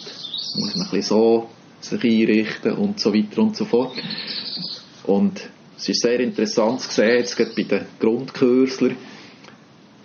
muss 0.56 0.76
man 0.76 0.90
bisschen 0.90 1.02
so 1.04 1.50
sich 1.82 2.04
einrichten 2.04 2.72
und 2.72 3.00
so 3.00 3.14
weiter 3.14 3.44
und 3.44 3.56
so 3.56 3.66
fort. 3.66 3.94
Und 5.04 5.40
es 5.78 5.90
ist 5.90 6.02
sehr 6.02 6.20
interessant 6.20 6.82
zu 6.82 6.90
sehen, 6.90 7.20
jetzt 7.20 7.38
gerade 7.38 7.52
bei 7.56 7.64
den 7.64 7.86
Grundkürslern, 8.00 8.96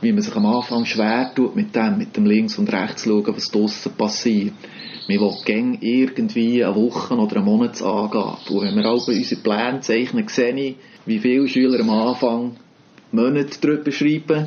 wie 0.00 0.12
man 0.12 0.22
sich 0.22 0.34
am 0.34 0.46
Anfang 0.46 0.84
schwer 0.84 1.32
tut 1.34 1.56
mit 1.56 1.74
dem, 1.74 1.98
mit 1.98 2.16
dem 2.16 2.26
links 2.26 2.58
und 2.58 2.72
rechts 2.72 3.04
schauen, 3.04 3.26
was 3.26 3.50
draussen 3.50 3.92
passiert. 3.92 4.54
Wir 5.06 5.20
wollen 5.20 5.44
gerne 5.44 5.78
irgendwie 5.80 6.64
eine 6.64 6.74
Woche 6.74 7.14
oder 7.14 7.36
einen 7.36 7.44
Monat 7.44 7.82
angehen. 7.82 8.36
Und 8.48 8.62
wenn 8.62 8.76
wir 8.76 8.86
alle 8.86 9.00
unsere 9.00 9.40
Pläne 9.40 9.80
zeichnen, 9.80 10.28
sehe 10.28 10.54
ich, 10.54 10.76
wie 11.06 11.18
viele 11.18 11.48
Schüler 11.48 11.80
am 11.80 11.90
Anfang 11.90 12.56
Monate 13.12 13.58
darüber 13.60 13.90
schreiben, 13.90 14.46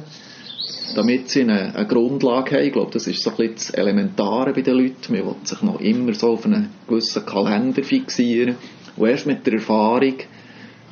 damit 0.96 1.30
sie 1.30 1.42
eine, 1.42 1.76
eine, 1.76 1.88
Grundlage 1.88 2.56
haben. 2.56 2.66
Ich 2.66 2.72
glaube, 2.72 2.92
das 2.92 3.08
ist 3.08 3.22
so 3.22 3.32
ein 3.38 3.54
das 3.54 3.72
Elementare 3.72 4.54
bei 4.54 4.62
den 4.62 4.76
Leuten. 4.76 5.14
Man 5.14 5.26
will 5.26 5.36
sich 5.44 5.62
noch 5.62 5.82
immer 5.82 6.14
so 6.14 6.32
auf 6.32 6.46
einen 6.46 6.70
gewissen 6.88 7.26
Kalender 7.26 7.84
fixieren. 7.84 8.56
Und 8.96 9.08
erst 9.08 9.26
mit 9.26 9.46
der 9.46 9.56
Erfahrung 9.56 10.16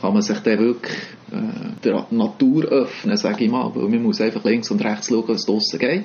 kann 0.02 0.14
man 0.14 0.22
sich 0.22 0.40
dann 0.40 0.60
wirklich 0.60 0.98
äh, 1.32 1.82
der 1.84 2.08
Natur 2.10 2.66
öffnen, 2.66 3.16
sage 3.18 3.46
ich 3.46 3.52
mal. 3.52 3.72
Weil 3.76 3.88
man 3.88 4.04
muss 4.04 4.20
einfach 4.20 4.44
links 4.44 4.72
und 4.72 4.84
rechts 4.84 5.08
schauen, 5.10 5.28
was 5.28 5.46
draussen 5.46 5.80
geht. 5.80 6.04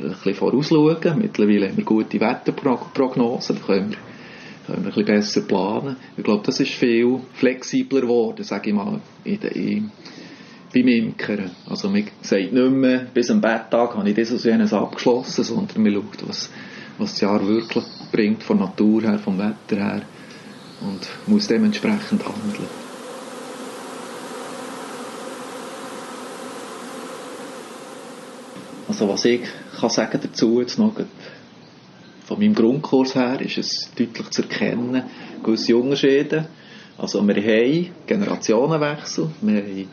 Ein 0.00 0.08
bisschen 0.08 0.34
vorausschauen. 0.34 1.18
Mittlerweile 1.18 1.68
haben 1.68 1.76
wir 1.76 1.84
gute 1.84 2.20
Wetterprognosen, 2.20 3.56
da 3.56 3.66
können 3.66 3.90
wir, 3.90 3.98
können 4.66 4.84
wir 4.84 4.90
ein 4.90 4.94
bisschen 4.94 5.04
besser 5.04 5.40
planen. 5.42 5.96
Ich 6.16 6.24
glaube, 6.24 6.42
das 6.44 6.58
ist 6.60 6.72
viel 6.72 7.20
flexibler 7.34 8.00
geworden, 8.00 8.42
sage 8.42 8.70
ich 8.70 8.74
mal, 8.74 9.00
in, 9.24 9.40
in, 9.40 9.90
beim 10.74 10.88
Imkern. 10.88 11.50
Also 11.68 11.88
man 11.88 12.04
sagt 12.22 12.52
nicht 12.52 12.70
mehr, 12.70 13.06
bis 13.12 13.30
am 13.30 13.40
Betttag 13.40 13.94
habe 13.94 14.08
ich 14.08 14.16
das 14.16 14.32
und 14.32 14.42
jenes 14.42 14.72
abgeschlossen, 14.72 15.44
sondern 15.44 15.82
man 15.82 15.92
schaut, 15.92 16.28
was, 16.28 16.50
was 16.98 17.12
das 17.12 17.20
Jahr 17.20 17.46
wirklich 17.46 17.84
bringt, 18.10 18.42
von 18.42 18.58
Natur 18.58 19.02
her, 19.02 19.18
vom 19.18 19.38
Wetter 19.38 19.76
her 19.76 20.02
und 20.80 21.06
muss 21.26 21.46
dementsprechend 21.46 22.24
handeln. 22.24 22.81
Also 28.92 29.08
was 29.08 29.24
ich 29.24 29.40
kann 29.80 29.88
sagen 29.88 30.20
dazu 30.22 30.60
jetzt 30.60 30.78
noch, 30.78 30.92
von 32.26 32.38
meinem 32.38 32.54
Grundkurs 32.54 33.14
her 33.14 33.40
ist 33.40 33.56
es 33.56 33.90
deutlich 33.96 34.28
zu 34.28 34.42
erkennen, 34.42 35.04
gewisse 35.42 35.74
Unterschiede. 35.78 36.46
Also 36.98 37.26
wir 37.26 37.36
haben 37.36 37.88
Generationenwechsel, 38.06 39.30
wir 39.40 39.62
haben 39.62 39.88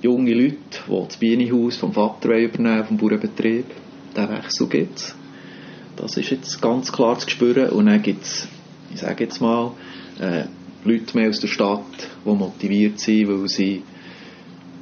junge 0.00 0.32
Leute, 0.32 0.56
die 0.86 1.04
das 1.08 1.16
Bienenhaus 1.16 1.76
vom 1.76 1.92
Vater 1.92 2.38
übernehmen, 2.38 2.84
vom 2.84 2.98
Bauernbetrieb. 2.98 3.66
Diesen 4.16 4.30
Wechsel 4.30 4.68
gibt 4.68 4.96
es. 4.96 5.16
Das 5.96 6.16
ist 6.16 6.30
jetzt 6.30 6.62
ganz 6.62 6.92
klar 6.92 7.18
zu 7.18 7.28
spüren. 7.28 7.70
Und 7.70 7.86
dann 7.86 8.00
gibt 8.00 8.22
es, 8.22 8.46
ich 8.92 9.00
sage 9.00 9.24
jetzt 9.24 9.40
mal, 9.40 9.72
äh, 10.20 10.44
Leute 10.84 11.18
mehr 11.18 11.30
aus 11.30 11.40
der 11.40 11.48
Stadt, 11.48 11.82
die 12.24 12.30
motiviert 12.30 13.00
sind, 13.00 13.26
weil 13.26 13.48
sie 13.48 13.82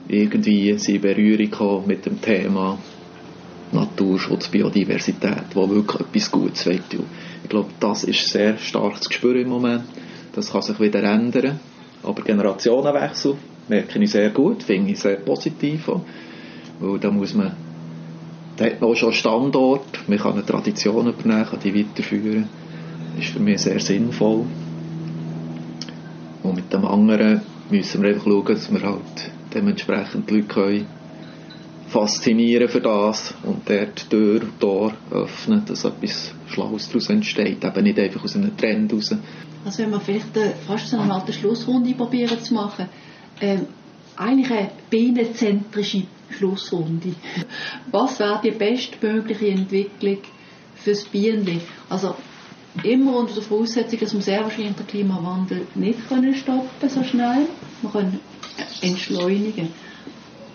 irgendwie 0.06 0.68
in 0.68 1.00
Berührung 1.00 1.50
kommen 1.50 1.86
mit 1.86 2.04
dem 2.04 2.20
Thema 2.20 2.78
Naturschutz, 3.72 4.48
Biodiversität, 4.48 5.54
wo 5.54 5.68
wirklich 5.68 6.00
etwas 6.00 6.30
Gutes 6.30 6.66
will. 6.66 6.82
Ich 7.42 7.48
glaube, 7.48 7.70
das 7.80 8.04
ist 8.04 8.28
sehr 8.28 8.58
stark 8.58 9.02
zu 9.02 9.12
spüren 9.12 9.42
im 9.42 9.48
Moment. 9.48 9.84
Das 10.34 10.52
kann 10.52 10.62
sich 10.62 10.78
wieder 10.78 11.02
ändern. 11.02 11.58
Aber 12.02 12.22
Generationenwechsel 12.22 13.36
merke 13.68 13.98
ich 13.98 14.10
sehr 14.10 14.30
gut, 14.30 14.62
finde 14.62 14.92
ich 14.92 15.00
sehr 15.00 15.16
positiv. 15.16 15.88
Auch, 15.88 16.02
weil 16.80 16.98
da 16.98 17.10
muss 17.10 17.34
man, 17.34 17.52
da 18.56 18.66
hat 18.66 18.80
man 18.80 18.90
auch 18.90 18.96
schon 18.96 19.12
Standort, 19.12 20.06
man 20.06 20.18
kann 20.18 20.32
eine 20.32 20.44
Tradition 20.44 21.08
übernehmen, 21.08 21.46
kann 21.46 21.60
die 21.60 21.74
weiterführen. 21.74 22.48
Das 23.14 23.24
ist 23.24 23.32
für 23.32 23.40
mich 23.40 23.60
sehr 23.60 23.80
sinnvoll. 23.80 24.44
Und 26.42 26.56
mit 26.56 26.72
dem 26.72 26.84
anderen 26.84 27.42
müssen 27.70 28.02
wir 28.02 28.10
einfach 28.10 28.24
schauen, 28.24 28.46
dass 28.46 28.72
wir 28.72 28.82
halt 28.82 29.30
dementsprechend 29.54 30.28
die 30.28 30.34
Leute 30.34 30.46
können 30.48 30.86
faszinieren 31.92 32.68
für 32.68 32.80
das 32.80 33.34
und 33.42 33.68
dort 33.68 34.08
Tür 34.08 34.40
und 34.42 34.58
Tor 34.58 34.94
öffnen, 35.10 35.62
dass 35.66 35.84
etwas 35.84 36.32
Schlaues 36.48 36.88
daraus 36.88 37.10
entsteht, 37.10 37.62
eben 37.62 37.82
nicht 37.84 37.98
einfach 37.98 38.24
aus 38.24 38.34
einem 38.34 38.56
Trend 38.56 38.92
raus. 38.92 39.14
Also 39.64 39.82
wenn 39.82 39.90
wir 39.90 40.00
vielleicht 40.00 40.36
äh, 40.36 40.54
fast 40.66 40.88
so 40.88 40.98
eine 40.98 41.12
Art 41.12 41.32
Schlussrunde 41.32 41.92
probieren 41.94 42.40
zu 42.40 42.54
machen, 42.54 42.88
ähm, 43.40 43.66
eigentlich 44.16 44.50
eine 44.50 44.70
bienenzentrische 44.88 46.04
Schlussrunde. 46.30 47.14
Was 47.90 48.18
wäre 48.18 48.40
die 48.42 48.50
bestmögliche 48.52 49.48
Entwicklung 49.48 50.18
fürs 50.74 51.04
Bienen? 51.04 51.60
Also 51.90 52.14
immer 52.82 53.16
unter 53.18 53.34
der 53.34 53.42
Voraussetzung, 53.42 54.00
dass 54.00 54.14
wir 54.14 54.22
sehr 54.22 54.42
wahrscheinlich 54.42 54.76
den 54.76 54.86
Klimawandel 54.86 55.66
nicht 55.74 56.08
können 56.08 56.34
stoppen 56.34 56.88
so 56.88 57.04
schnell. 57.04 57.46
Wir 57.82 57.90
können 57.90 58.18
entschleunigen. 58.80 59.68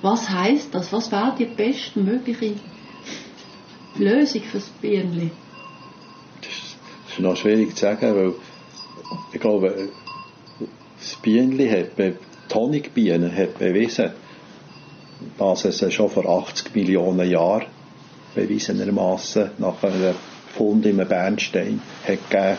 Was 0.01 0.29
heißt 0.29 0.73
das? 0.73 0.93
Was 0.93 1.11
wäre 1.11 1.33
die 1.37 1.45
bestmögliche 1.45 2.55
Lösung 3.97 4.41
fürs 4.43 4.69
Bienen? 4.81 5.31
Das 6.41 6.51
ist 7.13 7.19
noch 7.19 7.35
schwierig 7.35 7.75
zu 7.75 7.81
sagen, 7.81 8.15
weil 8.15 8.33
ich 9.33 9.39
glaube, 9.39 9.89
das 10.99 11.15
Bienen 11.15 11.71
hat, 11.71 11.97
die 11.97 12.13
Honigbienen 12.53 13.35
hat 13.35 13.57
bewiesen, 13.57 14.11
dass 15.37 15.65
es 15.65 15.93
schon 15.93 16.09
vor 16.09 16.25
80 16.25 16.75
Millionen 16.75 17.29
Jahren 17.29 17.65
bewiesenermaßen 18.35 19.51
nach 19.57 19.81
einem 19.83 20.15
Fund 20.55 20.85
im 20.85 20.97
Bernstein 20.97 21.81
hat 22.07 22.29
gegeben, 22.29 22.57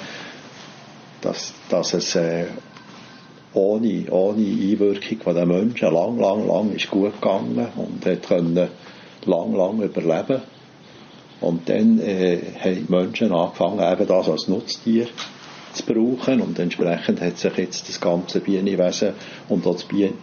dass, 1.20 1.52
dass 1.68 1.94
es 1.94 2.14
äh, 2.14 2.46
ohne, 3.54 4.04
ohne 4.10 4.42
Einwirkung 4.42 5.34
den 5.34 5.48
Menschen 5.48 5.92
lang, 5.92 6.18
lang, 6.18 6.46
lang 6.46 6.72
ist 6.74 6.90
gut 6.90 7.14
gegangen 7.20 7.68
und 7.76 8.04
hat 8.04 8.22
können 8.26 8.68
lang, 9.24 9.54
lang 9.54 9.80
überleben. 9.80 10.42
Und 11.40 11.68
dann 11.68 12.00
äh, 12.00 12.38
haben 12.60 12.86
die 12.86 12.92
Menschen 12.92 13.32
angefangen, 13.32 13.80
eben 13.80 14.06
das 14.06 14.28
als 14.28 14.48
Nutztier 14.48 15.06
zu 15.72 15.84
brauchen 15.84 16.40
und 16.40 16.58
entsprechend 16.58 17.20
hat 17.20 17.38
sich 17.38 17.56
jetzt 17.56 17.88
das 17.88 18.00
ganze 18.00 18.40
Bienenwesen 18.40 19.12
und 19.48 19.66
auch 19.66 19.76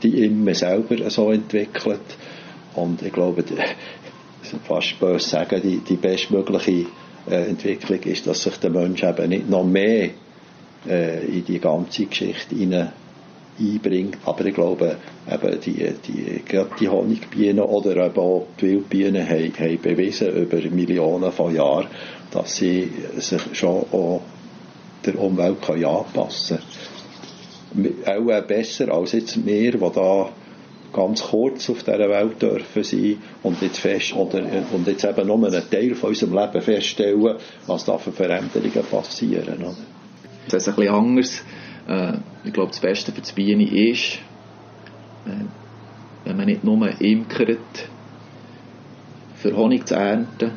die 0.04 0.26
Imme 0.26 0.54
selber 0.56 1.10
so 1.10 1.32
entwickelt 1.32 2.02
und 2.76 3.02
ich 3.02 3.14
glaube, 3.14 3.44
die, 3.44 3.56
fast 4.68 5.00
böse 5.00 5.30
sagen, 5.30 5.62
die, 5.64 5.80
die 5.80 5.96
bestmögliche 5.96 6.88
äh, 7.30 7.48
Entwicklung 7.48 8.00
ist, 8.04 8.28
dass 8.28 8.44
sich 8.44 8.58
der 8.58 8.70
Mensch 8.70 9.04
eben 9.04 9.30
nicht 9.30 9.50
noch 9.50 9.64
mehr 9.64 10.10
äh, 10.88 11.26
in 11.26 11.46
die 11.46 11.60
ganze 11.60 12.06
Geschichte 12.06 12.56
hinein 12.56 12.92
einbringt. 13.60 14.18
Aber 14.26 14.46
ich 14.46 14.54
glaube, 14.54 14.98
eben 15.32 15.60
die, 15.62 15.94
die, 16.08 16.42
die 16.80 16.90
Honigbienen 16.90 17.64
oder 17.64 18.06
eben 18.06 18.18
auch 18.18 18.48
die 18.60 18.68
Wildbienen 18.68 19.28
haben, 19.28 19.54
haben 19.60 19.82
bewiesen 19.82 20.36
über 20.36 20.58
Millionen 20.70 21.32
von 21.32 21.54
Jahren, 21.54 21.88
dass 22.32 22.56
sie 22.56 22.92
sich 23.18 23.42
schon 23.54 23.86
auch 23.92 24.22
der 25.06 25.20
Umwelt 25.20 25.62
können 25.62 25.86
anpassen 25.86 26.60
können. 27.74 27.96
Auch 28.06 28.42
besser 28.48 28.92
als 28.94 29.12
jetzt 29.12 29.46
wir, 29.46 29.72
die 29.72 29.78
da 29.78 30.30
ganz 30.94 31.24
kurz 31.24 31.70
auf 31.70 31.84
dieser 31.84 32.10
Welt 32.10 32.42
dürfen 32.42 32.84
sein 32.84 33.18
und 33.44 33.62
jetzt, 33.62 33.80
fest, 33.80 34.16
oder, 34.16 34.42
und 34.72 34.88
jetzt 34.88 35.04
eben 35.04 35.28
nur 35.28 35.46
einen 35.46 35.70
Teil 35.70 35.94
von 35.94 36.10
unserem 36.10 36.34
Leben 36.34 36.62
feststellen, 36.62 37.36
was 37.68 37.84
da 37.84 37.98
für 37.98 38.14
Veränderungen 38.14 38.86
passieren. 38.90 39.58
Oder? 39.60 39.76
Das 40.48 40.64
ist 40.64 40.70
ein 40.70 40.76
bisschen 40.76 40.94
anders 40.94 41.42
äh, 41.88 42.14
ich 42.44 42.54
glaube, 42.54 42.72
das 42.72 42.80
Beste 42.80 43.12
für 43.12 43.22
die 43.22 43.34
Biene 43.34 43.92
ist, 43.92 44.20
äh, 45.26 45.46
wenn 46.24 46.38
man 46.38 46.46
nicht 46.46 46.64
nur 46.64 46.90
imkert, 47.02 47.90
für 49.36 49.56
Honig 49.56 49.88
zu 49.88 49.96
ernten, 49.96 50.52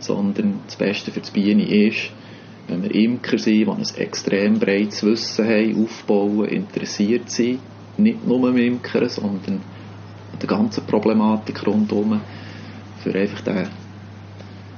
sondern 0.00 0.60
das 0.66 0.76
Beste 0.76 1.12
für 1.12 1.20
die 1.20 1.30
Biene 1.30 1.86
ist, 1.86 2.10
wenn 2.66 2.82
wir 2.82 2.94
Imker 2.94 3.38
sind, 3.38 3.54
die 3.54 3.68
ein 3.68 3.82
extrem 3.96 4.58
breites 4.58 5.04
Wissen 5.04 5.46
haben, 5.46 5.84
aufbauen, 5.84 6.48
interessiert 6.48 7.30
sind, 7.30 7.60
nicht 7.96 8.26
nur 8.26 8.48
im 8.48 8.56
Imkern, 8.56 9.08
sondern 9.08 9.60
der 10.40 10.48
ganzen 10.48 10.84
Problematik 10.84 11.66
rundherum, 11.66 12.20
für 13.02 13.14
einfach 13.14 13.40
den, 13.42 13.68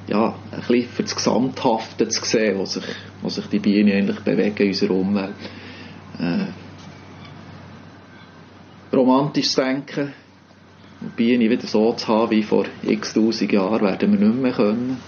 ja, 0.09 0.35
ein 0.51 0.61
bisschen 0.61 0.89
für 0.89 1.03
das 1.03 1.17
Gesamthafte 1.17 2.09
zu 2.09 2.25
sehen, 2.25 2.59
wo 2.59 2.65
sich, 2.65 2.85
wo 3.23 3.29
sich 3.29 3.47
die 3.47 3.59
Bienen 3.59 3.93
eigentlich 3.93 4.21
bewegen 4.21 4.57
in 4.59 4.69
unserer 4.69 4.95
Umwelt 4.95 5.35
äh, 6.21 6.47
romantisches 8.95 9.55
Denken, 9.55 10.13
die 11.01 11.09
Biene 11.17 11.49
wieder 11.49 11.67
so 11.67 11.93
zu 11.95 12.09
haben 12.09 12.31
wie 12.31 12.43
vor 12.43 12.67
x 12.83 13.15
tausend 13.15 13.53
Jahren, 13.53 13.81
werden 13.81 14.13
wir 14.19 14.29
nicht 14.29 14.43
mehr 14.43 14.53
können. 14.53 14.99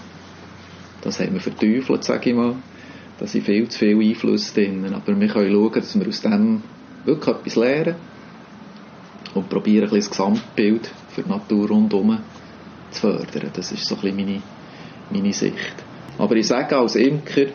Das 1.01 1.19
haben 1.19 1.33
wir 1.33 1.41
verteufelt, 1.41 2.03
sage 2.03 2.29
ich 2.29 2.35
mal. 2.35 2.55
Da 3.19 3.27
sind 3.27 3.45
viel 3.45 3.67
zu 3.67 3.77
viele 3.77 4.03
Einflüsse 4.03 4.53
drin. 4.53 4.93
Aber 4.93 5.19
wir 5.19 5.27
können 5.27 5.51
schauen, 5.51 5.73
dass 5.73 5.99
wir 5.99 6.07
aus 6.07 6.21
dem 6.21 6.63
wirklich 7.05 7.35
etwas 7.35 7.55
lernen 7.55 7.95
und 9.35 9.49
probieren, 9.49 9.83
ein 9.85 9.89
bisschen 9.89 9.99
das 9.99 10.09
Gesamtbild 10.09 10.91
für 11.09 11.23
die 11.23 11.29
Natur 11.29 11.67
rundherum 11.67 12.19
zu 12.91 13.01
fördern. 13.01 13.51
Das 13.53 13.71
ist 13.71 13.85
so 13.85 13.95
ein 13.95 14.01
bisschen 14.01 14.17
meine, 14.17 14.41
meine 15.11 15.33
Sicht. 15.33 15.75
Aber 16.17 16.35
ich 16.35 16.47
sage 16.47 16.77
als 16.77 16.95
Imker, 16.95 17.47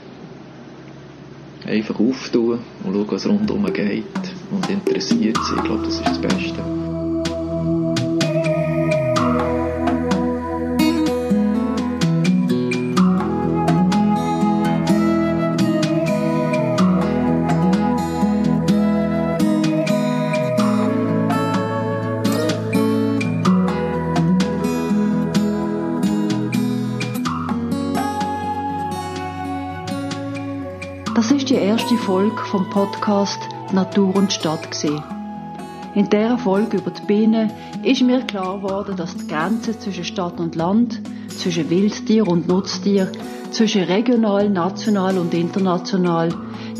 einfach 1.68 1.98
auftun 2.00 2.60
und 2.84 2.94
schauen, 2.94 3.06
was 3.08 3.26
rundherum 3.26 3.72
geht 3.72 4.04
und 4.50 4.68
interessiert 4.70 5.36
sein. 5.36 5.58
Ich 5.58 5.64
glaube, 5.64 5.84
das 5.84 5.94
ist 5.96 6.06
das 6.06 6.20
Beste. 6.20 6.97
Folge 32.08 32.42
vom 32.46 32.70
Podcast 32.70 33.38
Natur 33.70 34.16
und 34.16 34.32
Stadt 34.32 34.70
gesehen. 34.70 35.02
In 35.94 36.08
dieser 36.08 36.38
Folge 36.38 36.78
über 36.78 36.90
die 36.90 37.02
Bienen 37.02 37.52
ist 37.82 38.00
mir 38.00 38.22
klar 38.22 38.62
geworden, 38.62 38.96
dass 38.96 39.14
die 39.14 39.26
Grenze 39.26 39.78
zwischen 39.78 40.04
Stadt 40.04 40.40
und 40.40 40.56
Land, 40.56 41.02
zwischen 41.28 41.68
Wildtier 41.68 42.26
und 42.26 42.48
Nutztier, 42.48 43.12
zwischen 43.50 43.82
regional, 43.82 44.48
national 44.48 45.18
und 45.18 45.34
international 45.34 46.30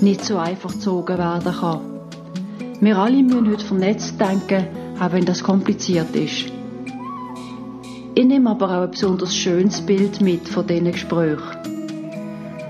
nicht 0.01 0.25
so 0.25 0.39
einfach 0.39 0.73
gezogen 0.73 1.19
werden 1.19 1.53
kann. 1.61 1.81
Wir 2.81 2.97
alle 2.97 3.23
müssen 3.23 3.51
heute 3.51 3.67
vernetzt 3.67 4.19
denken, 4.19 4.67
auch 4.99 5.13
wenn 5.13 5.27
das 5.27 5.43
kompliziert 5.43 6.17
ist. 6.17 6.47
Ich 8.15 8.25
nehme 8.25 8.49
aber 8.49 8.67
auch 8.71 8.85
ein 8.85 8.91
besonders 8.93 9.37
schönes 9.37 9.83
Bild 9.83 10.23
mit 10.23 10.49
von 10.49 10.67
diesen 10.67 10.91
Gesprächen 10.91 11.58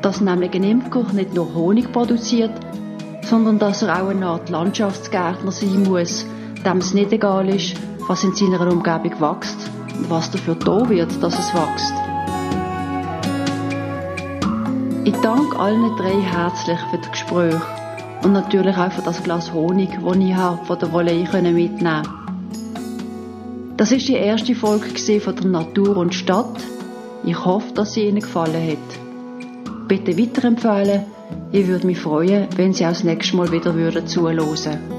dass 0.02 0.20
nämlich 0.20 0.54
ein 0.54 0.64
Imker 0.64 1.04
nicht 1.12 1.34
nur 1.34 1.54
Honig 1.54 1.92
produziert, 1.92 2.52
sondern 3.22 3.58
dass 3.58 3.82
er 3.82 4.02
auch 4.02 4.08
eine 4.08 4.26
Art 4.26 4.48
Landschaftsgärtner 4.48 5.52
sein 5.52 5.82
muss, 5.82 6.24
dem 6.64 6.78
es 6.78 6.94
nicht 6.94 7.12
egal 7.12 7.48
ist, 7.48 7.74
was 8.06 8.24
in 8.24 8.34
seiner 8.34 8.60
Umgebung 8.70 9.20
wächst 9.20 9.70
und 9.96 10.10
was 10.10 10.30
dafür 10.30 10.54
da 10.54 10.88
wird, 10.88 11.22
dass 11.22 11.38
es 11.38 11.54
wächst. 11.54 11.94
Ich 15.04 15.16
danke 15.20 15.58
allen 15.58 15.96
drei 15.96 16.20
herzlich 16.20 16.78
für 16.90 16.98
das 16.98 17.10
Gespräch 17.10 17.60
und 18.22 18.32
natürlich 18.32 18.76
auch 18.76 18.92
für 18.92 19.02
das 19.02 19.22
Glas 19.22 19.52
Honig, 19.52 19.90
das 20.04 20.16
ich 20.16 20.34
habe 20.34 20.64
von 20.64 20.78
der 20.78 20.92
Wolle 20.92 21.14
mitnehmen 21.14 22.04
konnte. 22.04 22.10
Das 23.76 23.92
ist 23.92 24.08
die 24.08 24.14
erste 24.14 24.54
Folge 24.54 25.20
von 25.20 25.36
der 25.36 25.46
Natur 25.46 25.96
und 25.96 26.14
Stadt. 26.14 26.56
Ich 27.24 27.44
hoffe, 27.44 27.72
dass 27.74 27.92
sie 27.92 28.08
Ihnen 28.08 28.20
gefallen 28.20 28.72
hat. 28.72 29.07
Bitte 29.88 30.18
weiterempfehlen. 30.18 31.06
Ich 31.50 31.66
würde 31.66 31.86
mich 31.86 31.98
freuen, 31.98 32.46
wenn 32.56 32.74
Sie 32.74 32.84
auch 32.84 32.90
das 32.90 33.04
nächste 33.04 33.36
Mal 33.36 33.50
wieder 33.50 34.04
zuhören 34.04 34.38
würden. 34.38 34.97